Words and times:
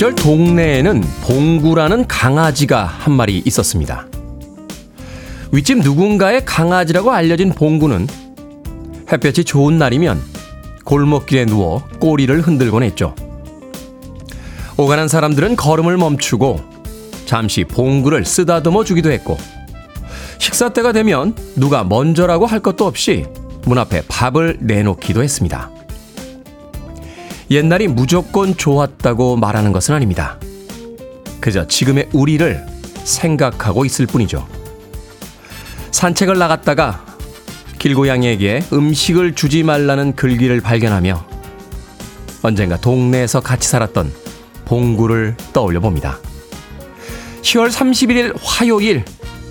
시절 0.00 0.14
동네에는 0.14 1.04
봉구라는 1.24 2.06
강아지가 2.08 2.86
한 2.86 3.12
마리 3.12 3.42
있었습니다. 3.44 4.06
윗집 5.52 5.80
누군가의 5.80 6.46
강아지라고 6.46 7.10
알려진 7.10 7.50
봉구는 7.50 8.06
햇볕이 9.12 9.44
좋은 9.44 9.76
날이면 9.76 10.18
골목길에 10.86 11.44
누워 11.44 11.84
꼬리를 11.98 12.40
흔들곤 12.40 12.82
했죠. 12.82 13.14
오가는 14.78 15.06
사람들은 15.06 15.56
걸음을 15.56 15.98
멈추고 15.98 16.62
잠시 17.26 17.64
봉구를 17.64 18.24
쓰다듬어 18.24 18.84
주기도 18.84 19.12
했고 19.12 19.36
식사 20.38 20.70
때가 20.70 20.92
되면 20.92 21.36
누가 21.56 21.84
먼저라고 21.84 22.46
할 22.46 22.60
것도 22.60 22.86
없이 22.86 23.26
문 23.66 23.76
앞에 23.76 24.04
밥을 24.08 24.60
내놓기도 24.62 25.22
했습니다. 25.22 25.70
옛날이 27.50 27.88
무조건 27.88 28.56
좋았다고 28.56 29.36
말하는 29.36 29.72
것은 29.72 29.94
아닙니다. 29.94 30.38
그저 31.40 31.66
지금의 31.66 32.08
우리를 32.12 32.64
생각하고 33.02 33.84
있을 33.84 34.06
뿐이죠. 34.06 34.46
산책을 35.90 36.38
나갔다가 36.38 37.04
길고양이에게 37.78 38.64
음식을 38.72 39.34
주지 39.34 39.64
말라는 39.64 40.14
글귀를 40.14 40.60
발견하며 40.60 41.26
언젠가 42.42 42.76
동네에서 42.76 43.40
같이 43.40 43.68
살았던 43.68 44.12
봉구를 44.66 45.36
떠올려 45.52 45.80
봅니다. 45.80 46.18
10월 47.42 47.68
31일 47.70 48.38
화요일 48.42 49.04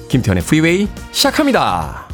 김태훈의 0.10 0.44
프리웨이 0.44 0.88
시작합니다. 1.12 2.09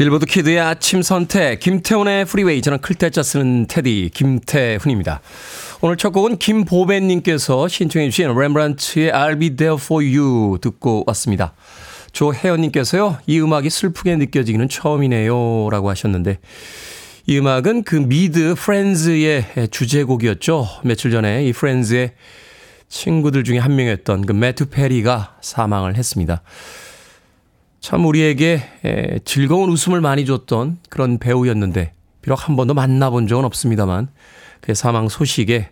빌보드 0.00 0.24
kid의 0.24 0.58
아침 0.58 1.02
선택 1.02 1.60
김태훈의 1.60 2.24
프리웨이 2.24 2.62
저는 2.62 2.78
클 2.78 2.98
태 2.98 3.12
자 3.12 3.22
쓰는 3.22 3.66
테디 3.66 4.08
김태훈입니다. 4.14 5.20
오늘 5.82 5.98
첫 5.98 6.08
곡은 6.12 6.38
김보배님께서 6.38 7.68
신청해 7.68 8.08
주신 8.08 8.34
렘브란트의 8.34 9.12
I'll 9.12 9.38
be 9.38 9.56
there 9.56 9.76
for 9.78 10.02
you 10.02 10.56
듣고 10.62 11.04
왔습니다. 11.08 11.52
조혜연님께서요 12.12 13.18
이 13.26 13.40
음악이 13.40 13.68
슬프게 13.68 14.16
느껴지기는 14.16 14.70
처음이네요 14.70 15.68
라고 15.68 15.90
하셨는데 15.90 16.38
이 17.26 17.36
음악은 17.38 17.82
그 17.82 17.96
미드 17.96 18.54
프렌즈의 18.54 19.68
주제곡이었죠. 19.70 20.66
며칠 20.82 21.10
전에 21.10 21.44
이 21.44 21.52
프렌즈의 21.52 22.14
친구들 22.88 23.44
중에 23.44 23.58
한 23.58 23.76
명이었던 23.76 24.24
그 24.24 24.32
매튜 24.32 24.64
페리가 24.70 25.36
사망을 25.42 25.96
했습니다. 25.96 26.40
참 27.80 28.04
우리에게 28.04 28.62
즐거운 29.24 29.70
웃음을 29.70 30.00
많이 30.00 30.26
줬던 30.26 30.78
그런 30.88 31.18
배우였는데 31.18 31.92
비록 32.22 32.46
한 32.46 32.56
번도 32.56 32.74
만나본 32.74 33.26
적은 33.26 33.44
없습니다만 33.46 34.08
그의 34.60 34.74
사망 34.74 35.08
소식에 35.08 35.70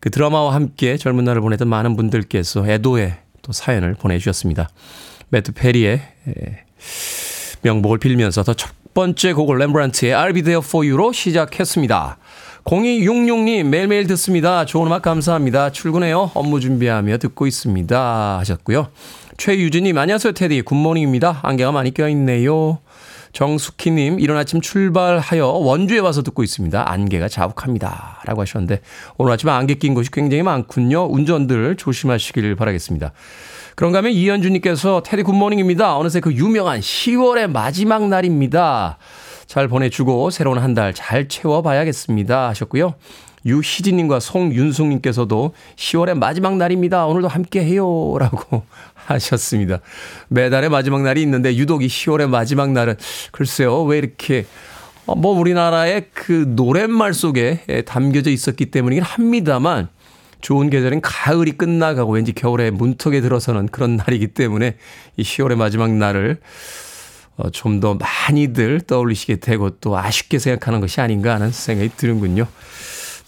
그 0.00 0.10
드라마와 0.10 0.54
함께 0.54 0.96
젊은 0.96 1.24
날을 1.24 1.40
보내던 1.40 1.66
많은 1.66 1.96
분들께서 1.96 2.68
애도의 2.68 3.16
또 3.42 3.52
사연을 3.52 3.94
보내주셨습니다. 3.94 4.68
매튜 5.30 5.52
페리의 5.52 6.02
명복을 7.62 7.98
빌면서 7.98 8.42
더 8.42 8.54
첫 8.54 8.70
번째 8.94 9.32
곡을 9.32 9.58
렘브란츠의 9.58 10.12
I'll 10.12 10.34
be 10.34 10.42
there 10.42 10.60
for 10.64 10.86
you로 10.86 11.12
시작했습니다. 11.12 12.18
0266님 12.64 13.64
매일매일 13.64 14.06
듣습니다. 14.08 14.64
좋은 14.64 14.86
음악 14.86 15.02
감사합니다. 15.02 15.70
출근해요. 15.70 16.32
업무 16.34 16.60
준비하며 16.60 17.18
듣고 17.18 17.46
있습니다. 17.46 18.38
하셨고요. 18.38 18.88
최유진님, 19.38 19.96
안녕하세요, 19.96 20.32
테디. 20.32 20.62
굿모닝입니다. 20.62 21.40
안개가 21.44 21.70
많이 21.70 21.94
껴있네요. 21.94 22.80
정숙희님, 23.32 24.18
이른 24.18 24.36
아침 24.36 24.60
출발하여 24.60 25.46
원주에 25.46 26.00
와서 26.00 26.24
듣고 26.24 26.42
있습니다. 26.42 26.90
안개가 26.90 27.28
자욱합니다. 27.28 28.20
라고 28.24 28.40
하셨는데, 28.40 28.80
오늘 29.16 29.32
아침 29.32 29.48
안개 29.50 29.74
낀 29.74 29.94
곳이 29.94 30.10
굉장히 30.10 30.42
많군요. 30.42 31.04
운전들 31.04 31.76
조심하시길 31.76 32.56
바라겠습니다. 32.56 33.12
그런가 33.76 33.98
하면 33.98 34.10
이현주님께서 34.10 35.04
테디 35.06 35.22
굿모닝입니다. 35.22 35.96
어느새 35.96 36.18
그 36.18 36.32
유명한 36.32 36.80
10월의 36.80 37.46
마지막 37.48 38.08
날입니다. 38.08 38.98
잘 39.46 39.68
보내주고 39.68 40.30
새로운 40.30 40.58
한 40.58 40.74
달 40.74 40.92
잘 40.92 41.28
채워봐야겠습니다. 41.28 42.48
하셨고요. 42.48 42.94
유희진님과 43.44 44.20
송윤숙님께서도 44.20 45.54
10월의 45.76 46.18
마지막 46.18 46.56
날입니다. 46.56 47.06
오늘도 47.06 47.28
함께 47.28 47.64
해요. 47.64 48.16
라고 48.18 48.64
하셨습니다. 48.94 49.80
매달의 50.28 50.70
마지막 50.70 51.02
날이 51.02 51.22
있는데 51.22 51.56
유독 51.56 51.82
이 51.82 51.86
10월의 51.86 52.28
마지막 52.28 52.72
날은 52.72 52.96
글쎄요. 53.32 53.82
왜 53.84 53.98
이렇게 53.98 54.46
어, 55.06 55.14
뭐 55.14 55.38
우리나라의 55.38 56.08
그 56.12 56.44
노랫말 56.48 57.14
속에 57.14 57.82
담겨져 57.86 58.30
있었기 58.30 58.66
때문이긴 58.66 59.02
합니다만 59.02 59.88
좋은 60.40 60.70
계절인 60.70 61.00
가을이 61.00 61.52
끝나가고 61.52 62.12
왠지 62.12 62.32
겨울에 62.32 62.70
문턱에 62.70 63.20
들어서는 63.20 63.68
그런 63.68 63.96
날이기 63.96 64.28
때문에 64.28 64.76
이 65.16 65.22
10월의 65.22 65.56
마지막 65.56 65.90
날을 65.90 66.38
어, 67.38 67.50
좀 67.50 67.80
더 67.80 67.94
많이들 67.94 68.80
떠올리시게 68.80 69.36
되고 69.36 69.70
또 69.78 69.96
아쉽게 69.96 70.40
생각하는 70.40 70.80
것이 70.80 71.00
아닌가 71.00 71.34
하는 71.34 71.52
생각이 71.52 71.90
드는군요. 71.96 72.46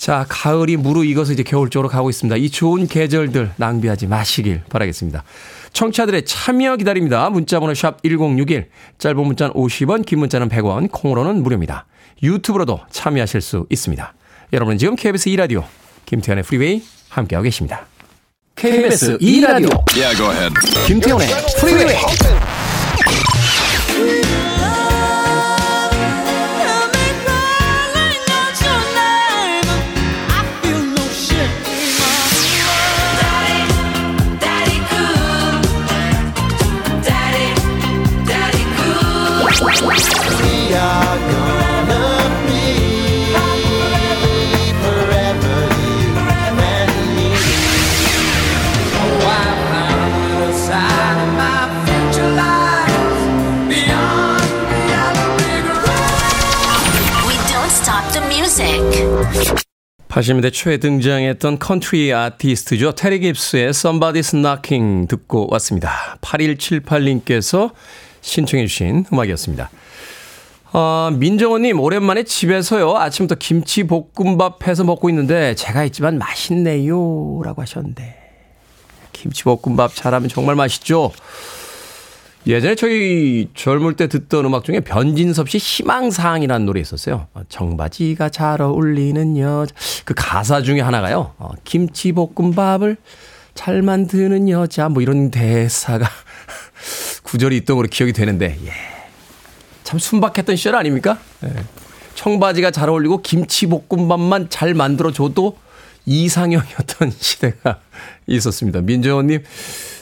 자, 0.01 0.25
가을이 0.31 0.79
무르익어서 0.79 1.35
이제 1.35 1.43
겨울 1.43 1.69
쪽으로 1.69 1.91
가고 1.91 2.09
있습니다. 2.09 2.35
이 2.37 2.49
좋은 2.49 2.89
계절들 2.89 3.53
낭비하지 3.57 4.07
마시길 4.07 4.63
바라겠습니다. 4.71 5.23
청취자들의 5.75 6.25
참여 6.25 6.77
기다립니다. 6.77 7.29
문자번호 7.29 7.75
샵 7.75 8.03
1061, 8.03 8.71
짧은 8.97 9.23
문자는 9.23 9.53
50원, 9.53 10.07
긴 10.07 10.21
문자는 10.21 10.49
100원, 10.49 10.89
콩으로는 10.91 11.43
무료입니다. 11.43 11.85
유튜브로도 12.23 12.81
참여하실 12.91 13.43
수 13.43 13.67
있습니다. 13.69 14.15
여러분은 14.55 14.79
지금 14.79 14.97
KBS 14.97 15.29
2라디오 15.33 15.65
김태훈의 16.07 16.45
프리웨이 16.45 16.83
함께하고 17.11 17.45
계십니다. 17.45 17.85
KBS 18.57 19.19
2라디오 19.19 19.85
yeah, 19.95 20.55
김태훈의 20.87 21.29
프리웨이 21.61 22.40
80년대 60.11 60.53
초에 60.53 60.79
등장했던 60.79 61.61
컨트리 61.61 62.13
아티스트죠. 62.13 62.93
테리 62.97 63.21
깁스의 63.21 63.71
Somebody's 63.71 64.33
Knocking 64.33 65.07
듣고 65.07 65.47
왔습니다. 65.53 66.19
8178님께서 66.21 67.71
신청해 68.21 68.67
주신 68.67 69.07
음악이었습니다. 69.13 69.71
어, 70.73 71.11
민정원님, 71.17 71.81
오랜만에 71.81 72.25
집에서요, 72.25 72.97
아침부터 72.97 73.37
김치 73.39 73.85
볶음밥 73.85 74.67
해서 74.67 74.85
먹고 74.85 75.09
있는데, 75.11 75.55
제가 75.55 75.85
했지만 75.85 76.19
맛있네요. 76.19 77.41
라고 77.45 77.63
하셨는데, 77.63 78.17
김치 79.13 79.45
볶음밥 79.45 79.95
잘하면 79.95 80.29
정말 80.29 80.55
맛있죠? 80.57 81.13
예전에 82.47 82.75
저희 82.75 83.49
젊을 83.55 83.97
때 83.97 84.09
듣던 84.09 84.47
음악 84.47 84.65
중에 84.65 84.81
변진섭 84.81 85.51
씨 85.51 85.59
희망사항이라는 85.59 86.67
노래 86.67 86.81
있었어요. 86.81 87.27
어, 87.35 87.43
청바지가 87.49 88.31
잘 88.31 88.63
어울리는 88.63 89.37
여자. 89.37 89.75
그 90.05 90.15
가사 90.17 90.63
중에 90.63 90.81
하나가요. 90.81 91.35
어, 91.39 91.51
김치볶음밥을 91.65 92.97
잘 93.55 93.83
만드는 93.83 94.49
여자. 94.49 94.89
뭐 94.89 95.03
이런 95.03 95.31
대사가 95.31 96.09
구절이 97.25 97.59
있던 97.59 97.77
걸로 97.77 97.89
기억이 97.89 98.13
되는데, 98.13 98.57
예. 98.65 98.71
참 99.85 99.99
순박했던 99.99 100.57
시절 100.57 100.77
아닙니까? 100.77 101.19
예. 101.45 101.53
청바지가 102.15 102.71
잘 102.71 102.89
어울리고 102.89 103.23
김치볶음밥만 103.23 104.49
잘 104.49 104.75
만들어줘도 104.75 105.57
이상형이었던 106.07 107.13
시대가 107.19 107.81
있었습니다. 108.27 108.81
민정원님, 108.81 109.43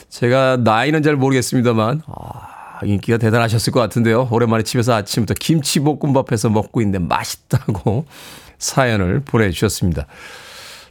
제가 0.09 0.57
나이는 0.57 1.03
잘 1.03 1.15
모르겠습니다만, 1.15 2.01
아, 2.07 2.79
인기가 2.83 3.17
대단하셨을 3.17 3.73
것 3.73 3.79
같은데요. 3.79 4.27
오랜만에 4.31 4.63
집에서 4.63 4.93
아침부터 4.93 5.33
김치볶음밥 5.39 6.31
해서 6.31 6.49
먹고 6.49 6.81
있는데 6.81 6.99
맛있다고 6.99 8.05
사연을 8.57 9.21
보내주셨습니다. 9.21 10.07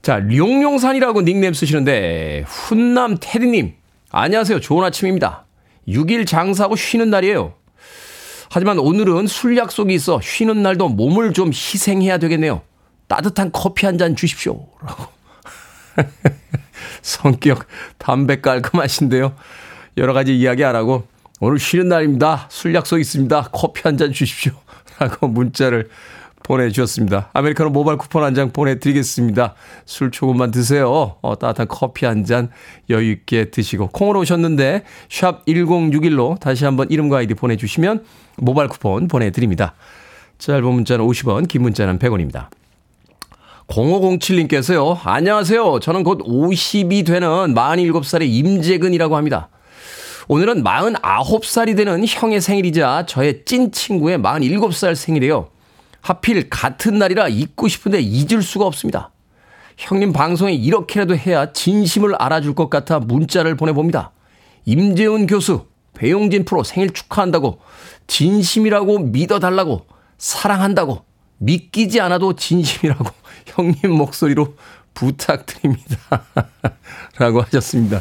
자, 0.03 0.21
룡룡산이라고 0.21 1.23
닉네임 1.23 1.53
쓰시는데, 1.55 2.45
훈남 2.47 3.17
테디님, 3.21 3.75
안녕하세요. 4.11 4.61
좋은 4.61 4.85
아침입니다. 4.85 5.45
6일 5.89 6.27
장사하고 6.27 6.77
쉬는 6.77 7.11
날이에요. 7.11 7.55
하지만 8.51 8.79
오늘은 8.79 9.27
술 9.27 9.57
약속이 9.57 9.93
있어 9.95 10.21
쉬는 10.23 10.63
날도 10.63 10.89
몸을 10.89 11.33
좀 11.33 11.49
희생해야 11.49 12.19
되겠네요. 12.19 12.63
따뜻한 13.09 13.51
커피 13.53 13.87
한 13.87 13.99
잔 13.99 14.15
주십시오. 14.17 14.67
라고. 14.83 15.07
성격 17.03 17.67
담배 17.99 18.41
깔끔하신데요. 18.41 19.35
여러 19.97 20.13
가지 20.13 20.37
이야기 20.39 20.65
안 20.65 20.77
하고 20.77 21.07
오늘 21.41 21.59
쉬는 21.59 21.89
날입니다. 21.89 22.47
술 22.51 22.75
약속 22.75 22.99
있습니다. 22.99 23.49
커피 23.53 23.83
한 23.85 23.97
잔 23.97 24.13
주십시오. 24.13 24.53
라고 25.01 25.27
문자를 25.29 25.89
보내주셨습니다. 26.45 27.31
아메리카노 27.33 27.71
모바일 27.71 27.99
쿠폰 27.99 28.23
한 28.23 28.35
장 28.35 28.51
보내드리겠습니다. 28.53 29.55
술 29.87 30.11
조금만 30.11 30.51
드세요. 30.51 31.17
어, 31.21 31.39
따뜻한 31.39 31.67
커피 31.69 32.07
한 32.07 32.25
잔 32.25 32.51
여유 32.91 33.11
있게 33.11 33.51
드시고. 33.51 33.89
콩으로 33.89 34.21
오셨는데, 34.21 34.85
샵 35.11 35.45
1061로 35.47 36.39
다시 36.41 36.65
한번 36.65 36.91
이름과 36.91 37.19
아이디 37.19 37.35
보내주시면 37.35 38.05
모바일 38.37 38.69
쿠폰 38.69 39.09
보내드립니다. 39.09 39.75
짧은 40.39 40.65
문자는 40.65 41.05
50원, 41.05 41.49
긴 41.49 41.63
문자는 41.63 41.99
100원입니다. 41.99 42.47
0507님께서요, 43.69 44.99
안녕하세요. 45.05 45.81
저는 45.81 46.03
곧 46.03 46.19
50이 46.25 47.07
되는 47.07 47.29
47살의 47.29 48.27
임재근이라고 48.27 49.17
합니다. 49.17 49.51
오늘은 50.27 50.65
49살이 50.65 51.77
되는 51.77 52.05
형의 52.07 52.41
생일이자 52.41 53.05
저의 53.07 53.45
찐 53.45 53.71
친구의 53.71 54.19
47살 54.19 54.95
생일이에요. 54.95 55.51
하필 56.01 56.49
같은 56.49 56.99
날이라 56.99 57.29
잊고 57.29 57.69
싶은데 57.69 58.01
잊을 58.01 58.43
수가 58.43 58.65
없습니다. 58.67 59.11
형님 59.77 60.13
방송에 60.13 60.55
이렇게라도 60.55 61.17
해야 61.17 61.53
진심을 61.53 62.15
알아줄 62.17 62.55
것 62.55 62.71
같아 62.71 62.99
문자를 62.99 63.57
보내봅니다. 63.57 64.13
임재훈 64.65 65.27
교수, 65.27 65.67
배용진 65.95 66.45
프로 66.45 66.63
생일 66.63 66.93
축하한다고, 66.93 67.61
진심이라고 68.07 68.99
믿어달라고, 68.99 69.87
사랑한다고, 70.17 71.05
믿기지 71.39 72.01
않아도 72.01 72.35
진심이라고 72.35 73.05
형님 73.49 73.93
목소리로 73.93 74.55
부탁드립니다. 74.95 75.97
라고 77.19 77.43
하셨습니다. 77.43 78.01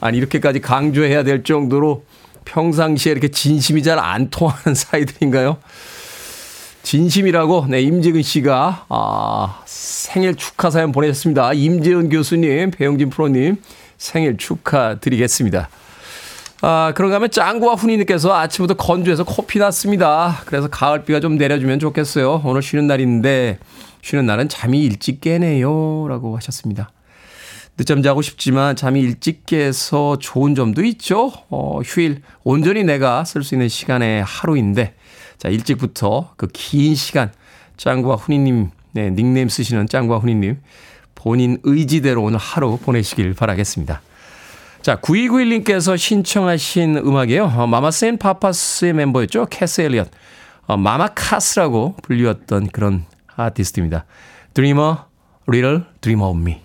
아니, 0.00 0.18
이렇게까지 0.18 0.60
강조해야 0.60 1.22
될 1.22 1.44
정도로 1.44 2.04
평상시에 2.44 3.12
이렇게 3.12 3.28
진심이 3.28 3.82
잘 3.82 3.98
안 3.98 4.30
통하는 4.30 4.74
사이들인가요? 4.74 5.58
진심이라고, 6.82 7.66
네, 7.68 7.80
임재근 7.82 8.22
씨가, 8.22 8.86
아, 8.88 9.62
생일 9.66 10.34
축하 10.34 10.68
사연 10.70 10.90
보내셨습니다. 10.90 11.52
임재은 11.52 12.08
교수님, 12.08 12.72
배영진 12.72 13.10
프로님, 13.10 13.56
생일 13.98 14.36
축하드리겠습니다. 14.36 15.68
아, 16.62 16.92
그런가 16.96 17.16
하면 17.16 17.30
짱구와 17.30 17.74
훈이님께서 17.74 18.34
아침부터 18.34 18.74
건조해서 18.74 19.22
코피 19.24 19.58
났습니다. 19.60 20.40
그래서 20.46 20.68
가을비가 20.68 21.20
좀 21.20 21.36
내려주면 21.36 21.78
좋겠어요. 21.78 22.42
오늘 22.44 22.62
쉬는 22.62 22.88
날인데, 22.88 23.58
쉬는 24.02 24.26
날은 24.26 24.48
잠이 24.48 24.82
일찍 24.82 25.20
깨네요. 25.20 26.06
라고 26.08 26.36
하셨습니다. 26.36 26.90
늦잠 27.78 28.02
자고 28.02 28.20
싶지만 28.20 28.76
잠이 28.76 29.00
일찍 29.00 29.46
깨서 29.46 30.18
좋은 30.18 30.54
점도 30.54 30.84
있죠. 30.84 31.32
어, 31.48 31.80
휴일 31.82 32.20
온전히 32.44 32.84
내가 32.84 33.24
쓸 33.24 33.42
수 33.42 33.54
있는 33.54 33.68
시간의 33.68 34.22
하루인데 34.24 34.94
자 35.38 35.48
일찍부터 35.48 36.34
그 36.36 36.48
긴 36.52 36.94
시간 36.94 37.32
짱구와 37.78 38.16
훈이님 38.16 38.70
네, 38.92 39.10
닉네임 39.10 39.48
쓰시는 39.48 39.88
짱구와 39.88 40.18
훈이님 40.18 40.60
본인 41.14 41.58
의지대로 41.62 42.22
오늘 42.22 42.38
하루 42.38 42.76
보내시길 42.76 43.34
바라겠습니다. 43.34 44.02
자 44.82 44.96
9291님께서 44.96 45.96
신청하신 45.96 46.98
음악이에요. 46.98 47.44
어, 47.44 47.66
마마스 47.66 48.04
앤 48.04 48.18
파파스의 48.18 48.92
멤버였죠. 48.92 49.46
캐스 49.46 49.80
엘리엇. 49.82 50.10
어, 50.66 50.76
마마카스라고 50.76 51.96
불리웠던 52.02 52.68
그런 52.68 53.04
아티스트입니다. 53.44 54.04
Dream 54.54 54.89
a 54.89 54.96
Little 55.48 55.82
Dream 56.00 56.28
of 56.28 56.38
Me. 56.38 56.61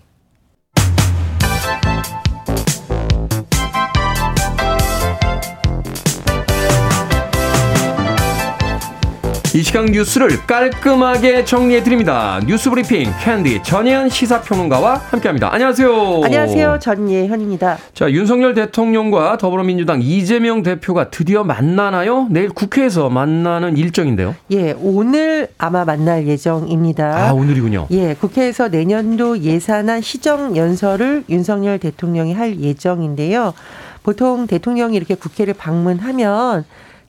이 9.58 9.64
시간 9.64 9.86
뉴스를 9.86 10.46
깔끔하게 10.46 11.44
정리해 11.44 11.82
드립니다. 11.82 12.40
뉴스 12.46 12.70
브리핑 12.70 13.12
캔디 13.24 13.64
전예현 13.64 14.08
시사평론가와 14.08 14.98
함께합니다. 15.10 15.52
안녕하세요. 15.52 16.22
안녕하세요. 16.24 16.78
전예현입니다. 16.80 17.80
자 17.96 18.12
윤석열 18.12 18.54
대통령과 18.54 19.40
더불어민주당 19.40 20.04
이재명 20.04 20.62
대표가 20.62 21.10
드디어 21.10 21.44
만나나요? 21.44 22.28
내일 22.30 22.50
국회에서 22.50 23.10
만나는 23.10 23.78
일정인데요. 23.78 24.36
예, 24.52 24.76
오늘 24.80 25.48
아마 25.58 25.86
만날 25.86 26.28
예정입니다. 26.28 27.30
아 27.30 27.34
오늘이군요. 27.34 27.88
예, 27.90 28.14
국회에서 28.14 28.68
내년도 28.68 29.40
예산안 29.40 30.02
시정 30.02 30.56
연설을 30.56 31.24
윤석열 31.30 31.80
대통령이 31.80 32.36
할 32.36 32.60
예정인데요. 32.60 33.56
보통 34.04 34.46
대통령이 34.46 34.96
이렇게 34.96 35.16
국회를 35.16 35.56
방문하면 35.56 36.64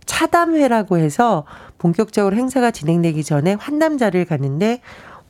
차담회라고 0.09 0.97
해서 0.99 1.45
본격적으로 1.77 2.35
행사가 2.35 2.73
진행되기 2.73 3.23
전에 3.23 3.55
환담자를 3.55 4.25
갔는데 4.25 4.81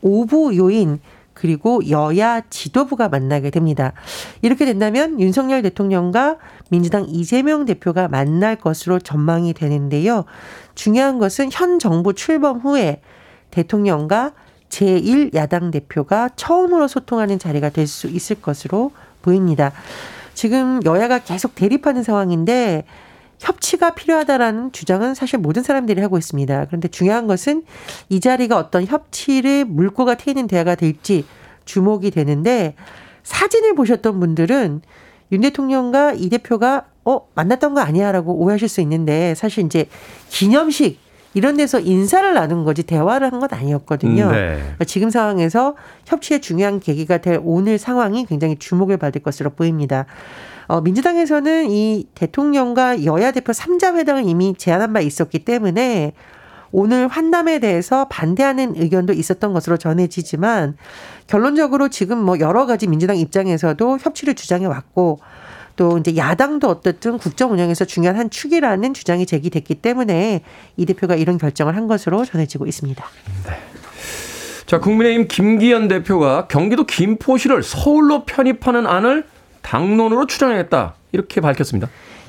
오부 0.01 0.57
요인 0.57 1.01
그리고 1.35 1.89
여야 1.91 2.41
지도부가 2.49 3.09
만나게 3.09 3.51
됩니다. 3.51 3.93
이렇게 4.41 4.65
된다면 4.65 5.21
윤석열 5.21 5.63
대통령과 5.63 6.39
민주당 6.71 7.05
이재명 7.07 7.65
대표가 7.65 8.09
만날 8.09 8.57
것으로 8.57 8.99
전망이 8.99 9.53
되는데요. 9.53 10.25
중요한 10.75 11.19
것은 11.19 11.51
현 11.53 11.79
정부 11.79 12.15
출범 12.15 12.59
후에 12.59 13.03
대통령과 13.51 14.33
제1야당 14.71 15.71
대표가 15.73 16.31
처음으로 16.37 16.89
소통하는 16.89 17.39
자리가 17.39 17.71
될 17.71 17.87
수 17.87 18.07
있을 18.09 18.41
것으로 18.41 18.93
보입니다. 19.23 19.73
지금 20.35 20.81
여야가 20.85 21.21
계속 21.21 21.55
대립하는 21.55 22.03
상황인데 22.03 22.85
협치가 23.39 23.95
필요하다라는 23.95 24.73
주장은 24.73 25.15
사실 25.15 25.39
모든 25.39 25.63
사람들이 25.63 26.01
하고 26.01 26.19
있습니다. 26.19 26.65
그런데 26.67 26.89
중요한 26.89 27.27
것은 27.27 27.63
이 28.09 28.21
자리가 28.21 28.57
어떤 28.57 28.85
협치를 28.85 29.65
물꼬가 29.65 30.17
트이는 30.17 30.47
대화가 30.47 30.75
될지 30.75 31.25
주목이 31.65 32.11
되는데 32.11 32.75
사진을 33.23 33.75
보셨던 33.75 34.19
분들은 34.21 34.81
윤 35.33 35.41
대통령과 35.41 36.15
이 36.15 36.29
대표가 36.31 36.87
어 37.05 37.27
만났던 37.35 37.75
거 37.75 37.81
아니야라고 37.81 38.35
오해하실 38.35 38.69
수 38.69 38.81
있는데 38.81 39.35
사실 39.35 39.65
이제 39.65 39.87
기념식 40.31 40.99
이런 41.35 41.57
데서 41.57 41.79
인사를 41.79 42.35
나눈 42.35 42.65
거지 42.65 42.83
대화를 42.83 43.31
한 43.33 43.39
건 43.39 43.49
아니었거든요. 43.53 44.33
네. 44.33 44.57
그러니까 44.57 44.85
지금 44.85 45.11
상황에서 45.11 45.77
협치의 46.07 46.41
중요한 46.41 46.81
계기가 46.81 47.19
될 47.19 47.41
오늘 47.45 47.79
상황이 47.79 48.25
굉장히 48.27 48.57
주목을 48.57 48.97
받을 48.97 49.23
것으로 49.23 49.51
보입니다. 49.51 50.07
어, 50.69 50.83
민주당에서는 50.83 51.71
이 51.71 52.07
대통령과 52.15 53.05
여야 53.05 53.33
대표 53.33 53.53
3자 53.53 53.97
회담을 53.97 54.29
이미 54.29 54.55
제안한 54.57 54.93
바 54.93 55.01
있었기 55.01 55.41
때문에 55.41 56.13
오늘 56.71 57.09
환담에 57.09 57.59
대해서 57.59 58.07
반대하는 58.09 58.75
의견도 58.77 59.15
있었던 59.15 59.55
것으로 59.55 59.79
전해지지만 59.79 60.77
결론적으로 61.27 61.89
지금 61.89 62.19
뭐 62.19 62.39
여러 62.39 62.67
가지 62.67 62.87
민주당 62.87 63.17
입장에서도 63.17 63.99
협치를 63.99 64.35
주장해 64.35 64.67
왔고 64.67 65.19
또 65.77 65.97
이제 65.97 66.17
야당도 66.17 66.69
어떻든 66.69 67.17
국정 67.17 67.53
운영에서 67.53 67.87
중요한 67.87 68.19
한 68.19 68.29
축이라는 68.29 68.93
주장이 68.93 69.25
제기됐기 69.25 69.77
때문에 69.77 70.43
이 70.77 70.87
대표가 70.87 71.15
이런 71.15 71.39
결정을 71.39 71.77
한 71.77 71.87
것으로 71.87 72.27
전해지고 72.27 72.67
있습니다. 72.67 73.03
네. 73.47 73.53
자, 74.67 74.81
국민의힘 74.81 75.29
김기현 75.29 75.89
대표가 75.89 76.47
경기도 76.49 76.85
김포시를 76.85 77.63
서울로 77.63 78.27
편입하는 78.27 78.87
안을 78.87 79.25
당론으로 79.69 80.27
추정하겠다 80.27 80.95
이렇게 81.13 81.41
밝혔습니다. 81.41 81.89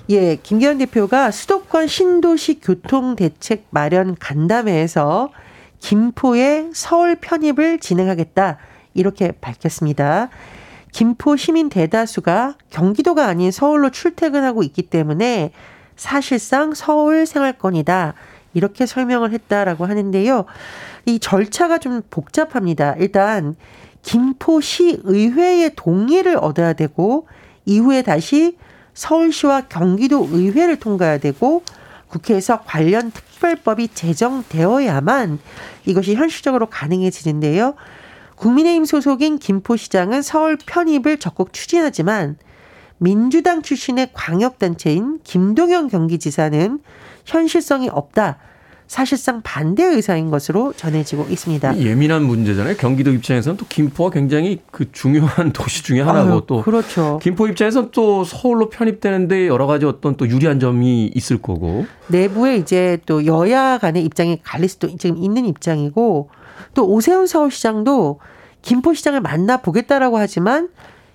예, 0.10 0.36
김기현 0.36 0.80
대표가 0.80 1.32
수도권 1.32 1.88
신도시 1.88 2.60
교통 2.60 3.16
대책 3.16 3.68
마련 3.70 4.16
간담회에서 4.20 5.30
김포의 5.80 6.72
서울 6.74 7.16
편입을 7.16 7.80
진행하겠다 7.80 8.58
이렇게 8.94 9.32
밝혔습니다. 9.32 10.30
김포 10.92 11.38
시민 11.38 11.70
대다수가 11.70 12.56
경기도가 12.72 13.28
아닌 13.28 13.52
서울로 13.52 13.90
출퇴근하고 13.90 14.64
있기 14.64 14.84
때문에 14.84 15.52
사실상 15.96 16.74
서울 16.74 17.26
생활권이다. 17.26 18.16
이렇게 18.54 18.86
설명을 18.86 19.32
했다라고 19.32 19.86
하는데요. 19.86 20.46
이 21.06 21.20
절차가 21.20 21.78
좀 21.78 22.02
복잡합니다. 22.10 22.96
일단 22.98 23.56
김포시 24.02 25.00
의회의 25.04 25.72
동의를 25.76 26.38
얻어야 26.38 26.74
되고 26.74 27.28
이후에 27.66 28.02
다시 28.02 28.58
서울시와 28.94 29.62
경기도 29.62 30.28
의회를 30.32 30.78
통과해야 30.78 31.20
되고 31.20 31.64
국회에서 32.08 32.62
관련 32.62 33.12
특별법이 33.12 33.90
제정되어야만 33.94 35.40
이것이 35.86 36.16
현실적으로 36.16 36.66
가능해지는데요. 36.66 37.76
국민의힘 38.36 38.86
소속인 38.86 39.38
김포시장은 39.38 40.22
서울 40.22 40.58
편입을 40.58 41.20
적극 41.20 41.54
추진하지만 41.54 42.38
민주당 42.98 43.62
출신의 43.62 44.10
광역단체인 44.14 45.20
김동연 45.24 45.88
경기지사는 45.90 46.80
현실성이 47.26 47.90
없다. 47.90 48.38
사실상 48.90 49.44
반대 49.44 49.84
의사인 49.84 50.32
것으로 50.32 50.74
전해지고 50.74 51.28
있습니다. 51.30 51.78
예민한 51.78 52.24
문제잖아요. 52.24 52.76
경기도 52.76 53.12
입장에서는 53.12 53.56
또 53.56 53.66
김포가 53.70 54.10
굉장히 54.10 54.62
그 54.72 54.92
중요한 54.92 55.54
도시 55.54 55.84
중의 55.84 56.04
하나고 56.04 56.32
아유, 56.32 56.42
또 56.48 56.64
그렇죠. 56.64 57.20
김포 57.22 57.48
입장에서는 57.48 57.90
또 57.92 58.24
서울로 58.24 58.70
편입되는데 58.70 59.48
여러 59.48 59.68
가지 59.68 59.86
어떤 59.86 60.18
또 60.18 60.28
유리한 60.28 60.60
점이 60.60 61.12
있을 61.14 61.40
거고 61.40 61.86
내부에 62.08 62.58
이제 62.58 62.98
또 63.06 63.28
여야 63.28 63.78
간의 63.78 64.04
입장이 64.06 64.40
갈릴 64.42 64.68
수도 64.68 64.88
지금 64.98 65.18
있는 65.18 65.46
입장이고 65.46 66.32
또 66.74 66.88
오세훈 66.88 67.28
서울시장도 67.28 68.20
김포시장을 68.64 69.22
만나 69.22 69.58
보겠다라고 69.58 70.18
하지만 70.18 70.70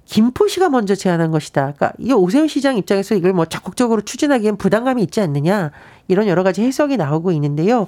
김포시가 0.04 0.69
먼저 0.69 0.95
제안한 0.95 1.31
것이다. 1.31 1.73
그러니까 1.76 1.93
이 1.99 2.12
오세훈 2.12 2.47
시장 2.47 2.76
입장에서 2.76 3.14
이걸 3.14 3.33
뭐 3.33 3.47
적극적으로 3.47 4.02
추진하기엔 4.02 4.59
부담감이 4.59 5.02
있지 5.02 5.21
않느냐 5.21 5.73
이런 6.09 6.27
여러 6.27 6.43
가지 6.43 6.63
해석이 6.63 6.97
나오고 6.97 7.33
있는데요. 7.33 7.87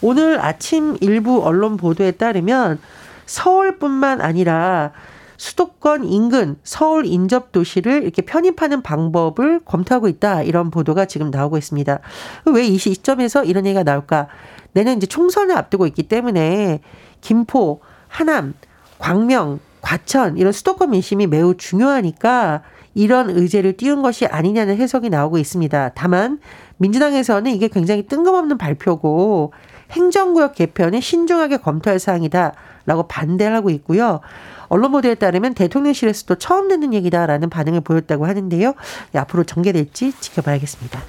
오늘 0.00 0.40
아침 0.44 0.96
일부 1.00 1.44
언론 1.44 1.76
보도에 1.76 2.12
따르면 2.12 2.78
서울뿐만 3.26 4.20
아니라 4.20 4.92
수도권 5.36 6.04
인근 6.04 6.56
서울 6.64 7.06
인접 7.06 7.52
도시를 7.52 8.02
이렇게 8.02 8.22
편입하는 8.22 8.82
방법을 8.82 9.60
검토하고 9.64 10.08
있다 10.08 10.42
이런 10.42 10.70
보도가 10.70 11.04
지금 11.04 11.30
나오고 11.30 11.58
있습니다. 11.58 12.00
왜 12.46 12.64
이 12.66 12.76
시점에서 12.78 13.44
이런 13.44 13.64
얘기가 13.66 13.84
나올까? 13.84 14.26
내년 14.72 14.96
이제 14.96 15.06
총선을 15.06 15.56
앞두고 15.56 15.86
있기 15.86 16.04
때문에 16.04 16.80
김포, 17.20 17.80
하남, 18.08 18.54
광명, 18.98 19.60
과천 19.80 20.38
이런 20.38 20.52
수도권 20.52 20.90
민심이 20.90 21.26
매우 21.26 21.56
중요하니까 21.56 22.62
이런 22.98 23.30
의제를 23.30 23.76
띄운 23.76 24.02
것이 24.02 24.26
아니냐는 24.26 24.76
해석이 24.76 25.08
나오고 25.08 25.38
있습니다. 25.38 25.92
다만 25.94 26.40
민주당에서는 26.78 27.48
이게 27.52 27.68
굉장히 27.68 28.04
뜬금없는 28.08 28.58
발표고 28.58 29.52
행정구역 29.92 30.56
개편에 30.56 30.98
신중하게 31.00 31.58
검토할 31.58 32.00
사항이다라고 32.00 33.06
반대를 33.08 33.54
하고 33.54 33.70
있고요. 33.70 34.18
언론 34.66 34.90
보도에 34.90 35.14
따르면 35.14 35.54
대통령실에서도 35.54 36.34
처음 36.34 36.66
듣는 36.66 36.92
얘기다라는 36.92 37.50
반응을 37.50 37.82
보였다고 37.82 38.26
하는데요. 38.26 38.74
네, 39.12 39.20
앞으로 39.20 39.44
전개될지 39.44 40.12
지켜봐야겠습니다. 40.18 41.00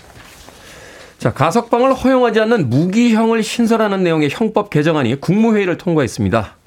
자, 1.17 1.34
가석방을 1.34 1.96
허용하지 1.96 2.39
않는 2.41 2.69
무기형을 2.69 3.41
신설하는 3.41 4.03
내용의 4.03 4.29
형법 4.31 4.69
개정안이 4.69 5.19
국무회의를 5.19 5.79
통과했습니다. 5.79 6.59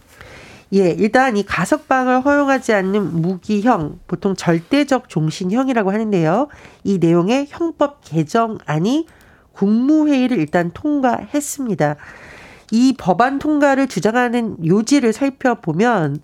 예, 0.74 0.88
일단 0.90 1.36
이 1.36 1.42
가석방을 1.42 2.24
허용하지 2.24 2.72
않는 2.72 3.20
무기형, 3.20 3.98
보통 4.06 4.34
절대적 4.34 5.10
종신형이라고 5.10 5.92
하는데요. 5.92 6.48
이 6.84 6.98
내용의 6.98 7.46
형법 7.50 8.00
개정안이 8.02 9.06
국무회의를 9.52 10.38
일단 10.38 10.70
통과했습니다. 10.72 11.96
이 12.70 12.94
법안 12.96 13.38
통과를 13.38 13.86
주장하는 13.86 14.64
요지를 14.64 15.12
살펴보면 15.12 16.20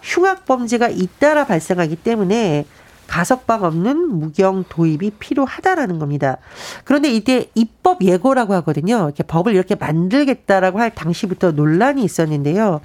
흉악범죄가 0.00 0.88
잇따라 0.88 1.44
발생하기 1.44 1.96
때문에 1.96 2.64
가석방 3.08 3.62
없는 3.62 4.08
무경 4.18 4.64
도입이 4.70 5.10
필요하다라는 5.18 5.98
겁니다. 5.98 6.38
그런데 6.84 7.12
이때 7.12 7.50
입법 7.54 8.02
예고라고 8.02 8.54
하거든요. 8.54 9.04
이렇게 9.04 9.22
법을 9.22 9.54
이렇게 9.54 9.74
만들겠다라고 9.74 10.80
할 10.80 10.94
당시부터 10.94 11.52
논란이 11.52 12.02
있었는데요. 12.02 12.80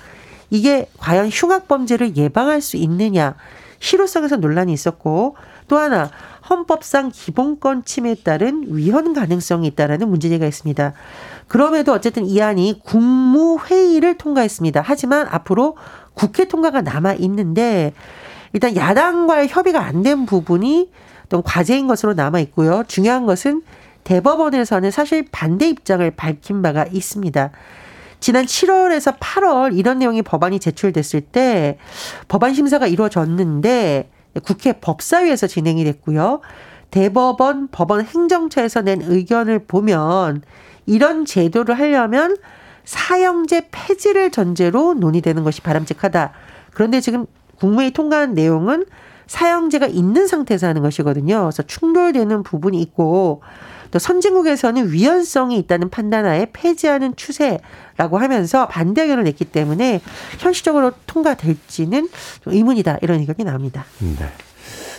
이게 0.50 0.90
과연 0.98 1.30
흉악 1.30 1.68
범죄를 1.68 2.16
예방할 2.16 2.62
수 2.62 2.78
있느냐 2.78 3.36
실효성에서 3.80 4.38
논란이 4.38 4.74
있었고 4.74 5.36
또 5.68 5.78
하나 5.78 6.10
헌법상 6.50 7.12
기본권 7.14 7.84
침해에 7.86 8.16
따른 8.24 8.64
위헌 8.68 9.14
가능성이 9.14 9.68
있다라는 9.68 10.10
문제제기가 10.10 10.48
있습니다. 10.48 10.94
그럼에도 11.48 11.94
어쨌든 11.94 12.26
이 12.26 12.42
안이 12.42 12.82
국무회의를 12.86 14.18
통과했습니다. 14.18 14.82
하지만 14.84 15.28
앞으로 15.30 15.78
국회 16.14 16.46
통과가 16.46 16.82
남아 16.82 17.14
있는데 17.14 17.94
일단 18.54 18.76
야당과의 18.76 19.50
협의가 19.50 19.82
안 19.82 20.04
된 20.04 20.26
부분이 20.26 20.90
어떤 21.26 21.44
과제인 21.44 21.88
것으로 21.88 22.14
남아 22.14 22.40
있고요. 22.40 22.84
중요한 22.88 23.26
것은 23.26 23.62
대법원에서는 24.06 24.90
사실 24.92 25.28
반대 25.32 25.68
입장을 25.68 26.10
밝힌 26.12 26.62
바가 26.62 26.86
있습니다. 26.90 27.52
지난 28.20 28.46
7월에서 28.46 29.18
8월 29.20 29.78
이런 29.78 30.00
내용이 30.00 30.22
법안이 30.22 30.60
제출됐을 30.60 31.22
때 31.22 31.78
법안 32.28 32.54
심사가 32.54 32.88
이루어졌는데 32.88 34.10
국회 34.44 34.74
법사위에서 34.74 35.48
진행이 35.48 35.84
됐고요. 35.84 36.42
대법원, 36.92 37.68
법원 37.70 38.06
행정처에서 38.06 38.82
낸 38.82 39.02
의견을 39.02 39.66
보면 39.66 40.42
이런 40.86 41.26
제도를 41.26 41.78
하려면 41.78 42.38
사형제 42.86 43.68
폐지를 43.72 44.32
전제로 44.32 44.94
논의되는 44.94 45.44
것이 45.44 45.62
바람직하다. 45.62 46.32
그런데 46.74 47.02
지금 47.02 47.26
국무회의 47.60 47.92
통과한 47.92 48.34
내용은 48.34 48.86
사형제가 49.28 49.88
있는 49.88 50.28
상태에서 50.28 50.68
하는 50.68 50.82
것이거든요. 50.82 51.42
그래서 51.42 51.64
충돌되는 51.64 52.44
부분이 52.44 52.82
있고 52.82 53.42
또 53.92 54.00
선진국에서는 54.00 54.92
위헌성이 54.92 55.58
있다는 55.60 55.90
판단하에 55.90 56.48
폐지하는 56.54 57.16
추세라고 57.16 58.18
하면서 58.18 58.68
반대 58.68 59.04
의견을 59.04 59.24
냈기 59.24 59.46
때문에 59.46 60.02
현실적으로 60.40 60.92
통과될지는 61.06 62.10
의문이다 62.46 63.00
이런 63.02 63.20
의견이 63.20 63.44
나옵니다. 63.44 63.86
네. 64.00 64.28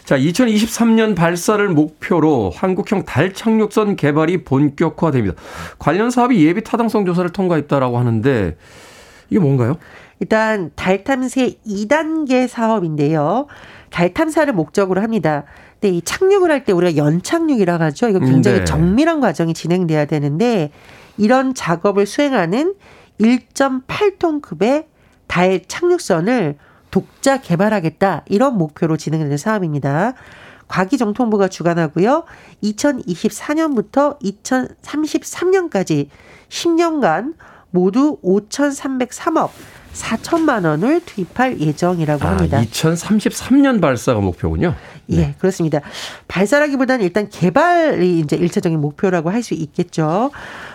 자, 0.05 0.17
2023년 0.17 1.15
발사를 1.15 1.69
목표로 1.69 2.51
한국형 2.55 3.05
달 3.05 3.35
착륙선 3.35 3.97
개발이 3.97 4.43
본격화됩니다. 4.45 5.35
관련 5.79 6.11
사업이 6.11 6.47
예비 6.47 6.65
타당성 6.65 7.05
조사를 7.05 7.31
통과했다라고 7.31 7.99
하는데 7.99 8.57
이게 9.29 9.39
뭔가요? 9.39 9.77
일단 10.21 10.71
달 10.75 11.05
탐사 11.05 11.43
2단계 11.67 12.49
사업인데요. 12.49 13.49
달 13.91 14.13
탐사를 14.15 14.53
목적으로 14.53 15.01
합니다. 15.03 15.45
근데 15.81 15.97
이 15.97 16.03
착륙을 16.03 16.51
할 16.51 16.65
때 16.65 16.73
우리가 16.73 16.97
연착륙이라고 16.97 17.85
하죠. 17.85 18.09
이거 18.09 18.19
굉장히 18.19 18.59
네. 18.61 18.65
정밀한 18.65 19.21
과정이 19.21 19.55
진행돼야 19.55 20.07
되는데 20.07 20.71
이런 21.17 21.55
작업을 21.55 22.07
수행하는 22.07 22.75
1.8톤급의 23.21 24.87
달 25.27 25.63
착륙선을 25.67 26.57
독자 26.91 27.41
개발하겠다 27.41 28.25
이런 28.27 28.57
목표로 28.59 28.97
진행되는 28.97 29.37
사업입니다. 29.37 30.15
과기정통부가 30.69 31.49
주관하고요. 31.49 32.25
2024년부터 32.63 34.19
2033년까지 34.21 36.09
10년간 36.49 37.35
모두 37.71 38.19
5,303억 38.23 39.51
4천만 39.95 40.65
원을 40.65 41.01
투입할 41.05 41.61
예정이라고 41.61 42.25
합니다. 42.25 42.59
아, 42.59 42.63
2033년 42.63 43.81
발사가 43.81 44.21
목표군요. 44.21 44.75
예, 45.11 45.35
그렇습니다. 45.39 45.81
발사라기보다는 46.29 47.05
일단 47.05 47.29
개발이 47.31 48.21
이제 48.21 48.37
일차적인 48.37 48.81
목표라고 48.81 49.31
할 49.31 49.43
수 49.43 49.55
있겠죠. 49.55 50.31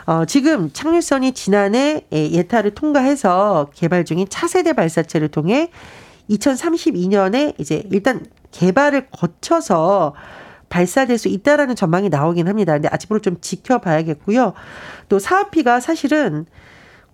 어, 0.05 0.25
지금 0.25 0.72
착륙선이 0.72 1.34
지난해 1.34 2.05
예, 2.13 2.32
예타를 2.32 2.72
통과해서 2.72 3.70
개발 3.75 4.05
중인 4.05 4.27
차세대 4.29 4.74
발사체를 4.74 5.27
통해 5.27 5.70
2032년에 6.29 7.53
이제 7.60 7.84
일단 7.91 8.25
개발을 8.51 9.08
거쳐서 9.12 10.15
발사될 10.70 11.17
수 11.17 11.27
있다라는 11.27 11.75
전망이 11.75 12.10
나오긴 12.10 12.48
합니다. 12.48 12.74
근데 12.74 12.88
앞으로 12.91 13.20
좀 13.20 13.38
지켜봐야겠고요. 13.41 14.53
또 15.10 15.20
사업비가 15.20 15.79
사실은 15.79 16.46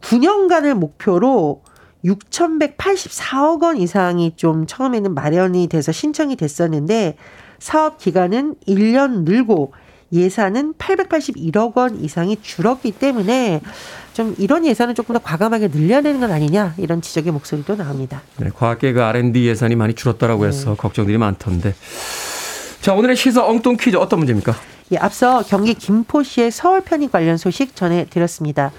9년간을 0.01 0.75
목표로 0.75 1.63
6,184억 2.05 3.63
원 3.63 3.77
이상이 3.77 4.33
좀 4.35 4.65
처음에는 4.65 5.13
마련이 5.13 5.67
돼서 5.67 5.91
신청이 5.91 6.35
됐었는데 6.35 7.17
사업 7.59 7.97
기간은 7.97 8.55
1년 8.67 9.23
늘고 9.23 9.73
예산은 10.11 10.73
881억 10.73 11.77
원 11.77 12.01
이상이 12.01 12.41
줄었기 12.41 12.93
때문에 12.93 13.61
좀 14.13 14.35
이런 14.39 14.65
예산은 14.65 14.95
조금 14.95 15.13
더 15.13 15.19
과감하게 15.19 15.69
늘려야 15.69 16.01
되는 16.01 16.19
건 16.19 16.31
아니냐 16.31 16.73
이런 16.77 17.01
지적의 17.01 17.31
목소리도 17.31 17.75
나옵니다. 17.75 18.21
네, 18.37 18.49
과학계 18.53 18.93
그 18.93 19.03
R&D 19.03 19.45
예산이 19.47 19.75
많이 19.75 19.93
줄었다라고 19.93 20.45
해서 20.47 20.75
걱정들이 20.75 21.17
많던데. 21.17 21.75
자, 22.81 22.93
오늘의 22.93 23.15
시사 23.15 23.45
엉뚱 23.45 23.77
퀴즈 23.77 23.97
어떤 23.97 24.19
문제입니까? 24.19 24.55
예, 24.91 24.97
앞서 24.97 25.43
경기 25.43 25.75
김포시의 25.75 26.49
서울 26.49 26.81
편입 26.81 27.11
관련 27.11 27.37
소식 27.37 27.75
전해드렸습니다. 27.75 28.71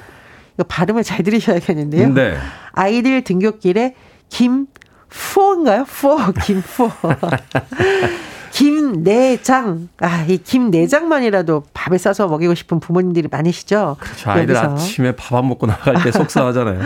발음을 0.65 1.03
잘 1.03 1.23
들으셔야겠는데요. 1.23 2.09
네. 2.15 2.37
아이들 2.73 3.23
등굣길에 3.23 3.95
김푸어인가요? 4.29 5.85
푸어, 5.85 6.33
김푸어. 6.45 6.91
김내장. 8.53 9.89
아, 10.01 10.25
이 10.29 10.39
김내장만이라도 10.39 11.65
밥에 11.73 11.99
싸서 11.99 12.29
먹이고 12.29 12.55
싶은 12.55 12.81
부모님들이 12.81 13.29
많으시죠? 13.31 13.97
저 14.17 14.31
아이들 14.31 14.55
여기서. 14.55 14.75
아침에 14.75 15.13
밥 15.13 15.37
안 15.39 15.49
먹고 15.49 15.67
나갈 15.67 16.03
때 16.03 16.11
속상하잖아요. 16.13 16.81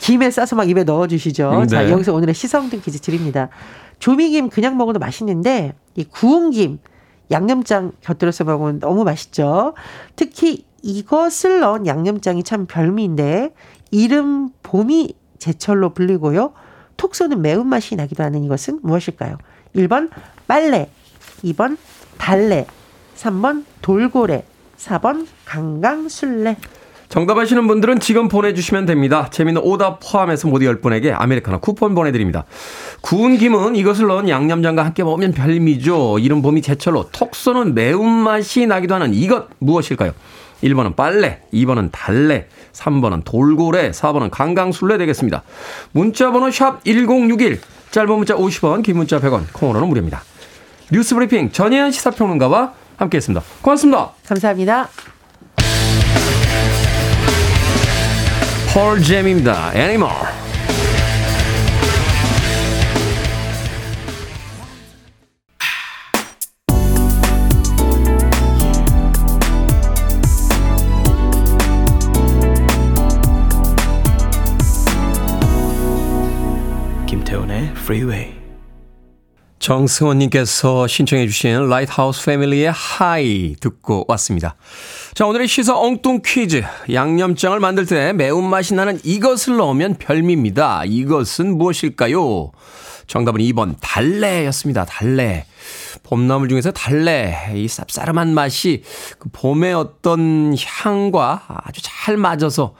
김에 0.00 0.30
싸서 0.30 0.56
막 0.56 0.68
입에 0.68 0.84
넣어 0.84 1.06
주시죠. 1.06 1.50
음, 1.50 1.66
자, 1.66 1.82
네. 1.82 1.90
여기서 1.90 2.14
오늘의 2.14 2.34
시성등 2.34 2.80
퀴즈 2.80 3.00
드립니다. 3.00 3.48
조미김 3.98 4.48
그냥 4.48 4.78
먹어도 4.78 4.98
맛있는데, 4.98 5.74
이 5.94 6.04
구운 6.04 6.50
김, 6.50 6.78
양념장 7.30 7.92
곁들여서 8.00 8.44
먹으면 8.44 8.80
너무 8.80 9.04
맛있죠. 9.04 9.74
특히 10.16 10.64
이것을 10.82 11.60
넣은 11.60 11.86
양념장이 11.86 12.42
참 12.42 12.66
별미인데 12.66 13.52
이름 13.90 14.50
봄이 14.62 15.14
제철로 15.38 15.90
불리고요. 15.90 16.52
톡 16.96 17.14
쏘는 17.14 17.42
매운맛이 17.42 17.96
나기도 17.96 18.22
하는 18.22 18.44
이것은 18.44 18.80
무엇일까요? 18.82 19.38
1번 19.74 20.10
빨래, 20.46 20.90
2번 21.44 21.76
달래, 22.18 22.66
3번 23.16 23.64
돌고래, 23.80 24.44
4번 24.76 25.26
강강술래. 25.44 26.56
정답 27.08 27.38
아시는 27.38 27.66
분들은 27.66 27.98
지금 27.98 28.28
보내주시면 28.28 28.86
됩니다. 28.86 29.28
재미는 29.32 29.60
오답 29.62 29.98
포함해서 30.00 30.46
모두 30.46 30.64
10분에게 30.66 31.12
아메리카노 31.12 31.58
쿠폰 31.58 31.96
보내드립니다. 31.96 32.44
구운 33.00 33.36
김은 33.36 33.74
이것을 33.74 34.06
넣은 34.06 34.28
양념장과 34.28 34.84
함께 34.84 35.02
먹으면 35.02 35.32
별미죠. 35.32 36.20
이른 36.20 36.40
봄이 36.40 36.62
제철로 36.62 37.08
톡 37.10 37.34
쏘는 37.34 37.74
매운맛이 37.74 38.66
나기도 38.66 38.94
하는 38.94 39.12
이것 39.12 39.48
무엇일까요? 39.58 40.12
1번은 40.62 40.96
빨래, 40.96 41.40
2번은 41.52 41.90
달래, 41.92 42.46
3번은 42.72 43.22
돌고래, 43.24 43.90
4번은 43.90 44.30
강강술래 44.30 44.98
되겠습니다. 44.98 45.42
문자번호 45.92 46.50
샵 46.50 46.84
1061, 46.84 47.60
짧은 47.90 48.16
문자 48.16 48.34
50원, 48.34 48.82
긴 48.82 48.96
문자 48.96 49.20
100원, 49.20 49.44
콩으로는 49.52 49.88
무료입니다. 49.88 50.22
뉴스 50.92 51.14
브리핑 51.14 51.50
전혜연 51.52 51.92
시사평론가와 51.92 52.72
함께했습니다. 52.96 53.44
고맙습니다. 53.62 54.12
감사합니다. 54.26 54.88
펄 58.72 59.02
잼입니다. 59.02 59.72
애니멀. 59.74 60.10
Freeway. 77.90 78.32
정승원님께서 79.58 80.86
신청해주신 80.86 81.68
라이트하우스 81.68 82.24
패밀리의 82.24 82.70
High 82.70 83.56
듣고 83.58 84.04
왔습니다. 84.06 84.54
자, 85.12 85.26
오늘의 85.26 85.48
시사 85.48 85.76
엉뚱 85.76 86.22
퀴즈. 86.24 86.62
양념장을 86.92 87.58
만들 87.58 87.86
때 87.86 88.12
매운맛이 88.12 88.74
나는 88.74 89.00
이것을 89.02 89.56
넣으면 89.56 89.96
별미입니다. 89.98 90.84
이것은 90.86 91.58
무엇일까요? 91.58 92.52
정답은 93.08 93.40
2번 93.40 93.74
달래였습니다. 93.80 94.84
달래. 94.84 95.46
봄나물 96.04 96.48
중에서 96.48 96.70
달래. 96.70 97.52
이 97.56 97.66
쌉싸름한 97.66 98.28
맛이 98.28 98.84
그 99.18 99.30
봄의 99.32 99.74
어떤 99.74 100.54
향과 100.56 101.42
아주 101.64 101.80
잘 101.82 102.16
맞아서 102.16 102.76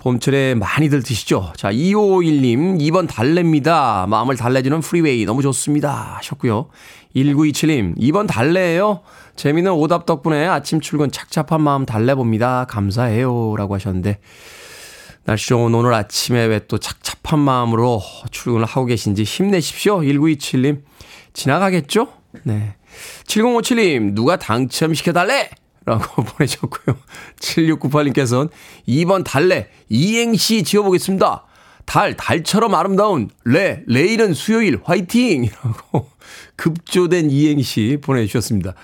봄철에 0.00 0.54
많이들 0.54 1.02
드시죠? 1.02 1.52
자, 1.56 1.70
2551님, 1.70 2.80
2번 2.80 3.06
달래입니다. 3.06 4.06
마음을 4.08 4.34
달래주는 4.34 4.80
프리웨이 4.80 5.26
너무 5.26 5.42
좋습니다. 5.42 6.16
하셨고요. 6.16 6.68
1927님, 7.14 7.98
2번 7.98 8.26
달래예요. 8.26 9.02
재미는 9.36 9.72
오답 9.72 10.06
덕분에 10.06 10.46
아침 10.46 10.80
출근 10.80 11.10
착잡한 11.10 11.60
마음 11.60 11.84
달래봅니다. 11.84 12.64
감사해요. 12.68 13.56
라고 13.56 13.74
하셨는데, 13.74 14.20
날씨 15.24 15.48
좋은 15.48 15.74
오늘 15.74 15.92
아침에 15.92 16.46
왜 16.46 16.60
또 16.66 16.78
착잡한 16.78 17.38
마음으로 17.38 18.02
출근을 18.30 18.64
하고 18.64 18.86
계신지 18.86 19.22
힘내십시오. 19.24 20.00
1927님, 20.00 20.82
지나가겠죠? 21.34 22.08
네. 22.44 22.74
7057님, 23.26 24.14
누가 24.14 24.36
당첨시켜달래? 24.36 25.50
라고 25.84 26.22
보내셨고요. 26.22 26.96
7698님께서는 27.40 28.50
2번 28.88 29.24
달래 29.24 29.68
이행시 29.88 30.62
지어보겠습니다. 30.62 31.44
달, 31.86 32.16
달처럼 32.16 32.74
아름다운 32.74 33.30
레, 33.44 33.82
레일은 33.86 34.32
수요일 34.32 34.80
화이팅! 34.84 35.44
이라고 35.44 36.08
급조된 36.54 37.30
이행시 37.30 37.98
보내주셨습니다. 38.00 38.74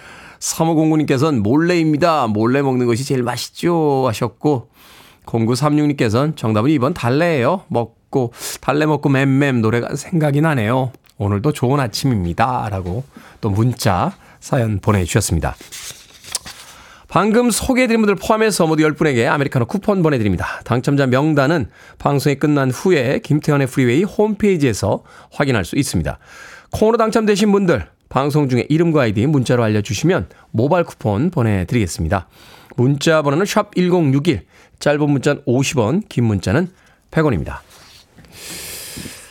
3509님께서는 0.40 1.40
몰래입니다. 1.40 2.26
몰래 2.26 2.62
먹는 2.62 2.86
것이 2.86 3.04
제일 3.04 3.22
맛있죠. 3.22 4.04
하셨고, 4.08 4.70
0936님께서는 5.24 6.36
정답은 6.36 6.70
2번 6.70 6.94
달래예요. 6.94 7.62
먹고, 7.68 8.32
달래 8.60 8.86
먹고 8.86 9.08
맴맴 9.08 9.60
노래가 9.60 9.94
생각이 9.94 10.40
나네요. 10.40 10.92
오늘도 11.18 11.52
좋은 11.52 11.80
아침입니다. 11.80 12.68
라고 12.70 13.04
또 13.40 13.50
문자, 13.50 14.16
사연 14.40 14.80
보내주셨습니다. 14.80 15.56
방금 17.08 17.50
소개해드린 17.50 18.00
분들 18.02 18.16
포함해서 18.16 18.66
모두 18.66 18.82
10분에게 18.82 19.26
아메리카노 19.26 19.66
쿠폰 19.66 20.02
보내드립니다. 20.02 20.60
당첨자 20.64 21.06
명단은 21.06 21.68
방송이 21.98 22.36
끝난 22.36 22.70
후에 22.70 23.20
김태훈의 23.20 23.68
프리웨이 23.68 24.02
홈페이지에서 24.02 25.04
확인할 25.30 25.64
수 25.64 25.76
있습니다. 25.76 26.18
콩으로 26.72 26.98
당첨되신 26.98 27.52
분들 27.52 27.86
방송 28.08 28.48
중에 28.48 28.66
이름과 28.68 29.02
아이디 29.02 29.26
문자로 29.26 29.62
알려주시면 29.62 30.28
모바일 30.50 30.84
쿠폰 30.84 31.30
보내드리겠습니다. 31.30 32.26
문자 32.76 33.22
번호는 33.22 33.46
샵 33.46 33.74
1061, 33.74 34.42
짧은 34.80 35.10
문자는 35.10 35.42
50원, 35.46 36.08
긴 36.08 36.24
문자는 36.24 36.68
100원입니다. 37.10 37.58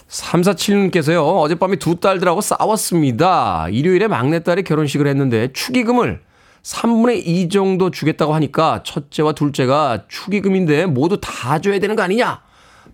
347님께서요, 0.10 1.42
어젯밤에 1.42 1.76
두 1.76 2.00
딸들하고 2.00 2.42
싸웠습니다. 2.42 3.68
일요일에 3.70 4.08
막내딸이 4.08 4.64
결혼식을 4.64 5.08
했는데 5.08 5.50
축의금을 5.54 6.22
3분의 6.66 7.22
2 7.24 7.50
정도 7.50 7.92
주겠다고 7.92 8.34
하니까 8.34 8.82
첫째와 8.84 9.34
둘째가 9.34 10.06
축의금인데 10.08 10.88
모두 10.88 11.20
다 11.22 11.62
줘야 11.62 11.78
되는 11.78 11.96
거 11.96 12.02
아니냐? 12.02 12.42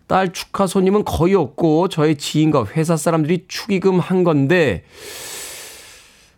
딸 0.08 0.34
축하 0.34 0.68
손님은 0.68 1.06
거의 1.06 1.36
없고 1.36 1.88
저의 1.88 2.18
지인과 2.18 2.66
회사 2.76 2.98
사람들이 2.98 3.46
축의금 3.48 4.00
한 4.00 4.26
건데 4.26 4.84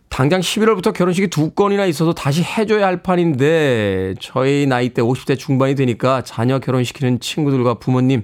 당장 0.08 0.40
11월부터 0.40 0.94
결혼식이 0.94 1.26
두 1.26 1.50
건이나 1.50 1.86
있어서 1.86 2.12
다시 2.12 2.44
해줘야 2.44 2.86
할 2.86 3.02
판인데 3.02 4.14
저희 4.20 4.66
나이대 4.66 5.02
50대 5.02 5.36
중반이 5.36 5.74
되니까 5.74 6.22
자녀 6.22 6.60
결혼시키는 6.60 7.18
친구들과 7.18 7.74
부모님 7.74 8.22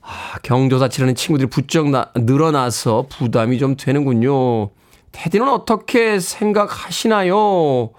아, 0.00 0.38
경조사 0.42 0.88
치르는 0.88 1.14
친구들이 1.14 1.48
부쩍 1.48 1.90
나, 1.90 2.10
늘어나서 2.16 3.06
부담이 3.08 3.58
좀 3.58 3.76
되는군요. 3.76 4.70
테디는 5.12 5.48
어떻게 5.48 6.18
생각하시나요? 6.18 7.90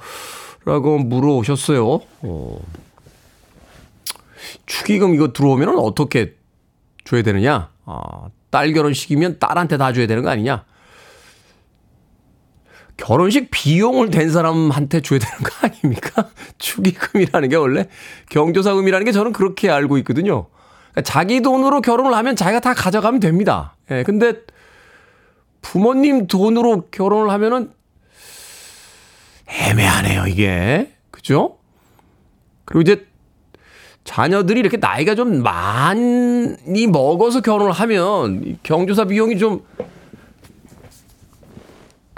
라고 0.66 0.98
물어오셨어요. 1.00 2.02
어. 2.22 2.60
축의금 4.66 5.16
이거 5.16 5.34
들어오면 5.34 5.78
어떻게 5.80 6.36
줘야 7.04 7.22
되느냐? 7.22 7.70
아, 7.86 8.30
딸 8.50 8.74
결혼식이면 8.74 9.40
딸한테 9.40 9.78
다 9.78 9.92
줘야 9.94 10.08
되는 10.08 10.24
거 10.24 10.30
아니냐? 10.30 10.66
결혼식 12.98 13.50
비용을 13.50 14.12
댄 14.12 14.30
사람한테 14.30 15.02
줘야 15.02 15.20
되는 15.20 15.38
거 15.40 15.68
아닙니까? 15.68 16.30
축의금이라는 16.60 17.50
게 17.50 17.56
원래 17.56 17.88
경조사금이라는 18.30 19.06
게 19.06 19.12
저는 19.12 19.34
그렇게 19.34 19.70
알고 19.70 19.98
있거든요. 20.00 20.48
그러니까 20.92 21.02
자기 21.12 21.42
돈으로 21.42 21.82
결혼을 21.82 22.14
하면 22.14 22.36
자기가 22.36 22.60
다 22.60 22.74
가져가면 22.74 23.20
됩니다. 23.20 23.76
예, 23.90 24.04
근데 24.04 24.34
부모님 25.62 26.28
돈으로 26.28 26.88
결혼을 26.92 27.30
하면은 27.32 27.72
애매하네요, 29.48 30.28
이게. 30.28 30.92
그죠? 31.12 31.58
그리고 32.66 32.82
이제 32.82 33.06
자녀들이 34.04 34.60
이렇게 34.60 34.78
나이가 34.78 35.14
좀 35.16 35.44
많이 35.44 36.88
먹어서 36.88 37.42
결혼을 37.42 37.72
하면 37.72 38.58
경조사 38.64 39.06
비용이 39.06 39.38
좀, 39.38 39.64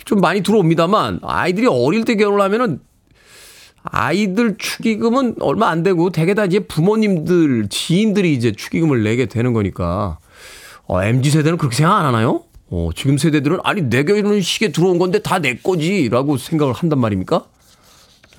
좀 0.05 0.21
많이 0.21 0.41
들어옵니다만 0.41 1.19
아이들이 1.23 1.67
어릴 1.67 2.05
때 2.05 2.15
결혼을 2.15 2.41
하면은 2.43 2.79
아이들 3.83 4.57
축의금은 4.57 5.35
얼마 5.41 5.69
안 5.69 5.83
되고 5.83 6.09
대개 6.09 6.33
다 6.33 6.45
이제 6.45 6.59
부모님들, 6.59 7.67
지인들이 7.69 8.33
이제 8.33 8.53
축의금을 8.53 9.03
내게 9.03 9.25
되는 9.25 9.51
거니까 9.51 10.19
어, 10.85 11.03
MZ 11.03 11.31
세대는 11.31 11.57
그렇게 11.57 11.75
생각 11.75 11.97
안 11.97 12.05
하나요? 12.05 12.43
어, 12.69 12.89
지금 12.95 13.17
세대들은 13.17 13.59
아니 13.63 13.81
내 13.83 14.03
결혼식에 14.03 14.71
들어온 14.71 14.97
건데 14.99 15.19
다 15.19 15.39
내 15.39 15.55
거지라고 15.57 16.37
생각을 16.37 16.73
한단 16.73 16.99
말입니까? 16.99 17.45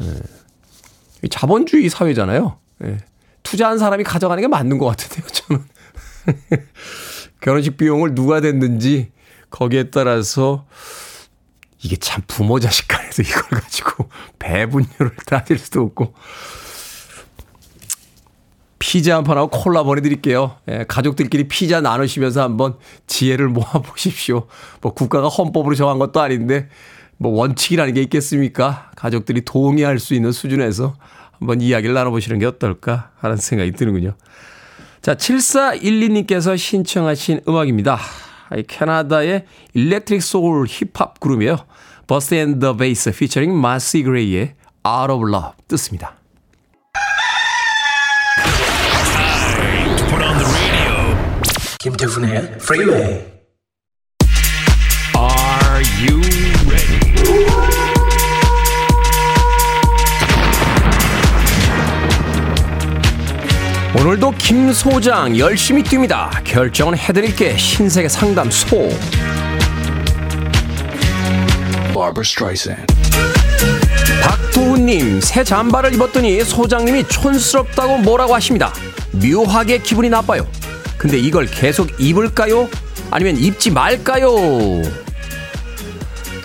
예. 0.03 1.29
자본주의 1.29 1.89
사회잖아요. 1.89 2.59
예. 2.85 2.99
투자한 3.43 3.79
사람이 3.79 4.05
가져가는 4.05 4.41
게 4.41 4.49
맞는 4.49 4.79
것 4.79 4.87
같은데요, 4.87 5.27
저는. 5.27 5.65
결혼식 7.41 7.77
비용을 7.77 8.15
누가 8.15 8.41
댔는지 8.41 9.13
거기에 9.51 9.91
따라서 9.91 10.67
이게 11.83 11.97
참 11.97 12.23
부모 12.27 12.59
자식 12.59 12.89
간에서 12.89 13.23
이걸 13.23 13.43
가지고 13.61 14.09
배분율을 14.41 15.17
따질 15.27 15.59
수도 15.59 15.83
없고 15.83 16.15
피자 18.87 19.17
한 19.17 19.25
판하고 19.25 19.49
콜라 19.49 19.83
보내드릴게요. 19.83 20.57
예, 20.69 20.85
가족들끼리 20.87 21.49
피자 21.49 21.81
나누시면서 21.81 22.43
한번 22.43 22.77
지혜를 23.07 23.49
모아보십시오. 23.49 24.47
뭐 24.83 24.93
국가가 24.93 25.29
헌법으로 25.29 25.75
정한 25.75 25.99
것도 25.99 26.21
아닌데 26.21 26.69
뭐 27.17 27.33
원칙이라는 27.33 27.95
게 27.95 28.03
있겠습니까? 28.03 28.91
가족들이 28.95 29.41
동의할 29.41 29.99
수 29.99 30.13
있는 30.13 30.33
수준에서 30.33 30.97
한번 31.33 31.63
이야기를 31.63 31.95
나눠보시는 31.95 32.39
게 32.39 32.45
어떨까 32.45 33.11
하는 33.17 33.39
생각이 33.39 33.73
드는군요. 33.73 34.17
자, 35.01 35.15
7412님께서 35.15 36.59
신청하신 36.59 37.41
음악입니다. 37.49 37.99
캐나다의 38.69 39.47
electric 39.73 40.23
소울 40.23 40.67
힙합 40.69 41.21
그룹이에요. 41.21 41.57
버스티 42.07 42.35
앤 42.35 42.56
더 42.56 42.77
베이스 42.77 43.13
피처링 43.13 43.59
마시 43.59 44.03
그레이의 44.03 44.55
Out 44.87 45.13
of 45.13 45.29
Love 45.29 45.53
듣습니다. 45.69 46.17
김태훈의 51.85 52.39
Freeway. 52.63 53.27
Are 55.15 55.83
you 56.01 56.19
ready? 56.67 57.15
오늘도 63.99 64.31
김 64.39 64.73
소장 64.73 65.37
열심히 65.37 65.83
뜁니다. 65.83 66.31
결정은 66.43 66.97
해드릴게 66.97 67.55
신세계 67.59 68.09
상담소. 68.09 68.89
Barbara 71.93 72.23
Streisand. 72.23 72.95
박도훈님 74.23 75.21
새 75.21 75.45
잠바를 75.45 75.93
입었더니 75.93 76.43
소장님이 76.45 77.07
촌스럽다고 77.09 77.99
뭐라고 77.99 78.35
하십니다. 78.35 78.73
묘하게 79.13 79.77
기분이 79.77 80.09
나빠요. 80.09 80.47
근데 81.05 81.19
이걸 81.19 81.45
계속 81.45 81.91
입을까요? 82.01 82.67
아니면 83.11 83.37
입지 83.37 83.71
말까요? 83.71 84.81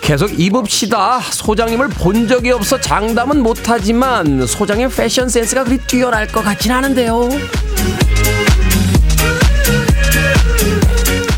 계속 0.02 0.38
입읍시다. 0.38 1.20
소장님을 1.20 1.88
본 1.88 2.28
적이 2.28 2.50
없어 2.50 2.78
장담은 2.78 3.42
못하지만 3.42 4.46
소장의 4.46 4.90
패션 4.90 5.30
센스가 5.30 5.64
그리 5.64 5.78
뛰어날 5.78 6.26
것 6.26 6.44
같진 6.44 6.72
않은데요. 6.72 7.30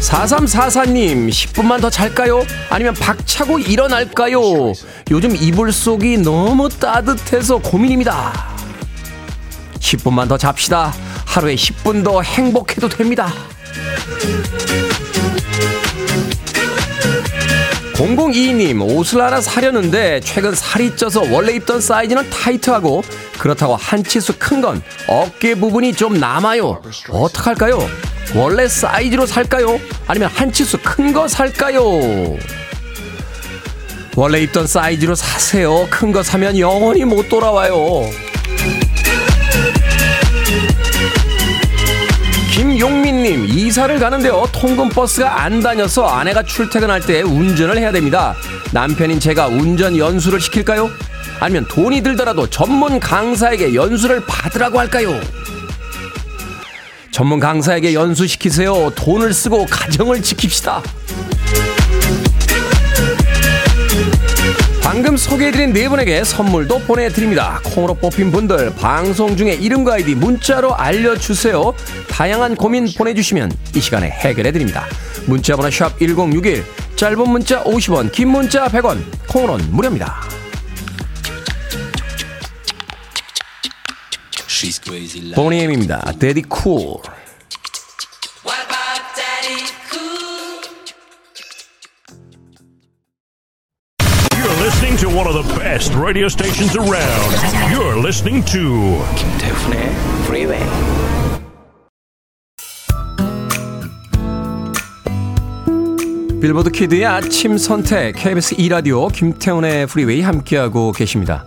4344님, 0.01 1.29
10분만 1.29 1.81
더 1.81 1.89
잘까요? 1.89 2.45
아니면 2.71 2.93
박차고 2.95 3.61
일어날까요? 3.61 4.41
요즘 5.13 5.37
이불 5.37 5.71
속이 5.71 6.19
너무 6.19 6.69
따뜻해서 6.69 7.59
고민입니다. 7.59 8.33
10분만 9.79 10.29
더 10.29 10.37
잡시다. 10.37 10.93
하루에 11.33 11.55
10분 11.55 12.05
더 12.05 12.21
행복해도 12.21 12.89
됩니다. 12.91 13.33
0022님, 17.95 18.83
옷을 18.83 19.21
하나 19.23 19.41
사려는데 19.41 20.21
최근 20.21 20.55
살이 20.55 20.95
쪄서 20.97 21.23
원래 21.31 21.53
입던 21.53 21.81
사이즈는 21.81 22.29
타이트하고 22.31 23.03
그렇다고 23.39 23.77
한 23.77 24.03
치수 24.03 24.35
큰 24.39 24.61
건 24.61 24.83
어깨 25.09 25.55
부분이 25.55 25.95
좀 25.95 26.15
남아요. 26.19 26.83
어떡할까요? 27.11 27.79
원래 28.35 28.69
사이즈로 28.69 29.27
살까요? 29.27 29.81
아니면 30.07 30.31
한 30.35 30.53
치수 30.53 30.79
큰 30.83 31.13
거 31.13 31.27
살까요? 31.29 31.83
원래 34.17 34.41
입던 34.43 34.67
사이즈로 34.67 35.15
사세요. 35.15 35.87
큰 35.91 36.13
거 36.13 36.23
사면 36.23 36.59
영원히 36.59 37.05
못 37.05 37.29
돌아와요. 37.29 38.05
김용민님 42.53 43.47
이사를 43.47 43.99
가는데요 43.99 44.47
통근 44.53 44.91
버스가 44.91 45.43
안 45.43 45.61
다녀서 45.61 46.07
아내가 46.07 46.43
출퇴근할 46.43 47.01
때 47.01 47.23
운전을 47.23 47.79
해야 47.79 47.91
됩니다 47.91 48.35
남편인 48.73 49.21
제가 49.21 49.47
운전 49.47 49.97
연수를 49.97 50.39
시킬까요? 50.39 50.91
아니면 51.41 51.67
돈이 51.67 52.03
들더라도 52.03 52.47
전문 52.51 53.01
강사에게 53.01 53.75
연수를 53.75 54.21
받으라고 54.27 54.79
할까요? 54.79 55.19
전문 57.11 57.41
강사에게 57.41 57.95
연수 57.95 58.27
시키세요 58.27 58.91
돈을 58.97 59.33
쓰고 59.33 59.65
가정을 59.65 60.21
지킵시다 60.21 60.83
방금 64.93 65.17
소개해드린 65.17 65.73
네 65.73 65.89
분에게 65.89 66.23
선물도 66.23 66.81
보내드립니다. 66.81 67.63
콩으로 67.65 67.95
뽑힌 67.95 68.31
분들 68.31 68.75
방송 68.75 69.39
중에 69.39 69.55
이름과 69.55 69.95
아이디 69.95 70.15
문자로 70.15 70.75
알려주세요. 70.75 71.73
다양한 72.11 72.57
고민 72.57 72.93
보내주시면 72.93 73.51
이 73.75 73.81
시간에 73.81 74.11
해결해드립니다. 74.11 74.85
문자번호 75.25 75.71
샵 75.71 75.99
1061, 75.99 76.63
짧은 76.97 77.27
문자 77.27 77.65
50원, 77.65 78.13
긴 78.13 78.29
문자 78.29 78.67
100원, 78.67 78.99
콩으로는 79.29 79.73
무료입니다. 79.73 80.21
보니엠입니다. 85.35 86.13
데디 86.19 86.43
쿨. 86.43 86.99
You're 86.99 87.22
to 95.03 95.09
one 95.09 95.27
of 95.27 95.35
the 95.35 95.55
best 95.59 95.93
radio 95.95 96.29
stations 96.29 96.77
around. 96.77 97.35
You're 97.73 98.01
listening 98.01 98.45
to 98.53 99.03
김태훈의 99.17 99.91
Freeway. 100.27 100.63
빌보드 106.41 106.71
키드의 106.71 107.05
아침 107.05 107.59
선택 107.59 108.15
KBS 108.15 108.55
2 108.59 108.69
라디오 108.69 109.09
김태훈의 109.09 109.89
프리웨이 109.89 110.21
함께하고 110.21 110.93
계십니다. 110.93 111.47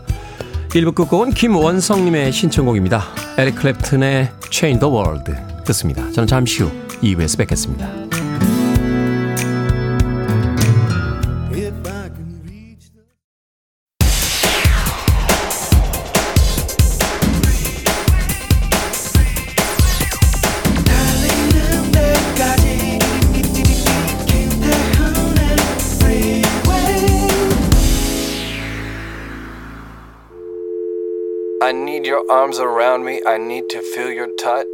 1부 0.72 0.94
끝곡은 0.94 1.30
김원성 1.32 2.04
님의 2.04 2.34
신청곡입니다. 2.34 3.04
에릭 3.38 3.56
클랩튼의 3.56 4.32
Change 4.52 4.80
the 4.80 4.94
World 4.94 5.32
듣습니다. 5.66 6.12
저는 6.12 6.28
잠시 6.28 6.64
후 6.64 6.72
2부에서 7.02 7.38
뵙겠습니다. 7.38 7.90
Arms 32.30 32.60
around 32.60 33.06
me. 33.06 33.22
I 33.26 33.38
need 33.38 33.70
to 33.70 33.82
feel 33.94 34.12
your 34.12 34.30
touch. 34.38 34.66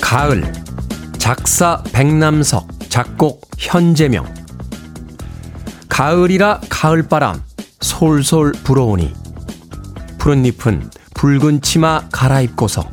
가을 0.00 0.44
작사 1.18 1.82
백남석 1.92 2.68
작곡 2.88 3.40
현재명 3.58 4.32
가을이라 5.88 6.60
가을바람 6.68 7.42
솔솔 7.80 8.52
불어오니 8.64 9.12
푸른 10.18 10.44
잎은 10.44 10.88
붉은 11.14 11.62
치마 11.62 12.08
갈아입고서 12.12 12.88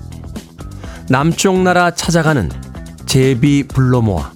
남쪽 1.09 1.59
나라 1.61 1.91
찾아가는 1.91 2.49
제비 3.11 3.63
불러 3.67 3.99
모아. 3.99 4.31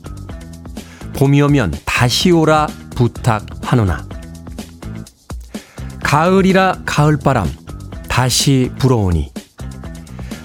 봄이 1.16 1.42
오면 1.44 1.76
다시 1.86 2.32
오라 2.32 2.68
부탁하노나. 2.94 4.06
가을이라 6.04 6.82
가을바람 6.86 7.50
다시 8.10 8.70
불어오니. 8.78 9.32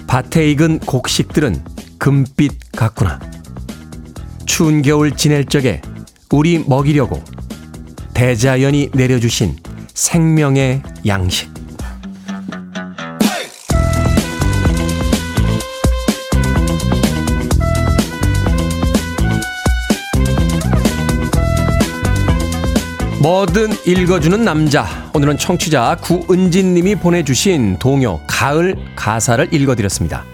밭에 0.07 0.49
익은 0.51 0.79
곡식들은 0.79 1.61
금빛 1.97 2.71
같구나. 2.71 3.19
추운 4.45 4.81
겨울 4.81 5.11
지낼 5.11 5.43
적에 5.43 5.81
우리 6.31 6.63
먹이려고 6.65 7.21
대자연이 8.13 8.91
내려주신 8.93 9.57
생명의 9.93 10.83
양식 11.05 11.50
뭐든 23.21 23.69
읽어주는 23.85 24.43
남자. 24.43 25.11
오늘은 25.13 25.37
청취자 25.37 25.97
구은진님이 26.01 26.95
보내주신 26.95 27.77
동요 27.77 28.19
가을 28.25 28.75
가사를 28.95 29.53
읽어드렸습니다. 29.53 30.25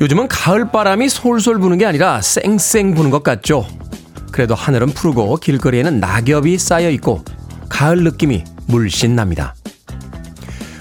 요즘은 0.00 0.28
가을 0.28 0.70
바람이 0.70 1.08
솔솔 1.08 1.58
부는 1.58 1.76
게 1.76 1.86
아니라 1.86 2.22
쌩쌩 2.22 2.94
부는 2.94 3.10
것 3.10 3.24
같죠. 3.24 3.66
그래도 4.30 4.54
하늘은 4.54 4.90
푸르고 4.90 5.38
길거리에는 5.38 5.98
낙엽이 5.98 6.56
쌓여 6.58 6.88
있고 6.90 7.24
가을 7.68 8.04
느낌이 8.04 8.44
물씬 8.66 9.16
납니다. 9.16 9.56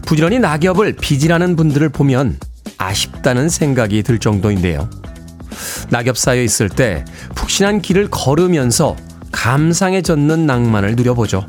부지런히 0.06 0.38
낙엽을 0.38 0.98
빚이라는 1.02 1.56
분들을 1.56 1.90
보면 1.90 2.38
아쉽다는 2.78 3.50
생각이 3.50 4.04
들 4.04 4.20
정도인데요. 4.20 4.88
낙엽 5.90 6.16
쌓여 6.16 6.44
있을 6.44 6.70
때 6.70 7.06
푹신한 7.34 7.82
길을 7.82 8.10
걸으면서 8.12 8.96
감상에 9.38 10.02
젖는 10.02 10.48
낭만을 10.48 10.96
누려보죠. 10.96 11.46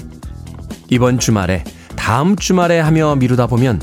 이번 0.90 1.18
주말에, 1.18 1.64
다음 1.96 2.36
주말에 2.36 2.78
하며 2.78 3.16
미루다 3.16 3.46
보면 3.46 3.80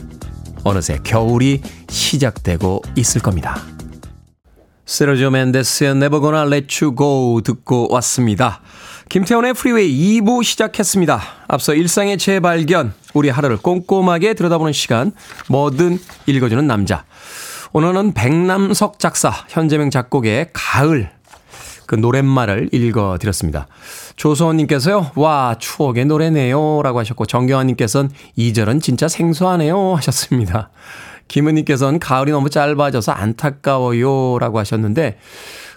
어느새 0.63 1.00
겨울이 1.04 1.63
시작되고 1.89 2.84
있을 2.96 3.20
겁니다. 3.22 3.60
세르조 4.86 5.32
멘데스의 5.32 5.91
Never 5.94 6.22
Gonna 6.22 6.46
Let 6.46 6.86
You 6.86 6.96
Go 6.96 7.41
듣고 7.41 7.88
왔습니다. 7.94 8.62
김태훈의 9.10 9.56
프리웨이 9.56 10.22
2부 10.22 10.44
시작했습니다. 10.44 11.22
앞서 11.48 11.74
일상의 11.74 12.20
재발견, 12.20 12.94
우리 13.15 13.30
하루를 13.30 13.58
꼼꼼하게 13.58 14.36
들여다보는 14.36 14.72
시간, 14.72 15.13
뭐든 15.50 16.00
읽어주는 16.28 16.65
남자. 16.68 17.06
오늘은 17.74 18.13
백남석 18.13 19.00
작사, 19.00 19.32
현재명 19.50 19.89
작곡의 19.89 20.52
가을, 20.54 21.10
그 21.88 21.95
노랫말을 21.95 22.69
읽어드렸습니다. 22.74 23.67
조소원님께서요, 24.15 25.12
와, 25.15 25.56
추억의 25.60 26.06
노래네요. 26.06 26.82
라고 26.84 27.00
하셨고, 27.00 27.26
정경환님께서는 27.26 28.10
2절은 28.38 28.82
진짜 28.82 29.08
생소하네요. 29.08 29.95
하셨습니다. 29.95 30.69
김은님께서는 31.28 32.00
가을이 32.00 32.32
너무 32.32 32.50
짧아져서 32.50 33.12
안타까워요. 33.12 34.39
라고 34.39 34.60
하셨는데, 34.60 35.17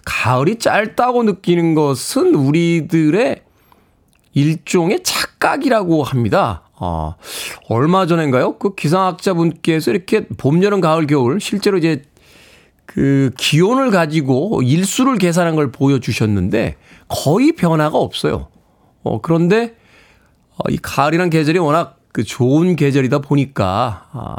가을이 0.04 0.58
짧다고 0.58 1.22
느끼는 1.24 1.74
것은 1.74 2.34
우리들의 2.34 3.42
일종의 4.34 5.02
착각이라고 5.02 6.04
합니다. 6.04 6.62
어, 6.80 7.16
얼마 7.68 8.06
전인가요? 8.06 8.56
그 8.58 8.74
기상학자분께서 8.74 9.90
이렇게 9.90 10.26
봄, 10.28 10.62
여름, 10.62 10.80
가을, 10.80 11.06
겨울 11.06 11.40
실제로 11.40 11.76
이제 11.76 12.04
그 12.88 13.30
기온을 13.36 13.90
가지고 13.90 14.62
일수를 14.62 15.18
계산한 15.18 15.56
걸 15.56 15.70
보여주셨는데 15.70 16.76
거의 17.06 17.52
변화가 17.52 17.98
없어요. 17.98 18.48
어, 19.02 19.20
그런데 19.20 19.76
어, 20.56 20.70
이 20.70 20.78
가을이란 20.78 21.28
계절이 21.28 21.58
워낙 21.58 21.98
그 22.12 22.24
좋은 22.24 22.76
계절이다 22.76 23.18
보니까 23.18 24.06
아, 24.12 24.36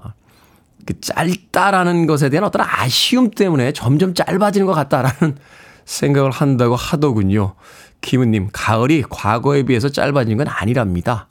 그 0.83 0.99
짧다라는 0.99 2.07
것에 2.07 2.29
대한 2.29 2.43
어떤 2.43 2.63
아쉬움 2.67 3.29
때문에 3.29 3.71
점점 3.71 4.15
짧아지는 4.15 4.65
것 4.65 4.73
같다라는 4.73 5.37
생각을 5.85 6.31
한다고 6.31 6.75
하더군요. 6.75 7.53
김은님, 8.01 8.49
가을이 8.51 9.03
과거에 9.07 9.61
비해서 9.61 9.89
짧아진 9.89 10.37
건 10.37 10.47
아니랍니다. 10.47 11.27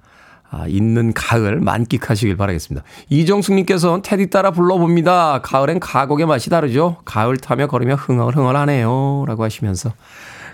아, 0.51 0.67
있는 0.67 1.13
가을 1.13 1.61
만끽하시길 1.61 2.37
바라겠습니다. 2.37 2.85
이정숙님께서는 3.11 4.03
테디 4.03 4.31
따라 4.31 4.51
불러봅니다. 4.51 5.41
가을엔 5.43 5.79
가곡의 5.79 6.27
맛이 6.27 6.49
다르죠. 6.49 6.97
가을 7.05 7.37
타며 7.37 7.67
걸으며 7.67 7.97
흥얼흥얼하네요. 7.97 9.25
라고 9.27 9.45
하시면서 9.45 9.93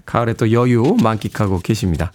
가을에 0.05 0.35
또 0.35 0.51
여유 0.51 0.97
만끽하고 1.01 1.61
계십니다. 1.61 2.11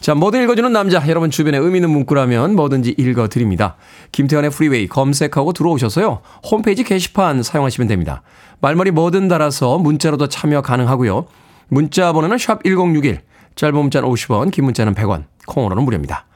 자, 0.00 0.14
뭐든 0.14 0.42
읽어주는 0.44 0.72
남자. 0.72 1.06
여러분 1.08 1.30
주변에 1.30 1.58
의미 1.58 1.78
있는 1.78 1.90
문구라면 1.90 2.54
뭐든지 2.54 2.94
읽어드립니다. 2.98 3.76
김태훈의 4.12 4.50
프리웨이 4.50 4.88
검색하고 4.88 5.52
들어오셔서요. 5.52 6.20
홈페이지 6.50 6.84
게시판 6.84 7.42
사용하시면 7.42 7.88
됩니다. 7.88 8.22
말머리 8.60 8.90
뭐든 8.92 9.28
달아서 9.28 9.78
문자로도 9.78 10.28
참여 10.28 10.62
가능하고요. 10.62 11.26
문자 11.68 12.12
번호는 12.12 12.38
샵 12.38 12.62
1061, 12.64 13.20
짧은 13.56 13.76
문자는 13.76 14.08
50원, 14.08 14.50
긴 14.50 14.64
문자는 14.64 14.94
100원, 14.94 15.24
콩으로는 15.46 15.84
무료입니다. 15.84 16.27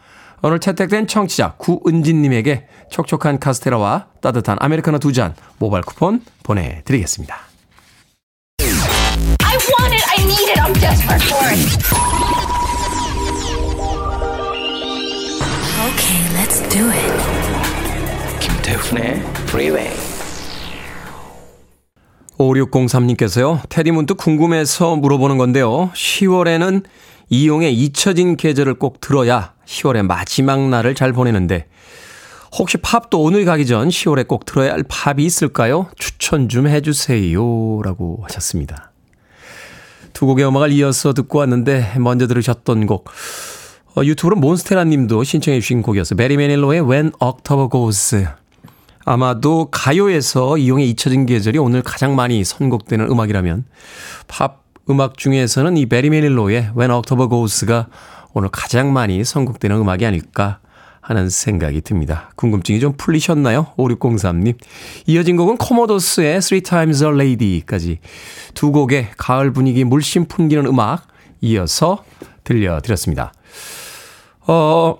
오늘 0.43 0.59
채택된 0.59 1.07
청취자 1.07 1.55
구은진님에게 1.59 2.67
촉촉한 2.91 3.39
카스테라와 3.39 4.07
따뜻한 4.21 4.57
아메리카노 4.61 4.99
두 4.99 5.13
잔 5.13 5.35
모바일 5.59 5.85
쿠폰 5.85 6.21
보내드리겠습니다. 6.43 7.37
I 9.45 9.57
want 9.79 9.95
it. 9.95 10.05
I 10.11 10.25
need 10.25 10.51
it. 10.51 10.61
I'm 10.61 10.73
desperate 10.75 11.23
for 11.29 11.47
it. 11.53 11.63
Okay, 15.93 16.21
let's 16.35 16.61
do 16.71 16.91
it. 16.91 17.13
김태훈의 18.41 19.21
Freeway. 19.49 19.91
5603님께서요. 22.39 23.61
테디 23.69 23.93
문득 23.93 24.17
궁금해서 24.17 24.97
물어보는 24.97 25.39
건데요. 25.39 25.91
10월에는 25.95 26.83
이용의 27.29 27.75
잊혀진 27.75 28.37
계절을 28.37 28.75
꼭 28.75 29.01
들어야 29.01 29.52
10월의 29.73 30.07
마지막 30.07 30.69
날을 30.69 30.95
잘 30.95 31.13
보내는데 31.13 31.67
혹시 32.57 32.77
팝도 32.77 33.23
오늘 33.23 33.45
가기 33.45 33.67
전 33.67 33.89
10월에 33.89 34.29
꼭 34.29 34.45
들어야 34.45 34.73
할 34.73 34.85
팝이 34.87 35.25
있을까요? 35.25 35.89
추천 35.99 36.49
좀 36.49 36.67
해주세요. 36.69 37.41
라고 37.83 38.21
하셨습니다. 38.25 38.93
두 40.13 40.27
곡의 40.27 40.47
음악을 40.47 40.71
이어서 40.73 41.15
듣고 41.15 41.39
왔는데 41.39 41.95
먼저 41.99 42.27
들으셨던 42.27 42.87
곡 42.87 43.09
어, 43.97 44.05
유튜브로 44.05 44.37
몬스테라 44.37 44.85
님도 44.85 45.25
신청해 45.25 45.61
주신 45.61 45.83
곡이어서 45.83 46.15
베리 46.15 46.37
매닐로의 46.37 46.83
When 46.83 47.13
October 47.21 47.69
Goes 47.71 48.27
아마도 49.05 49.69
가요에서 49.71 50.59
이용의 50.59 50.89
잊혀진 50.91 51.27
계절이 51.27 51.59
오늘 51.59 51.83
가장 51.83 52.15
많이 52.15 52.45
선곡되는 52.45 53.11
음악이라면 53.11 53.65
팝 54.29 54.63
음악 54.91 55.17
중에서는 55.17 55.77
이 55.77 55.87
베리 55.87 56.11
매닐로의 56.11 56.73
When 56.77 56.91
October 56.91 57.29
Goes가 57.29 57.89
오늘 58.35 58.49
가장 58.51 58.92
많이 58.92 59.25
선곡되는 59.25 59.77
음악이 59.77 60.07
아닐까 60.07 60.61
하는 61.01 61.29
생각이 61.29 61.81
듭니다. 61.81 62.31
궁금증이 62.37 62.79
좀 62.81 62.95
풀리셨나요? 62.97 63.73
5603님. 63.77 64.57
이어진 65.07 65.37
곡은 65.37 65.57
코모도스의 65.57 66.40
Three 66.40 66.62
Times 66.62 67.03
a 67.03 67.11
Lady까지 67.11 67.99
두 68.55 68.71
곡의 68.71 69.11
가을 69.16 69.53
분위기 69.53 69.85
물씬 69.85 70.27
풍기는 70.27 70.64
음악 70.66 71.09
이어서 71.40 72.05
들려드렸습니다. 72.45 73.33
어, 74.47 74.97